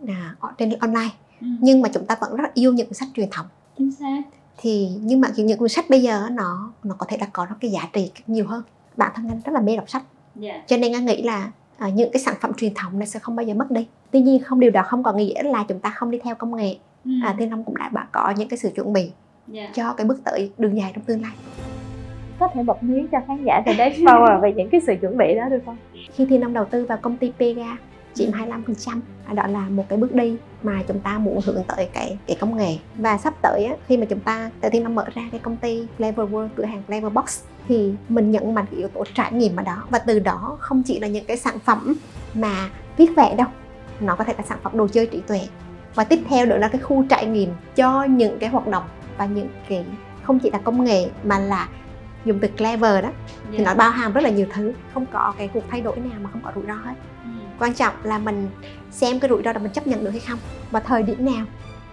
à, 0.08 0.36
ở 0.40 0.50
trên 0.58 0.74
online 0.80 1.10
nhưng 1.42 1.82
mà 1.82 1.90
chúng 1.94 2.06
ta 2.06 2.16
vẫn 2.22 2.36
rất 2.36 2.54
yêu 2.54 2.74
những 2.74 2.88
cuốn 2.88 2.94
sách 2.94 3.10
truyền 3.14 3.28
thống. 3.32 3.46
Chính 3.78 3.92
xác. 3.92 4.22
Thì 4.58 4.90
nhưng 5.02 5.22
mà 5.22 5.28
những 5.36 5.58
cuốn 5.58 5.70
sách 5.70 5.86
bây 5.90 6.02
giờ 6.02 6.30
nó 6.32 6.72
nó 6.84 6.96
có 6.98 7.06
thể 7.10 7.18
là 7.18 7.28
có 7.34 7.48
cái 7.60 7.72
giá 7.72 7.82
trị 7.94 8.12
nhiều 8.28 8.48
hơn. 8.48 8.64
Bản 8.98 9.12
thân 9.16 9.28
anh 9.30 9.42
rất 9.46 9.52
là 9.52 9.62
mê 9.62 9.76
đọc 9.76 9.90
sách. 9.90 10.04
Yeah. 10.42 10.68
cho 10.68 10.78
nên 10.78 10.94
anh 10.94 11.06
nghĩ 11.06 11.22
là 11.22 11.52
à, 11.78 11.90
những 11.90 12.10
cái 12.14 12.22
sản 12.22 12.36
phẩm 12.42 12.52
truyền 12.58 12.74
thống 12.74 13.00
này 13.00 13.08
sẽ 13.08 13.20
không 13.20 13.36
bao 13.36 13.44
giờ 13.44 13.54
mất 13.54 13.72
đi. 13.72 13.88
Tuy 14.12 14.22
nhiên 14.22 14.44
không 14.44 14.60
điều 14.60 14.72
đó 14.72 14.84
không 14.86 15.04
có 15.04 15.14
nghĩa 15.14 15.44
là 15.44 15.66
chúng 15.68 15.80
ta 15.80 15.90
không 15.90 16.12
đi 16.12 16.20
theo 16.24 16.36
công 16.36 16.56
nghệ. 16.56 16.78
À, 17.24 17.36
thiên 17.40 17.50
long 17.50 17.64
cũng 17.64 17.76
đã 17.78 18.08
có 18.12 18.34
những 18.38 18.50
cái 18.50 18.58
sự 18.58 18.70
chuẩn 18.76 18.94
bị 18.94 19.12
yeah. 19.54 19.76
cho 19.76 19.94
cái 19.94 20.08
bước 20.08 20.22
tới 20.24 20.52
đường 20.58 20.78
dài 20.78 20.92
trong 20.96 21.04
tương 21.04 21.22
lai. 21.22 21.32
Có 22.40 22.50
thể 22.54 22.64
bật 22.64 22.84
mí 22.84 23.04
cho 23.12 23.18
khán 23.28 23.44
giả 23.46 23.62
The 23.66 23.74
Next 23.74 24.00
Power 24.00 24.42
về 24.42 24.54
những 24.54 24.70
cái 24.70 24.82
sự 24.88 24.96
chuẩn 25.02 25.18
bị 25.18 25.36
đó 25.36 25.50
được 25.50 25.60
không? 25.66 25.78
Khi 26.16 26.26
thiên 26.26 26.42
long 26.42 26.54
đầu 26.54 26.66
tư 26.66 26.86
vào 26.86 26.98
công 27.02 27.18
ty 27.18 27.32
Pega 27.40 27.78
chiếm 28.14 28.32
25% 28.32 29.00
à, 29.26 29.34
đó 29.34 29.48
là 29.48 29.70
một 29.70 29.84
cái 29.90 29.98
bước 29.98 30.16
đi 30.16 30.38
mà 30.64 30.84
chúng 30.88 31.00
ta 31.00 31.18
muốn 31.18 31.40
hướng 31.46 31.64
tới 31.68 31.90
cái 31.94 32.18
cái 32.28 32.38
công 32.40 32.58
nghệ. 32.58 32.78
Và 32.96 33.18
sắp 33.18 33.34
tới 33.42 33.66
á, 33.66 33.76
khi 33.88 33.98
mà 33.98 34.06
chúng 34.06 34.20
ta 34.20 34.52
tại 34.62 34.72
thiên 34.72 34.84
long 34.84 34.96
mở 34.96 35.06
ra 35.14 35.22
cái 35.32 35.40
công 35.40 35.58
ty 35.58 35.88
Clever 35.98 36.30
World 36.30 36.48
cửa 36.56 36.66
hàng 36.66 36.84
Clever 36.88 37.14
Box 37.14 37.40
thì 37.68 37.94
mình 38.10 38.32
nhận 38.32 38.54
mạnh 38.54 38.66
cái 38.72 38.80
yếu 38.80 38.88
tố 38.88 39.04
trải 39.14 39.34
nghiệm 39.34 39.56
ở 39.56 39.64
đó. 39.64 39.84
Và 39.90 40.00
từ 40.00 40.20
đó 40.20 40.58
không 40.60 40.84
chỉ 40.84 41.00
là 41.00 41.08
những 41.08 41.26
cái 41.26 41.38
sản 41.38 41.60
phẩm 41.60 41.96
mà 42.34 42.70
viết 42.98 43.10
vẽ 43.16 43.36
đâu 43.36 43.48
nó 44.00 44.16
có 44.16 44.24
thể 44.24 44.34
là 44.38 44.44
sản 44.44 44.58
phẩm 44.64 44.78
đồ 44.78 44.88
chơi 44.88 45.06
trí 45.06 45.22
tuệ. 45.22 45.42
Và 45.96 46.04
tiếp 46.04 46.20
theo 46.30 46.46
nữa 46.46 46.58
là 46.58 46.68
cái 46.68 46.82
khu 46.82 47.06
trải 47.10 47.26
nghiệm 47.26 47.50
cho 47.76 48.04
những 48.04 48.40
cái 48.40 48.50
hoạt 48.50 48.68
động 48.68 48.84
và 49.20 49.26
những 49.26 49.50
cái 49.70 49.86
không 50.24 50.40
chỉ 50.40 50.50
là 50.52 50.60
công 50.64 50.84
nghệ 50.84 51.10
mà 51.24 51.40
là 51.40 51.68
dùng 52.26 52.40
từ 52.40 52.48
clever 52.48 53.04
đó 53.04 53.10
thì 53.52 53.64
nó 53.64 53.74
bao 53.74 53.92
hàm 53.92 54.14
rất 54.14 54.24
là 54.24 54.30
nhiều 54.30 54.48
thứ. 54.54 54.74
Không 54.94 55.06
có 55.06 55.34
cái 55.38 55.50
cuộc 55.54 55.64
thay 55.70 55.82
đổi 55.82 55.98
nào 55.98 56.20
mà 56.22 56.30
không 56.32 56.42
có 56.46 56.52
rủi 56.56 56.66
ro 56.68 56.74
hết. 56.74 56.94
Quan 57.60 57.74
trọng 57.74 57.94
là 58.04 58.20
mình 58.20 58.50
xem 58.92 59.20
cái 59.20 59.30
rủi 59.30 59.42
ro 59.46 59.54
đó 59.54 59.60
mình 59.62 59.72
chấp 59.72 59.88
nhận 59.88 60.04
được 60.04 60.10
hay 60.10 60.20
không. 60.20 60.40
Và 60.72 60.80
thời 60.80 61.04
điểm 61.04 61.26
nào 61.26 61.46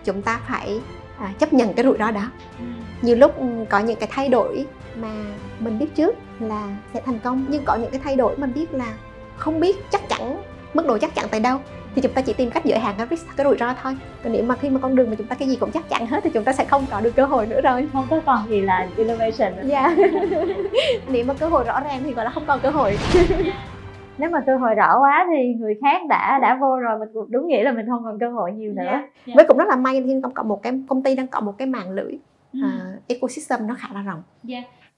chúng 0.05 0.23
ta 0.23 0.41
phải 0.49 0.81
à, 1.19 1.33
chấp 1.39 1.53
nhận 1.53 1.75
cái 1.75 1.85
rủi 1.85 1.97
ro 1.99 2.11
đó. 2.11 2.31
Nhiều 3.03 3.17
lúc 3.17 3.39
ừ, 3.39 3.47
có 3.71 3.79
những 3.79 3.99
cái 4.01 4.09
thay 4.13 4.29
đổi 4.29 4.67
mà 4.97 5.13
mình 5.61 5.79
biết 5.79 5.95
trước 5.95 6.17
là 6.41 6.77
sẽ 6.95 7.03
thành 7.07 7.19
công 7.19 7.45
nhưng 7.49 7.65
có 7.65 7.75
những 7.77 7.91
cái 7.91 8.01
thay 8.05 8.17
đổi 8.17 8.37
mình 8.37 8.53
biết 8.55 8.75
là 8.75 8.95
không 9.37 9.61
biết 9.61 9.77
chắc 9.91 10.09
chắn 10.09 10.43
mức 10.75 10.87
độ 10.87 10.99
chắc 10.99 11.15
chắn 11.15 11.27
tới 11.31 11.41
đâu 11.41 11.61
thì 11.97 12.03
chúng 12.03 12.13
ta 12.13 12.23
chỉ 12.23 12.33
tìm 12.33 12.51
cách 12.51 12.65
giới 12.65 12.79
hạn 12.79 12.95
cái 12.99 13.07
risk 13.11 13.37
cái 13.37 13.47
rủi 13.47 13.57
ro 13.57 13.75
thôi. 13.83 13.97
Còn 14.25 14.33
nếu 14.33 14.45
mà 14.45 14.57
khi 14.57 14.71
mà 14.71 14.81
con 14.83 14.97
đường 14.97 15.11
mà 15.11 15.17
chúng 15.19 15.27
ta 15.27 15.35
cái 15.35 15.49
gì 15.49 15.57
cũng 15.57 15.71
chắc 15.71 15.89
chắn 15.89 16.07
hết 16.07 16.21
thì 16.25 16.31
chúng 16.31 16.45
ta 16.45 16.53
sẽ 16.53 16.65
không 16.65 16.85
có 16.91 17.01
được 17.01 17.17
cơ 17.17 17.25
hội 17.25 17.47
nữa 17.47 17.61
rồi. 17.61 17.89
Không 17.93 18.07
có 18.11 18.21
còn 18.27 18.49
gì 18.49 18.61
là 18.61 18.89
innovation 18.97 19.57
nữa. 19.57 19.63
dạ. 19.67 19.97
Nếu 21.13 21.25
mà 21.25 21.35
cơ 21.35 21.49
hội 21.49 21.65
rõ 21.65 21.81
ràng 21.81 22.01
thì 22.05 22.13
gọi 22.13 22.25
là 22.25 22.31
không 22.31 22.43
còn 22.47 22.61
cơ 22.63 22.71
hội. 22.71 22.97
Nếu 24.19 24.31
mà 24.31 24.41
cơ 24.47 24.57
hội 24.57 24.75
rõ 24.75 25.01
quá 25.01 25.27
thì 25.31 25.55
người 25.55 25.75
khác 25.83 26.03
đã 26.09 26.39
đã 26.43 26.59
vô 26.61 26.77
rồi 26.77 26.99
mình 26.99 27.09
đúng 27.29 27.47
nghĩa 27.47 27.63
là 27.63 27.73
mình 27.73 27.87
không 27.89 28.05
còn 28.05 28.19
cơ 28.19 28.31
hội 28.31 28.53
nhiều 28.53 28.73
nữa. 28.73 28.83
Yeah. 28.83 29.05
với 29.35 29.45
cũng 29.49 29.59
rất 29.59 29.69
là 29.69 29.77
may 29.77 30.03
thiên 30.03 30.23
có 30.23 30.43
một 30.43 30.63
cái 30.63 30.73
công 30.89 31.03
ty 31.03 31.17
đang 31.17 31.27
có 31.27 31.41
một 31.41 31.53
cái 31.59 31.69
mạng 31.69 31.91
lưới 31.91 32.19
à, 32.63 32.71
ecosystem 33.09 33.67
nó 33.67 33.75
khá 33.79 33.89
là 33.95 34.03
rộng. 34.03 34.23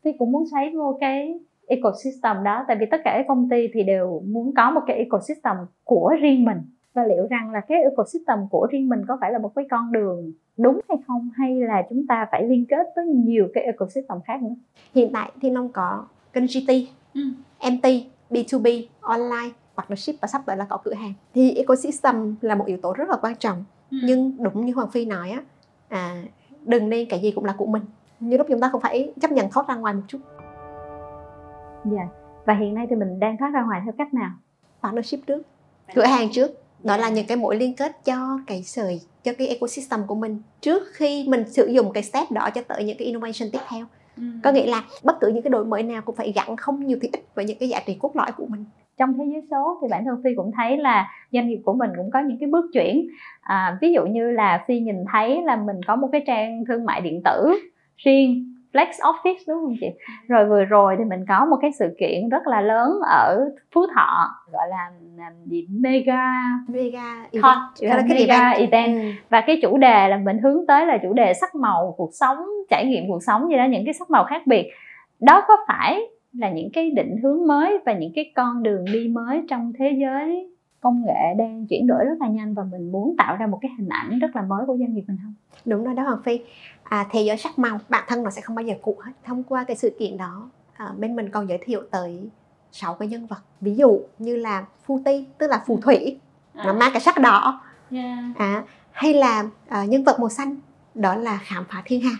Thì 0.04 0.10
cũng 0.18 0.32
muốn 0.32 0.44
xoáy 0.50 0.70
vô 0.76 0.98
cái 1.00 1.34
ecosystem 1.68 2.44
đó 2.44 2.64
tại 2.68 2.76
vì 2.80 2.86
tất 2.90 3.00
cả 3.04 3.12
các 3.16 3.24
công 3.28 3.48
ty 3.48 3.68
thì 3.74 3.82
đều 3.82 4.22
muốn 4.26 4.54
có 4.56 4.70
một 4.70 4.80
cái 4.86 4.96
ecosystem 4.96 5.56
của 5.84 6.14
riêng 6.20 6.44
mình 6.44 6.58
và 6.98 7.06
liệu 7.06 7.26
rằng 7.30 7.50
là 7.50 7.60
cái 7.60 7.82
ecosystem 7.82 8.38
của 8.50 8.66
riêng 8.70 8.88
mình 8.88 9.00
có 9.08 9.18
phải 9.20 9.32
là 9.32 9.38
một 9.38 9.52
cái 9.54 9.66
con 9.70 9.92
đường 9.92 10.32
đúng 10.56 10.80
hay 10.88 10.98
không 11.06 11.30
hay 11.36 11.60
là 11.60 11.82
chúng 11.90 12.06
ta 12.06 12.26
phải 12.30 12.44
liên 12.48 12.66
kết 12.68 12.86
với 12.96 13.06
nhiều 13.06 13.48
cái 13.54 13.64
ecosystem 13.64 14.20
khác 14.26 14.42
nữa? 14.42 14.54
Hiện 14.94 15.10
tại 15.12 15.32
thiên 15.42 15.54
long 15.54 15.68
có 15.68 16.04
kênh 16.32 16.44
GT 16.46 16.72
Ừ. 17.14 17.20
MT 17.70 17.86
B2B 18.30 18.82
online 19.00 19.50
partnership 19.76 20.14
và 20.20 20.28
sắp 20.28 20.42
tới 20.46 20.56
là 20.56 20.66
có 20.68 20.76
cửa 20.84 20.94
hàng. 20.94 21.12
Thì 21.34 21.54
ecosystem 21.54 22.34
là 22.40 22.54
một 22.54 22.66
yếu 22.66 22.76
tố 22.82 22.92
rất 22.92 23.08
là 23.08 23.16
quan 23.22 23.36
trọng. 23.36 23.64
Ừ. 23.90 23.98
nhưng 24.04 24.36
đúng 24.42 24.66
như 24.66 24.72
Hoàng 24.74 24.90
Phi 24.90 25.04
nói 25.04 25.30
á 25.30 25.42
à, 25.88 26.22
đừng 26.66 26.88
nên 26.88 27.08
cái 27.08 27.20
gì 27.20 27.30
cũng 27.30 27.44
là 27.44 27.54
của 27.58 27.66
mình. 27.66 27.82
Như 28.20 28.36
lúc 28.36 28.46
chúng 28.50 28.60
ta 28.60 28.68
cũng 28.72 28.80
phải 28.80 29.12
chấp 29.20 29.32
nhận 29.32 29.50
thoát 29.50 29.68
ra 29.68 29.74
ngoài 29.74 29.94
một 29.94 30.02
chút. 30.08 30.18
Dạ. 31.84 32.08
Và 32.44 32.54
hiện 32.54 32.74
nay 32.74 32.86
thì 32.90 32.96
mình 32.96 33.20
đang 33.20 33.36
thoát 33.36 33.50
ra 33.50 33.62
ngoài 33.62 33.80
theo 33.84 33.92
cách 33.98 34.14
nào? 34.14 34.30
Partnership 34.82 35.26
trước. 35.26 35.42
Cửa 35.94 36.04
hàng 36.04 36.28
trước 36.32 36.50
đó 36.84 36.96
là 36.96 37.08
những 37.08 37.26
cái 37.26 37.36
mối 37.36 37.56
liên 37.56 37.74
kết 37.74 38.04
cho 38.04 38.40
cái 38.46 38.62
sợi 38.62 39.00
cho 39.24 39.32
cái 39.38 39.48
ecosystem 39.48 40.00
của 40.06 40.14
mình 40.14 40.42
trước 40.60 40.82
khi 40.92 41.24
mình 41.28 41.44
sử 41.48 41.66
dụng 41.66 41.92
cái 41.92 42.02
step 42.02 42.30
đó 42.30 42.50
cho 42.54 42.62
tới 42.68 42.84
những 42.84 42.96
cái 42.98 43.06
innovation 43.06 43.50
tiếp 43.52 43.58
theo. 43.68 43.86
Có 44.42 44.52
nghĩa 44.52 44.66
là 44.66 44.84
bất 45.04 45.20
cứ 45.20 45.28
những 45.28 45.42
cái 45.42 45.50
đổi 45.50 45.64
mới 45.64 45.82
nào 45.82 46.02
cũng 46.02 46.16
phải 46.16 46.32
gắn 46.32 46.56
không 46.56 46.86
nhiều 46.86 46.98
thì 47.02 47.08
ít 47.12 47.20
với 47.34 47.44
những 47.44 47.58
cái 47.58 47.68
giá 47.68 47.80
trị 47.86 47.96
cốt 48.00 48.16
lõi 48.16 48.32
của 48.36 48.46
mình. 48.48 48.64
Trong 48.98 49.14
thế 49.18 49.24
giới 49.32 49.42
số 49.50 49.78
thì 49.82 49.88
bản 49.90 50.04
thân 50.04 50.20
phi 50.24 50.30
cũng 50.36 50.52
thấy 50.56 50.76
là 50.76 51.08
doanh 51.32 51.48
nghiệp 51.48 51.60
của 51.64 51.72
mình 51.72 51.90
cũng 51.96 52.10
có 52.10 52.20
những 52.20 52.38
cái 52.38 52.48
bước 52.48 52.64
chuyển. 52.72 53.08
À, 53.40 53.78
ví 53.80 53.92
dụ 53.92 54.06
như 54.06 54.30
là 54.30 54.64
phi 54.68 54.80
nhìn 54.80 54.96
thấy 55.12 55.42
là 55.42 55.56
mình 55.56 55.76
có 55.86 55.96
một 55.96 56.08
cái 56.12 56.22
trang 56.26 56.64
thương 56.68 56.84
mại 56.84 57.00
điện 57.00 57.20
tử 57.24 57.52
riêng 57.96 58.47
Flex 58.72 58.86
Office 58.90 59.38
đúng 59.48 59.58
không 59.60 59.74
chị? 59.80 59.86
Rồi 60.28 60.44
vừa 60.48 60.64
rồi 60.64 60.94
thì 60.98 61.04
mình 61.04 61.24
có 61.28 61.44
một 61.50 61.56
cái 61.62 61.70
sự 61.78 61.94
kiện 61.98 62.28
rất 62.28 62.46
là 62.46 62.60
lớn 62.60 62.90
ở 63.10 63.50
Phú 63.74 63.80
Thọ 63.94 64.28
gọi 64.52 64.68
là 64.68 64.90
gì 65.46 65.66
mega 65.70 66.24
Vega 66.68 67.26
Con, 67.42 67.58
event. 67.80 68.08
cái 68.08 68.18
mega 68.18 68.50
event 68.50 68.98
Ừ. 69.02 69.08
và 69.30 69.40
cái 69.40 69.58
chủ 69.62 69.76
đề 69.78 70.08
là 70.08 70.16
mình 70.16 70.38
hướng 70.38 70.66
tới 70.66 70.86
là 70.86 70.98
chủ 71.02 71.12
đề 71.12 71.34
sắc 71.34 71.54
màu 71.54 71.94
cuộc 71.96 72.10
sống 72.12 72.38
trải 72.70 72.86
nghiệm 72.86 73.04
cuộc 73.08 73.22
sống 73.22 73.48
gì 73.50 73.56
đó 73.56 73.64
những 73.70 73.84
cái 73.84 73.94
sắc 73.94 74.10
màu 74.10 74.24
khác 74.24 74.42
biệt 74.46 74.66
đó 75.20 75.42
có 75.48 75.56
phải 75.68 76.00
là 76.32 76.50
những 76.50 76.68
cái 76.72 76.90
định 76.90 77.16
hướng 77.22 77.46
mới 77.46 77.78
và 77.86 77.92
những 77.92 78.12
cái 78.14 78.32
con 78.36 78.62
đường 78.62 78.84
đi 78.92 79.08
mới 79.08 79.42
trong 79.50 79.72
thế 79.78 79.90
giới 80.00 80.50
công 80.80 81.04
nghệ 81.06 81.34
đang 81.38 81.66
chuyển 81.66 81.86
đổi 81.86 82.04
rất 82.04 82.14
là 82.20 82.28
nhanh 82.28 82.54
và 82.54 82.64
mình 82.64 82.92
muốn 82.92 83.14
tạo 83.18 83.36
ra 83.36 83.46
một 83.46 83.58
cái 83.62 83.70
hình 83.78 83.88
ảnh 83.88 84.18
rất 84.18 84.36
là 84.36 84.42
mới 84.42 84.66
của 84.66 84.76
doanh 84.78 84.94
nghiệp 84.94 85.04
mình 85.08 85.16
không? 85.22 85.34
Đúng 85.64 85.84
rồi 85.84 85.94
đó 85.94 86.02
Hoàng 86.02 86.22
Phi. 86.24 86.40
À, 86.82 87.06
thế 87.10 87.22
giới 87.22 87.36
sắc 87.36 87.58
màu 87.58 87.78
bản 87.88 88.04
thân 88.08 88.22
nó 88.22 88.30
sẽ 88.30 88.40
không 88.40 88.56
bao 88.56 88.64
giờ 88.64 88.74
cũ 88.82 88.96
hết. 89.04 89.12
Thông 89.24 89.42
qua 89.42 89.64
cái 89.64 89.76
sự 89.76 89.96
kiện 89.98 90.16
đó 90.16 90.50
à, 90.72 90.92
bên 90.98 91.16
mình 91.16 91.30
còn 91.30 91.48
giới 91.48 91.58
thiệu 91.64 91.82
tới 91.90 92.28
sáu 92.72 92.94
cái 92.94 93.08
nhân 93.08 93.26
vật. 93.26 93.42
Ví 93.60 93.74
dụ 93.74 94.00
như 94.18 94.36
là 94.36 94.64
phù 94.84 95.00
ti 95.04 95.24
tức 95.38 95.50
là 95.50 95.62
phù 95.66 95.78
thủy. 95.80 96.18
Nó 96.54 96.72
mang 96.72 96.90
cái 96.92 97.00
sắc 97.00 97.20
đỏ. 97.20 97.60
À, 98.36 98.64
hay 98.92 99.14
là 99.14 99.44
à, 99.68 99.84
nhân 99.84 100.04
vật 100.04 100.20
màu 100.20 100.28
xanh. 100.28 100.56
Đó 100.94 101.14
là 101.14 101.38
khám 101.42 101.64
phá 101.68 101.82
thiên 101.84 102.00
hà. 102.00 102.10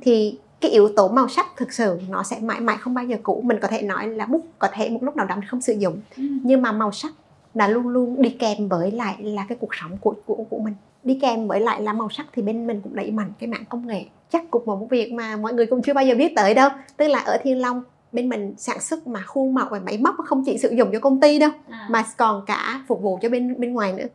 Thì 0.00 0.38
cái 0.60 0.70
yếu 0.70 0.88
tố 0.96 1.08
màu 1.08 1.28
sắc 1.28 1.46
thực 1.56 1.72
sự 1.72 2.00
nó 2.08 2.22
sẽ 2.22 2.38
mãi 2.40 2.60
mãi 2.60 2.76
không 2.80 2.94
bao 2.94 3.04
giờ 3.04 3.16
cũ. 3.22 3.42
Mình 3.44 3.58
có 3.62 3.68
thể 3.68 3.82
nói 3.82 4.08
là 4.08 4.26
bút 4.26 4.46
có 4.58 4.68
thể 4.72 4.90
một 4.90 5.02
lúc 5.02 5.16
nào 5.16 5.26
đó 5.26 5.36
mình 5.36 5.48
không 5.48 5.60
sử 5.60 5.72
dụng. 5.72 6.00
Nhưng 6.16 6.62
mà 6.62 6.72
màu 6.72 6.92
sắc 6.92 7.12
là 7.54 7.68
luôn 7.68 7.88
luôn 7.88 8.22
đi 8.22 8.30
kèm 8.30 8.68
với 8.68 8.90
lại 8.90 9.16
là 9.22 9.46
cái 9.48 9.58
cuộc 9.60 9.74
sống 9.74 9.96
của 10.00 10.14
của 10.26 10.44
của 10.50 10.58
mình 10.58 10.74
đi 11.04 11.18
kèm 11.22 11.48
với 11.48 11.60
lại 11.60 11.82
là 11.82 11.92
màu 11.92 12.08
sắc 12.10 12.26
thì 12.32 12.42
bên 12.42 12.66
mình 12.66 12.80
cũng 12.84 12.94
đẩy 12.96 13.10
mạnh 13.10 13.32
cái 13.38 13.48
mạng 13.48 13.64
công 13.68 13.86
nghệ 13.86 14.04
chắc 14.32 14.50
cũng 14.50 14.62
một 14.66 14.86
việc 14.90 15.12
mà 15.12 15.36
mọi 15.36 15.52
người 15.54 15.66
cũng 15.66 15.82
chưa 15.82 15.94
bao 15.94 16.04
giờ 16.04 16.14
biết 16.14 16.32
tới 16.36 16.54
đâu 16.54 16.70
tức 16.96 17.08
là 17.08 17.18
ở 17.18 17.38
Thiên 17.42 17.60
Long 17.60 17.82
bên 18.12 18.28
mình 18.28 18.54
sản 18.56 18.80
xuất 18.80 19.06
mà 19.06 19.22
khuôn 19.26 19.54
mẫu 19.54 19.66
và 19.70 19.80
máy 19.86 19.98
móc 19.98 20.14
không 20.24 20.42
chỉ 20.46 20.58
sử 20.58 20.68
dụng 20.70 20.88
cho 20.92 20.98
công 21.00 21.20
ty 21.20 21.38
đâu 21.38 21.50
À. 21.68 21.86
mà 21.90 22.04
còn 22.16 22.42
cả 22.46 22.84
phục 22.88 23.02
vụ 23.02 23.18
cho 23.22 23.28
bên 23.28 23.60
bên 23.60 23.72
ngoài 23.72 23.92
nữa 23.92 24.06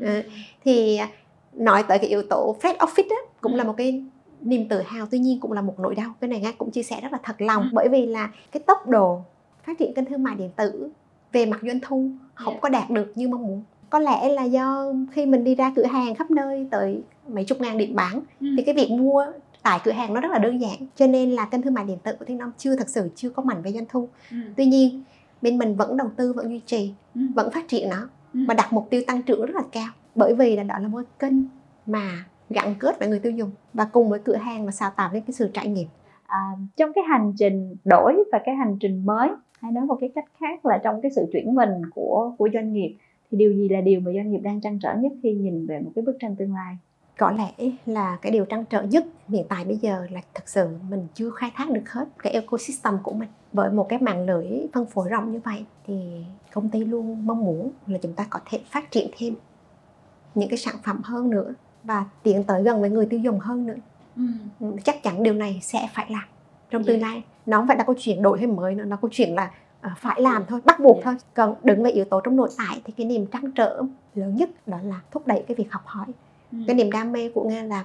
Ừ. 0.00 0.22
thì 0.64 1.00
nói 1.52 1.82
tới 1.88 1.98
cái 1.98 2.06
yếu 2.08 2.22
tố 2.30 2.56
Fred 2.62 2.76
Office 2.76 3.08
á, 3.10 3.16
cũng 3.40 3.52
Ừ. 3.52 3.56
là 3.56 3.64
một 3.64 3.74
cái 3.76 4.04
niềm 4.40 4.68
tự 4.68 4.82
hào 4.82 5.06
tuy 5.10 5.18
nhiên 5.18 5.40
cũng 5.40 5.52
là 5.52 5.60
một 5.60 5.74
nỗi 5.78 5.94
đau 5.94 6.14
cái 6.20 6.28
này 6.30 6.40
nga 6.40 6.52
cũng 6.58 6.70
chia 6.70 6.82
sẻ 6.82 7.00
rất 7.02 7.12
là 7.12 7.18
thật 7.22 7.36
lòng 7.38 7.62
Ừ. 7.62 7.68
bởi 7.72 7.88
vì 7.88 8.06
là 8.06 8.30
cái 8.52 8.62
tốc 8.66 8.88
độ 8.88 9.20
phát 9.66 9.78
triển 9.78 9.94
kênh 9.94 10.04
thương 10.04 10.22
mại 10.22 10.34
điện 10.34 10.50
tử 10.56 10.88
về 11.34 11.46
mặt 11.46 11.60
doanh 11.62 11.78
thu 11.82 12.10
không 12.34 12.54
Dạ. 12.54 12.60
có 12.62 12.68
đạt 12.68 12.90
được 12.90 13.12
như 13.14 13.28
mong 13.28 13.46
muốn 13.46 13.62
có 13.90 13.98
lẽ 13.98 14.28
là 14.28 14.42
do 14.42 14.92
khi 15.12 15.26
mình 15.26 15.44
đi 15.44 15.54
ra 15.54 15.72
cửa 15.76 15.86
hàng 15.86 16.14
khắp 16.14 16.30
nơi 16.30 16.68
tới 16.70 17.02
mấy 17.28 17.44
chục 17.44 17.60
ngàn 17.60 17.78
điểm 17.78 17.94
bán 17.94 18.20
Ừ. 18.40 18.46
thì 18.56 18.62
cái 18.62 18.74
việc 18.74 18.90
mua 18.90 19.26
tại 19.62 19.80
cửa 19.84 19.90
hàng 19.92 20.14
nó 20.14 20.20
rất 20.20 20.30
là 20.30 20.38
đơn 20.38 20.60
giản 20.60 20.76
cho 20.96 21.06
nên 21.06 21.30
là 21.32 21.44
kênh 21.44 21.62
thương 21.62 21.74
mại 21.74 21.84
điện 21.84 21.98
tử 22.02 22.12
của 22.18 22.24
Thiên 22.24 22.38
Long 22.40 22.50
chưa 22.58 22.76
thật 22.76 22.88
sự 22.88 23.10
chưa 23.14 23.30
có 23.30 23.42
mạnh 23.42 23.62
về 23.62 23.72
doanh 23.72 23.84
thu 23.88 24.08
Ừ. 24.30 24.36
tuy 24.56 24.66
nhiên 24.66 25.02
bên 25.42 25.58
mình 25.58 25.76
vẫn 25.76 25.96
đầu 25.96 26.10
tư 26.16 26.32
vẫn 26.32 26.48
duy 26.48 26.60
trì 26.66 26.92
Ừ. 27.14 27.20
vẫn 27.34 27.50
phát 27.50 27.68
triển 27.68 27.88
nó 27.90 28.08
Ừ. 28.34 28.40
và 28.48 28.54
đặt 28.54 28.72
mục 28.72 28.86
tiêu 28.90 29.02
tăng 29.06 29.22
trưởng 29.22 29.46
rất 29.46 29.54
là 29.56 29.62
cao 29.72 29.88
bởi 30.14 30.34
vì 30.34 30.56
là 30.56 30.62
đó 30.62 30.78
là 30.78 30.88
một 30.88 31.02
kênh 31.18 31.32
mà 31.86 32.24
gắn 32.50 32.74
kết 32.80 32.98
với 32.98 33.08
người 33.08 33.18
tiêu 33.18 33.32
dùng 33.32 33.50
và 33.74 33.84
cùng 33.84 34.08
với 34.10 34.18
cửa 34.18 34.36
hàng 34.36 34.66
mà 34.66 34.72
sao 34.72 34.90
tạo 34.96 35.10
nên 35.12 35.22
cái 35.22 35.32
sự 35.32 35.50
trải 35.54 35.68
nghiệm 35.68 35.88
à, 36.26 36.38
trong 36.76 36.92
cái 36.94 37.04
hành 37.08 37.32
trình 37.38 37.76
đổi 37.84 38.24
và 38.32 38.38
cái 38.44 38.54
hành 38.54 38.76
trình 38.80 39.06
mới 39.06 39.28
hay 39.64 39.72
nói 39.72 39.84
một 39.84 39.96
cái 40.00 40.10
cách 40.14 40.24
khác 40.40 40.66
là 40.66 40.80
trong 40.84 41.00
cái 41.02 41.10
sự 41.16 41.26
chuyển 41.32 41.54
mình 41.54 41.70
của 41.94 42.32
của 42.38 42.48
doanh 42.54 42.72
nghiệp 42.72 42.96
thì 43.30 43.38
điều 43.38 43.52
gì 43.52 43.68
là 43.68 43.80
điều 43.80 44.00
mà 44.00 44.12
doanh 44.14 44.30
nghiệp 44.30 44.38
đang 44.38 44.60
trăn 44.60 44.78
trở 44.82 44.94
nhất 44.94 45.12
khi 45.22 45.32
nhìn 45.32 45.66
về 45.66 45.80
một 45.80 45.90
cái 45.94 46.04
bức 46.04 46.16
tranh 46.20 46.36
tương 46.36 46.54
lai? 46.54 46.76
Có 47.18 47.30
lẽ 47.30 47.70
là 47.86 48.18
cái 48.22 48.32
điều 48.32 48.44
trăn 48.44 48.64
trở 48.70 48.82
nhất 48.82 49.04
hiện 49.28 49.46
tại 49.48 49.64
bây 49.64 49.76
giờ 49.76 50.06
là 50.10 50.20
thực 50.34 50.48
sự 50.48 50.68
mình 50.90 51.06
chưa 51.14 51.30
khai 51.30 51.50
thác 51.54 51.70
được 51.70 51.90
hết 51.90 52.08
cái 52.22 52.32
ecosystem 52.32 52.94
của 53.02 53.12
mình. 53.12 53.28
Với 53.52 53.70
một 53.70 53.88
cái 53.88 53.98
mạng 53.98 54.26
lưới 54.26 54.46
phân 54.72 54.86
phối 54.86 55.08
rộng 55.08 55.32
như 55.32 55.40
vậy 55.44 55.64
thì 55.86 56.24
công 56.52 56.68
ty 56.68 56.84
luôn 56.84 57.26
mong 57.26 57.44
muốn 57.44 57.70
là 57.86 57.98
chúng 58.02 58.12
ta 58.12 58.26
có 58.30 58.40
thể 58.50 58.60
phát 58.70 58.90
triển 58.90 59.10
thêm 59.18 59.34
những 60.34 60.48
cái 60.48 60.58
sản 60.58 60.74
phẩm 60.84 61.00
hơn 61.04 61.30
nữa 61.30 61.54
và 61.84 62.06
tiến 62.22 62.44
tới 62.44 62.62
gần 62.62 62.80
với 62.80 62.90
người 62.90 63.06
tiêu 63.06 63.20
dùng 63.20 63.38
hơn 63.38 63.66
nữa. 63.66 63.76
Ừ, 64.16 64.22
chắc 64.84 65.02
chắn 65.02 65.22
điều 65.22 65.34
này 65.34 65.58
sẽ 65.62 65.88
phải 65.94 66.06
làm 66.10 66.33
trong 66.74 66.84
tương 66.84 67.00
lai 67.00 67.22
nó 67.46 67.58
không 67.58 67.66
phải 67.66 67.76
là 67.76 67.84
câu 67.84 67.94
chuyện 67.98 68.22
đổi 68.22 68.38
hay 68.38 68.46
mới 68.46 68.74
nữa 68.74 68.84
nó 68.84 68.96
câu 68.96 69.08
chuyện 69.12 69.34
là 69.34 69.50
à, 69.80 69.94
phải 69.98 70.20
làm 70.20 70.44
thôi 70.48 70.60
bắt 70.64 70.80
buộc 70.80 70.98
thôi. 71.02 71.14
Còn 71.34 71.54
đứng 71.62 71.82
về 71.82 71.90
yếu 71.90 72.04
tố 72.04 72.20
trong 72.20 72.36
nội 72.36 72.48
tại 72.58 72.80
thì 72.84 72.92
cái 72.96 73.06
niềm 73.06 73.26
trăn 73.26 73.52
trở 73.52 73.82
lớn 74.14 74.34
nhất 74.36 74.50
đó 74.66 74.78
là 74.84 75.00
thúc 75.10 75.26
đẩy 75.26 75.44
cái 75.48 75.54
việc 75.54 75.72
học 75.72 75.82
hỏi. 75.86 76.06
Cái 76.66 76.76
niềm 76.76 76.90
đam 76.90 77.12
mê 77.12 77.28
của 77.28 77.44
nga 77.48 77.62
là 77.62 77.84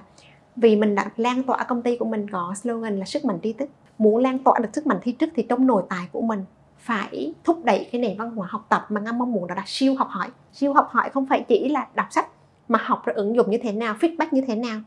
vì 0.56 0.76
mình 0.76 0.94
đã 0.94 1.10
lan 1.16 1.42
tỏa 1.42 1.64
công 1.64 1.82
ty 1.82 1.96
của 1.96 2.04
mình 2.04 2.30
có 2.30 2.54
slogan 2.62 2.98
là 2.98 3.04
sức 3.04 3.24
mạnh 3.24 3.38
tri 3.42 3.52
thức. 3.52 3.68
Muốn 3.98 4.22
lan 4.22 4.38
tỏa 4.38 4.58
được 4.58 4.68
sức 4.72 4.86
mạnh 4.86 4.98
tri 5.04 5.12
thức 5.12 5.30
thì 5.36 5.42
trong 5.42 5.66
nội 5.66 5.82
tại 5.88 6.08
của 6.12 6.22
mình 6.22 6.44
phải 6.78 7.34
thúc 7.44 7.64
đẩy 7.64 7.88
cái 7.92 8.00
nền 8.00 8.18
văn 8.18 8.30
hóa 8.30 8.48
học 8.50 8.66
tập 8.68 8.86
mà 8.88 9.00
nga 9.00 9.12
mong 9.12 9.32
muốn 9.32 9.46
đó 9.46 9.54
là 9.54 9.64
siêu 9.66 9.94
học 9.94 10.08
hỏi. 10.10 10.28
Siêu 10.52 10.72
học 10.72 10.88
hỏi 10.90 11.10
không 11.10 11.26
phải 11.26 11.44
chỉ 11.48 11.68
là 11.68 11.86
đọc 11.94 12.06
sách 12.10 12.28
mà 12.68 12.78
học 12.82 13.02
rồi 13.04 13.14
ứng 13.14 13.36
dụng 13.36 13.50
như 13.50 13.58
thế 13.62 13.72
nào 13.72 13.94
feedback 14.00 14.28
như 14.30 14.42
thế 14.46 14.54
nào 14.54 14.80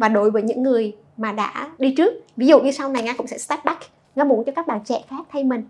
và 0.00 0.08
đối 0.08 0.30
với 0.30 0.42
những 0.42 0.62
người 0.62 0.96
mà 1.16 1.32
đã 1.32 1.70
đi 1.78 1.94
trước 1.94 2.14
ví 2.36 2.46
dụ 2.46 2.60
như 2.60 2.70
sau 2.70 2.88
này 2.88 3.02
nga 3.02 3.12
cũng 3.12 3.26
sẽ 3.26 3.38
step 3.38 3.64
back. 3.64 3.80
Nga 4.14 4.24
muốn 4.24 4.44
cho 4.44 4.52
các 4.56 4.66
bạn 4.66 4.80
trẻ 4.84 5.02
khác 5.08 5.26
thay 5.32 5.44
mình. 5.44 5.64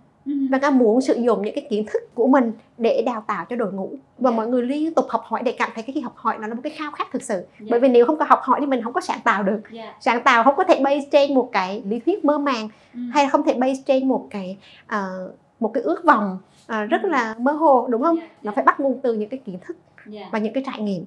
Và 0.50 0.58
nga 0.58 0.70
muốn 0.70 1.00
sử 1.00 1.14
dụng 1.14 1.42
những 1.42 1.54
cái 1.54 1.66
kiến 1.70 1.84
thức 1.92 2.14
của 2.14 2.26
mình 2.26 2.52
để 2.78 3.02
đào 3.06 3.24
tạo 3.26 3.44
cho 3.50 3.56
đội 3.56 3.72
ngũ. 3.72 3.90
Và 4.18 4.30
Dạ. 4.30 4.36
mọi 4.36 4.46
người 4.46 4.62
liên 4.62 4.94
tục 4.94 5.06
học 5.08 5.22
hỏi 5.24 5.40
để 5.44 5.52
cảm 5.58 5.70
thấy 5.74 5.82
cái 5.82 5.92
khi 5.94 6.00
học 6.00 6.12
hỏi 6.16 6.38
nó 6.40 6.46
là 6.48 6.54
một 6.54 6.60
cái 6.64 6.72
khao 6.76 6.90
khát 6.92 7.08
thực 7.12 7.22
sự. 7.22 7.34
Dạ. 7.60 7.66
bởi 7.70 7.80
vì 7.80 7.88
nếu 7.88 8.06
không 8.06 8.18
có 8.18 8.24
học 8.28 8.38
hỏi 8.42 8.60
thì 8.60 8.66
mình 8.66 8.82
không 8.82 8.92
có 8.92 9.00
sáng 9.00 9.18
tạo 9.24 9.42
được. 9.42 9.60
Sáng 10.00 10.22
tạo 10.24 10.44
không 10.44 10.56
có 10.56 10.64
thể 10.64 10.80
base 10.84 11.08
trên 11.12 11.34
một 11.34 11.48
cái 11.52 11.82
lý 11.86 12.00
thuyết 12.00 12.24
mơ 12.24 12.38
màng 12.38 12.68
hay 13.12 13.24
là 13.24 13.30
không 13.30 13.42
thể 13.42 13.54
base 13.54 13.82
trên 13.86 14.08
một 14.08 14.26
cái 14.30 14.56
ờ, 14.86 15.32
một 15.60 15.70
cái 15.74 15.82
ước 15.82 16.04
vọng 16.04 16.38
ờ, 16.66 16.84
rất 16.84 17.04
là 17.04 17.34
mơ 17.38 17.52
hồ 17.52 17.86
đúng 17.90 18.02
không? 18.02 18.18
Nó 18.42 18.52
phải 18.54 18.64
bắt 18.64 18.80
nguồn 18.80 19.00
từ 19.02 19.14
những 19.14 19.28
cái 19.28 19.40
kiến 19.44 19.58
thức 19.66 19.76
và 20.32 20.38
những 20.38 20.52
cái 20.52 20.62
trải 20.66 20.80
nghiệm 20.80 21.04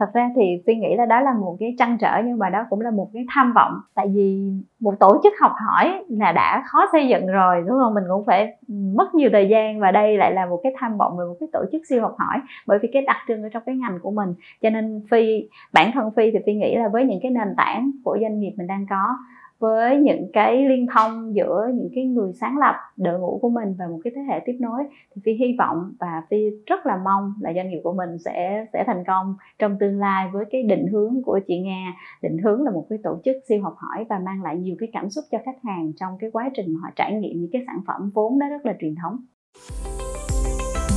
thật 0.00 0.10
ra 0.14 0.30
thì 0.36 0.62
phi 0.66 0.74
nghĩ 0.74 0.94
là 0.96 1.06
đó 1.06 1.20
là 1.20 1.32
một 1.40 1.56
cái 1.60 1.74
trăn 1.78 1.98
trở 2.00 2.22
nhưng 2.24 2.38
mà 2.38 2.50
đó 2.50 2.66
cũng 2.70 2.80
là 2.80 2.90
một 2.90 3.08
cái 3.14 3.26
tham 3.34 3.52
vọng. 3.52 3.72
Tại 3.94 4.08
vì 4.14 4.52
một 4.80 4.94
tổ 5.00 5.20
chức 5.22 5.32
học 5.40 5.52
hỏi 5.66 6.04
là 6.08 6.32
đã 6.32 6.62
khó 6.66 6.86
xây 6.92 7.08
dựng 7.08 7.26
rồi, 7.26 7.64
đúng 7.66 7.78
không? 7.78 7.94
Mình 7.94 8.04
cũng 8.08 8.24
phải 8.26 8.56
mất 8.68 9.14
nhiều 9.14 9.30
thời 9.32 9.48
gian 9.48 9.80
và 9.80 9.90
đây 9.90 10.16
lại 10.16 10.32
là 10.32 10.46
một 10.46 10.60
cái 10.62 10.72
tham 10.78 10.96
vọng 10.96 11.16
về 11.18 11.24
một 11.24 11.36
cái 11.40 11.48
tổ 11.52 11.64
chức 11.72 11.82
siêu 11.88 12.02
học 12.02 12.14
hỏi 12.18 12.38
bởi 12.66 12.78
vì 12.82 12.88
cái 12.92 13.02
đặc 13.02 13.16
trưng 13.28 13.42
ở 13.42 13.48
trong 13.52 13.62
cái 13.66 13.76
ngành 13.76 13.98
của 14.02 14.10
mình. 14.10 14.34
Cho 14.62 14.70
nên 14.70 15.02
phi, 15.10 15.48
bản 15.72 15.90
thân 15.94 16.10
phi 16.16 16.30
thì 16.30 16.38
phi 16.46 16.54
nghĩ 16.54 16.76
là 16.76 16.88
với 16.88 17.04
những 17.04 17.20
cái 17.22 17.30
nền 17.30 17.54
tảng 17.56 17.90
của 18.04 18.18
doanh 18.20 18.40
nghiệp 18.40 18.52
mình 18.56 18.66
đang 18.66 18.86
có 18.90 19.16
với 19.60 19.96
những 19.96 20.30
cái 20.32 20.68
liên 20.68 20.86
thông 20.94 21.34
giữa 21.34 21.70
những 21.74 21.88
cái 21.94 22.04
người 22.04 22.32
sáng 22.40 22.58
lập, 22.58 22.74
đội 22.96 23.18
ngũ 23.20 23.38
của 23.42 23.50
mình 23.50 23.74
và 23.78 23.86
một 23.86 23.98
cái 24.04 24.12
thế 24.16 24.22
hệ 24.28 24.40
tiếp 24.46 24.56
nối. 24.60 24.82
Thì 25.14 25.22
phi 25.24 25.32
hy 25.32 25.56
vọng 25.58 25.92
và 26.00 26.22
phi 26.30 26.36
rất 26.66 26.86
là 26.86 27.00
mong 27.04 27.32
là 27.40 27.52
doanh 27.54 27.70
nghiệp 27.70 27.80
của 27.84 27.92
mình 27.92 28.18
sẽ 28.24 28.66
sẽ 28.72 28.84
thành 28.86 29.04
công 29.06 29.34
trong 29.58 29.76
tương 29.80 29.98
lai 29.98 30.28
với 30.32 30.44
cái 30.50 30.62
định 30.62 30.86
hướng 30.92 31.22
của 31.24 31.40
chị 31.48 31.58
Nga. 31.58 31.92
Định 32.22 32.38
hướng 32.38 32.62
là 32.62 32.70
một 32.70 32.86
cái 32.90 32.98
tổ 33.02 33.20
chức 33.24 33.36
siêu 33.48 33.62
học 33.62 33.74
hỏi 33.76 34.06
và 34.08 34.18
mang 34.18 34.42
lại 34.42 34.56
nhiều 34.56 34.76
cái 34.78 34.88
cảm 34.92 35.10
xúc 35.10 35.24
cho 35.30 35.38
khách 35.44 35.62
hàng 35.64 35.92
trong 36.00 36.18
cái 36.20 36.30
quá 36.30 36.50
trình 36.54 36.74
mà 36.74 36.80
họ 36.82 36.90
trải 36.96 37.12
nghiệm 37.12 37.40
những 37.40 37.50
cái 37.52 37.62
sản 37.66 37.80
phẩm 37.86 38.10
vốn 38.14 38.38
đó 38.38 38.46
rất 38.50 38.66
là 38.66 38.74
truyền 38.80 38.94
thống. 39.02 39.16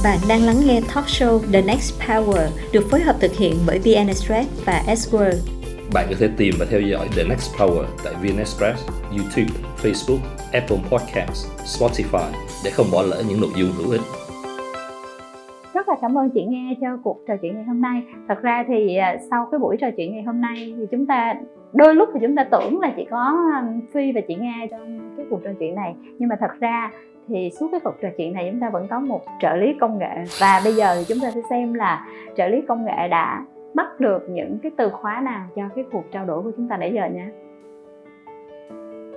Bạn 0.04 0.18
đang 0.30 0.42
lắng 0.42 0.56
nghe 0.68 0.82
talk 0.96 1.06
show 1.06 1.40
The 1.54 1.62
Next 1.62 2.02
Power 2.08 2.48
được 2.74 2.84
phối 2.92 3.02
hợp 3.02 3.16
thực 3.22 3.32
hiện 3.32 3.54
bởi 3.68 3.80
VN 3.80 4.08
Express 4.08 4.66
và 4.66 4.84
S-World. 4.88 5.63
Bạn 5.94 6.06
có 6.10 6.16
thể 6.20 6.30
tìm 6.38 6.54
và 6.60 6.66
theo 6.70 6.82
dõi 6.82 7.08
The 7.18 7.24
Next 7.30 7.56
Power 7.60 7.86
tại 8.04 8.14
VnExpress, 8.22 8.90
YouTube, 9.18 9.52
Facebook, 9.84 10.22
Apple 10.54 10.78
Podcasts, 10.90 11.42
Spotify 11.74 12.32
để 12.66 12.72
không 12.72 12.86
bỏ 12.94 13.02
lỡ 13.02 13.24
những 13.30 13.42
nội 13.42 13.50
dung 13.58 13.70
hữu 13.78 13.92
ích. 13.92 14.02
rất 15.74 15.90
là 15.90 15.96
cảm 16.02 16.18
ơn 16.18 16.30
chị 16.30 16.44
Nga 16.44 16.74
cho 16.82 16.88
cuộc 17.04 17.20
trò 17.28 17.34
chuyện 17.42 17.56
ngày 17.56 17.64
hôm 17.64 17.82
nay. 17.82 18.04
Thật 18.28 18.42
ra 18.42 18.66
thì 18.68 18.96
à, 18.96 19.18
sau 19.30 19.48
cái 19.52 19.60
buổi 19.60 19.78
trò 19.82 19.88
chuyện 19.98 20.14
ngày 20.14 20.24
hôm 20.24 20.42
nay 20.42 20.74
thì 20.78 20.84
chúng 20.92 21.06
ta 21.06 21.36
đôi 21.74 21.96
lúc 21.96 22.10
thì 22.14 22.20
chúng 22.22 22.36
ta 22.36 22.44
tưởng 22.44 22.80
là 22.80 22.94
chỉ 22.96 23.06
có 23.10 23.50
à, 23.54 23.64
Phi 23.94 24.12
và 24.12 24.22
chị 24.28 24.36
Nga 24.36 24.56
trong 24.72 25.14
cái 25.18 25.26
cuộc 25.30 25.40
trò 25.44 25.50
chuyện 25.60 25.76
này. 25.76 25.96
Nhưng 26.20 26.30
mà 26.30 26.36
thật 26.40 26.52
ra 26.60 26.92
thì 27.28 27.50
suốt 27.60 27.68
cái 27.72 27.80
cuộc 27.84 27.96
trò 28.02 28.10
chuyện 28.18 28.34
này 28.34 28.48
chúng 28.52 28.60
ta 28.60 28.70
vẫn 28.70 28.88
có 28.90 29.00
một 29.00 29.22
trợ 29.42 29.56
lý 29.56 29.68
công 29.82 29.98
nghệ. 29.98 30.16
Và 30.40 30.62
bây 30.64 30.74
giờ 30.74 30.96
thì 30.96 31.04
chúng 31.08 31.20
ta 31.22 31.32
sẽ 31.32 31.42
xem 31.50 31.74
là 31.74 32.08
trợ 32.38 32.48
lý 32.48 32.58
công 32.68 32.86
nghệ 32.86 33.08
đã 33.08 33.46
bắt 33.74 34.00
được 34.00 34.30
những 34.30 34.60
cái 34.64 34.72
từ 34.78 34.90
khóa 34.90 35.22
nào 35.22 35.48
cho 35.56 35.64
cái 35.76 35.86
cuộc 35.92 36.04
trao 36.12 36.26
đổi 36.26 36.42
của 36.44 36.52
chúng 36.58 36.68
ta 36.68 36.78
nãy 36.78 36.92
giờ 36.96 37.06
nha? 37.06 37.32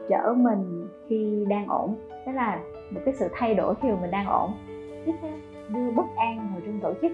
Chở 0.08 0.34
mình 0.36 0.88
khi 1.08 1.44
đang 1.48 1.66
ổn 1.68 1.96
tức 2.26 2.32
là 2.32 2.60
một 2.90 3.00
cái 3.04 3.14
sự 3.14 3.28
thay 3.32 3.54
đổi 3.54 3.74
khi 3.82 3.88
mà 3.88 3.96
mình 4.00 4.10
đang 4.10 4.26
ổn. 4.26 4.50
Tiếp 5.06 5.12
theo 5.22 5.32
đưa 5.68 5.90
bất 5.90 6.06
an 6.16 6.50
vào 6.52 6.60
trong 6.66 6.80
tổ 6.80 6.92
chức. 7.02 7.12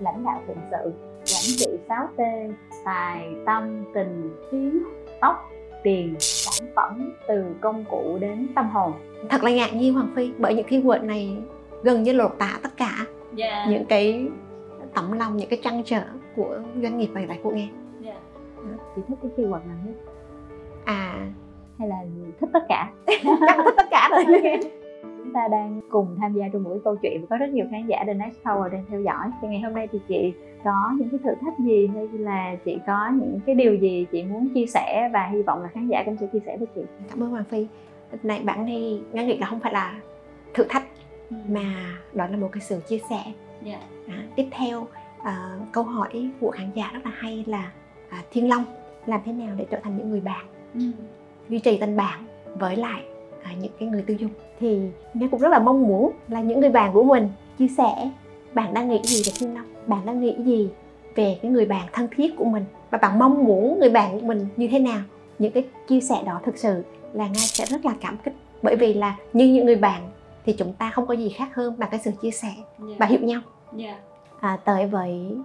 Lãnh 0.00 0.24
đạo 0.24 0.40
phụng 0.46 0.56
sự 0.70 0.92
quản 1.18 1.56
trị 1.58 1.78
6T 1.88 2.52
tài 2.84 3.34
tâm 3.46 3.84
tình 3.94 4.36
tiếng 4.50 4.82
tóc 5.20 5.50
tiền 5.82 6.14
sản 6.18 6.68
phẩm 6.76 7.12
từ 7.28 7.44
công 7.60 7.84
cụ 7.90 8.18
đến 8.20 8.48
tâm 8.54 8.68
hồn. 8.68 8.92
Thật 9.28 9.44
là 9.44 9.50
ngạc 9.50 9.74
nhiên 9.74 9.94
hoàng 9.94 10.12
phi 10.16 10.32
bởi 10.38 10.54
những 10.54 10.66
keyword 10.66 11.06
này 11.06 11.36
gần 11.82 12.02
như 12.02 12.12
lột 12.12 12.32
tả 12.38 12.58
tất 12.62 12.70
cả. 12.76 13.06
Yeah. 13.38 13.68
những 13.68 13.84
cái 13.86 14.28
tấm 14.94 15.12
lòng 15.12 15.36
những 15.36 15.48
cái 15.48 15.58
trăn 15.62 15.82
trở 15.84 16.02
của 16.36 16.60
doanh 16.82 16.98
nghiệp 16.98 17.08
vậy 17.14 17.26
vậy 17.26 17.38
của 17.42 17.50
nghe. 17.50 17.68
Chị 18.96 19.02
thích 19.08 19.18
cái 19.22 19.30
keyword 19.36 19.50
nào 19.50 19.76
nhất? 19.86 19.94
À. 20.84 21.32
Hay 21.78 21.88
là 21.88 21.96
thích 22.40 22.50
tất 22.52 22.62
cả? 22.68 22.92
Chắc 23.46 23.56
thích 23.64 23.74
tất 23.76 23.86
cả 23.90 24.10
rồi 24.12 24.58
chúng 25.26 25.32
ta 25.32 25.48
đang 25.48 25.80
cùng 25.90 26.16
tham 26.20 26.34
gia 26.34 26.48
trong 26.52 26.64
buổi 26.64 26.78
câu 26.84 26.96
chuyện 26.96 27.20
và 27.20 27.26
có 27.30 27.36
rất 27.36 27.50
nhiều 27.50 27.66
khán 27.70 27.86
giả 27.86 28.04
The 28.06 28.14
Next 28.14 28.36
Power 28.44 28.68
đang 28.68 28.84
theo 28.88 29.00
dõi. 29.00 29.30
Thì 29.42 29.48
ngày 29.48 29.60
hôm 29.60 29.74
nay 29.74 29.88
thì 29.92 30.00
chị 30.08 30.32
có 30.64 30.92
những 30.98 31.08
cái 31.10 31.20
thử 31.24 31.30
thách 31.40 31.58
gì? 31.58 31.90
Hay 31.94 32.08
là 32.12 32.56
chị 32.64 32.78
có 32.86 33.10
những 33.14 33.40
cái 33.46 33.54
điều 33.54 33.74
gì 33.74 34.06
chị 34.12 34.22
muốn 34.24 34.48
chia 34.54 34.66
sẻ? 34.66 35.10
Và 35.12 35.26
hy 35.26 35.42
vọng 35.42 35.62
là 35.62 35.68
khán 35.68 35.88
giả 35.88 36.02
cũng 36.04 36.16
sẽ 36.16 36.26
chia 36.32 36.38
sẻ 36.46 36.56
với 36.56 36.66
chị. 36.74 36.80
Cảm 37.10 37.22
ơn 37.22 37.30
hoàng 37.30 37.44
phi. 37.44 37.66
Này 38.22 38.40
bạn 38.44 38.66
này 38.66 39.02
nga 39.12 39.24
nghĩ 39.24 39.38
là 39.38 39.46
không 39.46 39.60
phải 39.60 39.72
là 39.72 40.00
thử 40.54 40.64
thách 40.68 40.86
mà 41.48 41.98
đó 42.12 42.26
là 42.26 42.36
một 42.36 42.48
cái 42.52 42.60
sự 42.60 42.80
chia 42.88 42.98
sẻ. 43.10 43.22
Yeah. 43.64 43.80
à, 44.08 44.26
tiếp 44.36 44.46
theo 44.50 44.86
à, 45.22 45.58
câu 45.72 45.84
hỏi 45.84 46.30
của 46.40 46.50
khán 46.50 46.70
giả 46.74 46.90
rất 46.92 47.00
là 47.04 47.10
hay 47.14 47.44
là 47.46 47.72
à, 48.08 48.22
thiên 48.30 48.48
long 48.48 48.64
làm 49.06 49.20
thế 49.24 49.32
nào 49.32 49.54
để 49.56 49.66
trở 49.70 49.78
thành 49.82 49.96
những 49.98 50.10
người 50.10 50.20
bạn? 50.20 50.46
Duy 51.48 51.58
trì 51.58 51.78
tình 51.78 51.96
bạn 51.96 52.24
với 52.54 52.76
lại 52.76 53.02
à, 53.42 53.52
những 53.60 53.72
cái 53.78 53.88
người 53.88 54.02
tiêu 54.02 54.16
dùng. 54.20 54.30
Thì 54.60 54.80
nga 55.14 55.26
cũng 55.30 55.40
rất 55.40 55.48
là 55.48 55.58
mong 55.58 55.82
muốn 55.82 56.12
là 56.28 56.40
những 56.40 56.60
người 56.60 56.70
bạn 56.70 56.92
của 56.92 57.02
mình 57.02 57.28
chia 57.58 57.68
sẻ 57.68 58.10
bạn 58.54 58.74
đang 58.74 58.88
nghĩ 58.88 59.00
gì 59.04 59.22
về 59.26 59.32
thiên 59.38 59.54
long? 59.54 59.66
Bạn 59.86 60.06
đang 60.06 60.20
nghĩ 60.20 60.36
gì 60.44 60.68
về 61.14 61.38
cái 61.42 61.50
người 61.50 61.66
bạn 61.66 61.86
thân 61.92 62.08
thiết 62.16 62.36
của 62.36 62.44
mình? 62.44 62.64
Và 62.90 62.98
bạn 62.98 63.18
mong 63.18 63.44
muốn 63.44 63.80
người 63.80 63.90
bạn 63.90 64.20
của 64.20 64.26
mình 64.26 64.46
như 64.56 64.68
thế 64.68 64.78
nào? 64.78 65.00
Những 65.38 65.52
cái 65.52 65.64
chia 65.88 66.00
sẻ 66.00 66.22
đó 66.26 66.40
thực 66.44 66.58
sự 66.58 66.82
là 67.12 67.26
nga 67.26 67.40
sẽ 67.40 67.64
rất 67.64 67.84
là 67.84 67.94
cảm 68.00 68.16
kích. 68.24 68.34
Bởi 68.62 68.76
vì 68.76 68.94
là 68.94 69.16
như 69.32 69.46
những 69.46 69.66
người 69.66 69.76
bạn 69.76 70.10
thì 70.44 70.52
chúng 70.52 70.72
ta 70.72 70.90
không 70.90 71.06
có 71.06 71.14
gì 71.14 71.28
khác 71.28 71.54
hơn 71.54 71.74
là 71.78 71.86
cái 71.86 72.00
sự 72.04 72.10
chia 72.22 72.30
sẻ 72.30 72.52
và 72.78 73.06
hiểu 73.06 73.20
nhau 73.20 73.40
à, 74.40 74.58
tới 74.64 74.86
với 74.86 75.36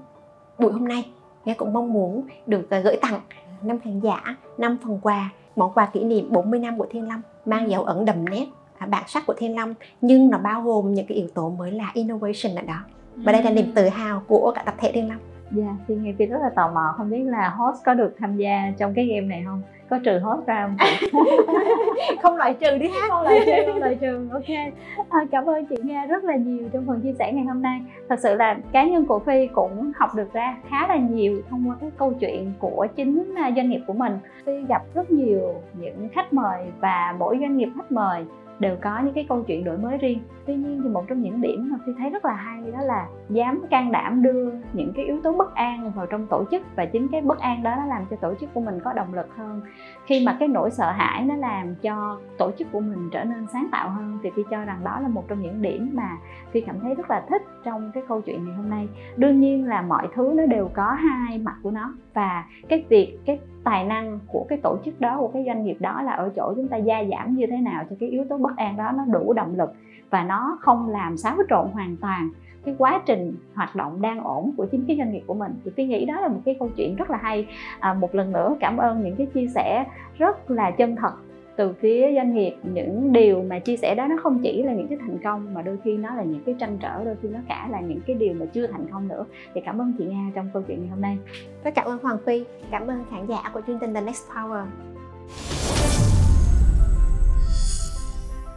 buổi 0.59 0.71
hôm 0.71 0.87
nay 0.87 1.05
nghe 1.45 1.53
cũng 1.53 1.73
mong 1.73 1.93
muốn 1.93 2.27
được 2.47 2.69
à, 2.69 2.79
gửi 2.79 2.95
tặng 3.01 3.21
năm 3.61 3.79
khán 3.79 3.99
giả, 3.99 4.35
năm 4.57 4.77
phần 4.83 4.99
quà, 5.01 5.29
món 5.55 5.73
quà 5.73 5.85
kỷ 5.85 6.03
niệm 6.03 6.27
40 6.29 6.59
năm 6.59 6.77
của 6.77 6.87
Thiên 6.89 7.07
Long 7.07 7.21
mang 7.45 7.69
dấu 7.69 7.83
ấn 7.83 8.05
đậm 8.05 8.29
nét 8.29 8.47
à, 8.77 8.87
bản 8.87 9.03
sắc 9.07 9.25
của 9.25 9.33
Thiên 9.37 9.55
Long 9.55 9.73
nhưng 10.01 10.29
nó 10.29 10.37
bao 10.37 10.61
gồm 10.61 10.93
những 10.93 11.05
cái 11.07 11.17
yếu 11.17 11.27
tố 11.33 11.49
mới 11.49 11.71
là 11.71 11.91
innovation 11.93 12.55
ở 12.55 12.61
đó 12.61 12.79
và 13.15 13.31
đây 13.31 13.43
là 13.43 13.49
niềm 13.51 13.71
tự 13.75 13.89
hào 13.89 14.23
của 14.27 14.51
cả 14.55 14.63
tập 14.65 14.75
thể 14.77 14.91
Thiên 14.91 15.09
Long. 15.09 15.19
Dạ, 15.55 15.63
yeah, 15.63 15.75
thì 15.87 15.95
Ngày 15.95 16.15
Phi 16.19 16.25
rất 16.25 16.37
là 16.41 16.49
tò 16.49 16.71
mò 16.73 16.93
không 16.97 17.09
biết 17.09 17.23
là 17.23 17.49
host 17.49 17.85
có 17.85 17.93
được 17.93 18.15
tham 18.19 18.37
gia 18.37 18.71
trong 18.77 18.93
cái 18.93 19.05
game 19.05 19.27
này 19.27 19.43
không? 19.45 19.61
Có 19.89 19.99
trừ 20.03 20.19
host 20.19 20.47
ra 20.47 20.67
không? 20.67 20.77
không 22.21 22.37
loại 22.37 22.53
trừ 22.53 22.77
đi 22.77 22.87
ha. 22.87 23.07
Không 23.09 23.23
loại 23.23 23.39
trừ, 23.45 23.51
không 23.67 23.79
loại 23.79 23.95
trừ. 24.01 24.27
Ok. 24.31 24.73
À, 25.09 25.19
cảm 25.31 25.45
ơn 25.45 25.65
chị 25.65 25.75
Nga 25.83 26.05
rất 26.05 26.23
là 26.23 26.35
nhiều 26.35 26.69
trong 26.73 26.85
phần 26.87 27.01
chia 27.01 27.13
sẻ 27.19 27.31
ngày 27.33 27.45
hôm 27.45 27.61
nay. 27.61 27.81
Thật 28.09 28.19
sự 28.19 28.35
là 28.35 28.57
cá 28.71 28.83
nhân 28.83 29.05
của 29.05 29.19
Phi 29.19 29.47
cũng 29.47 29.91
học 29.95 30.09
được 30.15 30.33
ra 30.33 30.57
khá 30.69 30.87
là 30.87 30.95
nhiều 30.95 31.41
thông 31.49 31.69
qua 31.69 31.75
cái 31.81 31.91
câu 31.97 32.13
chuyện 32.19 32.51
của 32.59 32.87
chính 32.95 33.35
à, 33.37 33.51
doanh 33.55 33.69
nghiệp 33.69 33.81
của 33.87 33.93
mình. 33.93 34.13
Phi 34.45 34.53
gặp 34.67 34.81
rất 34.93 35.11
nhiều 35.11 35.53
những 35.73 36.09
khách 36.13 36.33
mời 36.33 36.65
và 36.79 37.15
mỗi 37.19 37.37
doanh 37.41 37.57
nghiệp 37.57 37.69
khách 37.75 37.91
mời 37.91 38.25
đều 38.61 38.75
có 38.81 38.99
những 39.03 39.13
cái 39.13 39.25
câu 39.29 39.43
chuyện 39.43 39.63
đổi 39.63 39.77
mới 39.77 39.97
riêng. 39.97 40.19
Tuy 40.45 40.55
nhiên 40.55 40.81
thì 40.83 40.89
một 40.89 41.03
trong 41.07 41.21
những 41.21 41.41
điểm 41.41 41.69
mà 41.71 41.77
phi 41.85 41.91
thấy 41.97 42.09
rất 42.09 42.25
là 42.25 42.33
hay 42.33 42.71
đó 42.71 42.79
là 42.81 43.07
dám 43.29 43.63
can 43.69 43.91
đảm 43.91 44.23
đưa 44.23 44.51
những 44.73 44.93
cái 44.93 45.05
yếu 45.05 45.21
tố 45.21 45.33
bất 45.33 45.55
an 45.55 45.91
vào 45.95 46.05
trong 46.05 46.27
tổ 46.27 46.43
chức 46.51 46.61
và 46.75 46.85
chính 46.85 47.07
cái 47.07 47.21
bất 47.21 47.39
an 47.39 47.63
đó 47.63 47.75
nó 47.77 47.85
làm 47.85 48.05
cho 48.09 48.15
tổ 48.15 48.33
chức 48.39 48.53
của 48.53 48.61
mình 48.61 48.79
có 48.83 48.93
động 48.93 49.13
lực 49.13 49.35
hơn. 49.37 49.61
Khi 50.05 50.25
mà 50.25 50.37
cái 50.39 50.47
nỗi 50.47 50.71
sợ 50.71 50.91
hãi 50.91 51.25
nó 51.25 51.35
làm 51.35 51.75
cho 51.75 52.19
tổ 52.37 52.51
chức 52.57 52.67
của 52.71 52.79
mình 52.79 53.09
trở 53.11 53.23
nên 53.23 53.47
sáng 53.53 53.67
tạo 53.71 53.89
hơn 53.89 54.19
thì 54.23 54.29
phi 54.35 54.43
cho 54.51 54.65
rằng 54.65 54.79
đó 54.83 54.99
là 54.99 55.07
một 55.07 55.23
trong 55.27 55.41
những 55.41 55.61
điểm 55.61 55.89
mà 55.93 56.17
phi 56.51 56.61
cảm 56.61 56.79
thấy 56.79 56.95
rất 56.95 57.09
là 57.09 57.23
thích 57.29 57.41
trong 57.63 57.91
cái 57.93 58.03
câu 58.07 58.21
chuyện 58.21 58.45
ngày 58.45 58.55
hôm 58.55 58.69
nay. 58.69 58.87
Đương 59.15 59.39
nhiên 59.39 59.67
là 59.67 59.81
mọi 59.81 60.07
thứ 60.15 60.31
nó 60.35 60.45
đều 60.45 60.69
có 60.73 60.91
hai 60.91 61.37
mặt 61.37 61.55
của 61.63 61.71
nó 61.71 61.93
và 62.13 62.45
cái 62.69 62.85
việc, 62.89 63.19
cái 63.25 63.39
tài 63.63 63.83
năng 63.83 64.19
của 64.27 64.45
cái 64.49 64.59
tổ 64.63 64.77
chức 64.85 65.01
đó, 65.01 65.17
của 65.17 65.27
cái 65.27 65.43
doanh 65.45 65.65
nghiệp 65.65 65.77
đó 65.79 66.01
là 66.01 66.11
ở 66.11 66.31
chỗ 66.35 66.53
chúng 66.55 66.67
ta 66.67 66.77
gia 66.77 67.03
giảm 67.03 67.35
như 67.35 67.45
thế 67.49 67.57
nào 67.57 67.83
cho 67.89 67.95
cái 67.99 68.09
yếu 68.09 68.25
tố 68.29 68.37
bất 68.37 68.50
an 68.57 68.77
đó 68.77 68.91
nó 68.91 69.05
đủ 69.05 69.33
động 69.33 69.55
lực 69.57 69.73
và 70.09 70.23
nó 70.23 70.57
không 70.61 70.89
làm 70.89 71.17
xáo 71.17 71.37
trộn 71.49 71.67
hoàn 71.73 71.97
toàn 71.97 72.29
cái 72.65 72.75
quá 72.77 73.01
trình 73.05 73.35
hoạt 73.53 73.75
động 73.75 74.01
đang 74.01 74.23
ổn 74.23 74.51
của 74.57 74.65
chính 74.65 74.85
cái 74.87 74.97
doanh 74.97 75.11
nghiệp 75.11 75.23
của 75.27 75.33
mình. 75.33 75.51
Thì 75.65 75.71
tôi 75.77 75.85
nghĩ 75.85 76.05
đó 76.05 76.21
là 76.21 76.27
một 76.27 76.41
cái 76.45 76.55
câu 76.59 76.69
chuyện 76.77 76.95
rất 76.95 77.09
là 77.09 77.17
hay. 77.17 77.47
À, 77.79 77.93
một 77.93 78.15
lần 78.15 78.31
nữa 78.31 78.55
cảm 78.59 78.77
ơn 78.77 79.03
những 79.03 79.15
cái 79.15 79.27
chia 79.33 79.47
sẻ 79.47 79.85
rất 80.17 80.51
là 80.51 80.71
chân 80.71 80.95
thật 80.95 81.13
từ 81.55 81.73
phía 81.73 82.13
doanh 82.15 82.33
nghiệp. 82.33 82.55
Những 82.63 83.13
điều 83.13 83.43
mà 83.43 83.59
chia 83.59 83.77
sẻ 83.77 83.95
đó 83.95 84.07
nó 84.07 84.15
không 84.23 84.39
chỉ 84.43 84.63
là 84.63 84.73
những 84.73 84.87
cái 84.87 84.97
thành 85.01 85.17
công 85.23 85.53
mà 85.53 85.61
đôi 85.61 85.77
khi 85.83 85.97
nó 85.97 86.15
là 86.15 86.23
những 86.23 86.43
cái 86.45 86.55
tranh 86.59 86.77
trở 86.81 87.03
đôi 87.03 87.15
khi 87.21 87.29
nó 87.29 87.39
cả 87.47 87.67
là 87.71 87.79
những 87.79 87.99
cái 88.07 88.15
điều 88.15 88.33
mà 88.33 88.45
chưa 88.53 88.67
thành 88.67 88.87
công 88.91 89.07
nữa. 89.07 89.25
Thì 89.53 89.61
cảm 89.65 89.81
ơn 89.81 89.93
chị 89.97 90.05
Nga 90.05 90.31
trong 90.35 90.49
câu 90.53 90.61
chuyện 90.67 90.79
ngày 90.79 90.89
hôm 90.89 91.01
nay. 91.01 91.17
Rất 91.63 91.75
cảm 91.75 91.85
ơn 91.85 91.97
Hoàng 92.03 92.17
Phi. 92.25 92.43
Cảm 92.71 92.87
ơn 92.87 93.03
khán 93.11 93.25
giả 93.25 93.49
của 93.53 93.61
chương 93.67 93.79
trình 93.79 93.93
The 93.93 94.01
Next 94.01 94.29
Power. 94.35 94.65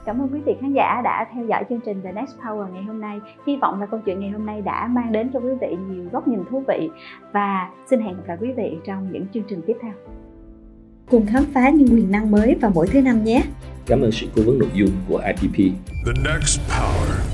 Cảm 0.07 0.23
ơn 0.23 0.29
quý 0.33 0.41
vị 0.47 0.53
khán 0.61 0.73
giả 0.73 1.01
đã 1.05 1.27
theo 1.35 1.47
dõi 1.47 1.65
chương 1.69 1.81
trình 1.85 2.01
The 2.03 2.13
Next 2.13 2.39
Power 2.41 2.73
ngày 2.73 2.83
hôm 2.83 3.01
nay. 3.01 3.21
Hy 3.47 3.57
vọng 3.57 3.81
là 3.81 3.87
câu 3.87 4.01
chuyện 4.07 4.21
ngày 4.21 4.31
hôm 4.31 4.47
nay 4.47 4.63
đã 4.63 4.87
mang 4.87 5.13
đến 5.13 5.31
cho 5.33 5.41
quý 5.41 5.51
vị 5.61 5.77
nhiều 5.91 6.05
góc 6.13 6.29
nhìn 6.29 6.41
thú 6.51 6.63
vị 6.69 6.91
và 7.33 7.71
xin 7.91 8.01
hẹn 8.01 8.17
gặp 8.17 8.23
lại 8.27 8.37
quý 8.41 8.53
vị 8.53 8.77
trong 8.87 9.13
những 9.13 9.27
chương 9.35 9.45
trình 9.49 9.61
tiếp 9.67 9.77
theo 9.83 9.93
cùng 11.11 11.27
khám 11.27 11.45
phá 11.55 11.71
những 11.71 11.89
quyền 11.89 12.11
năng 12.11 12.31
mới 12.31 12.55
vào 12.61 12.71
mỗi 12.75 12.87
thứ 12.87 13.01
năm 13.03 13.25
nhé. 13.25 13.43
Cảm 13.87 14.01
ơn 14.01 14.13
sự 14.13 14.27
cố 14.37 14.43
vấn 14.47 14.59
nội 14.59 14.71
dung 14.75 14.91
của 15.09 15.23
IPP. 15.27 15.57
The 16.07 16.13
next 16.25 16.61
power. 16.69 17.34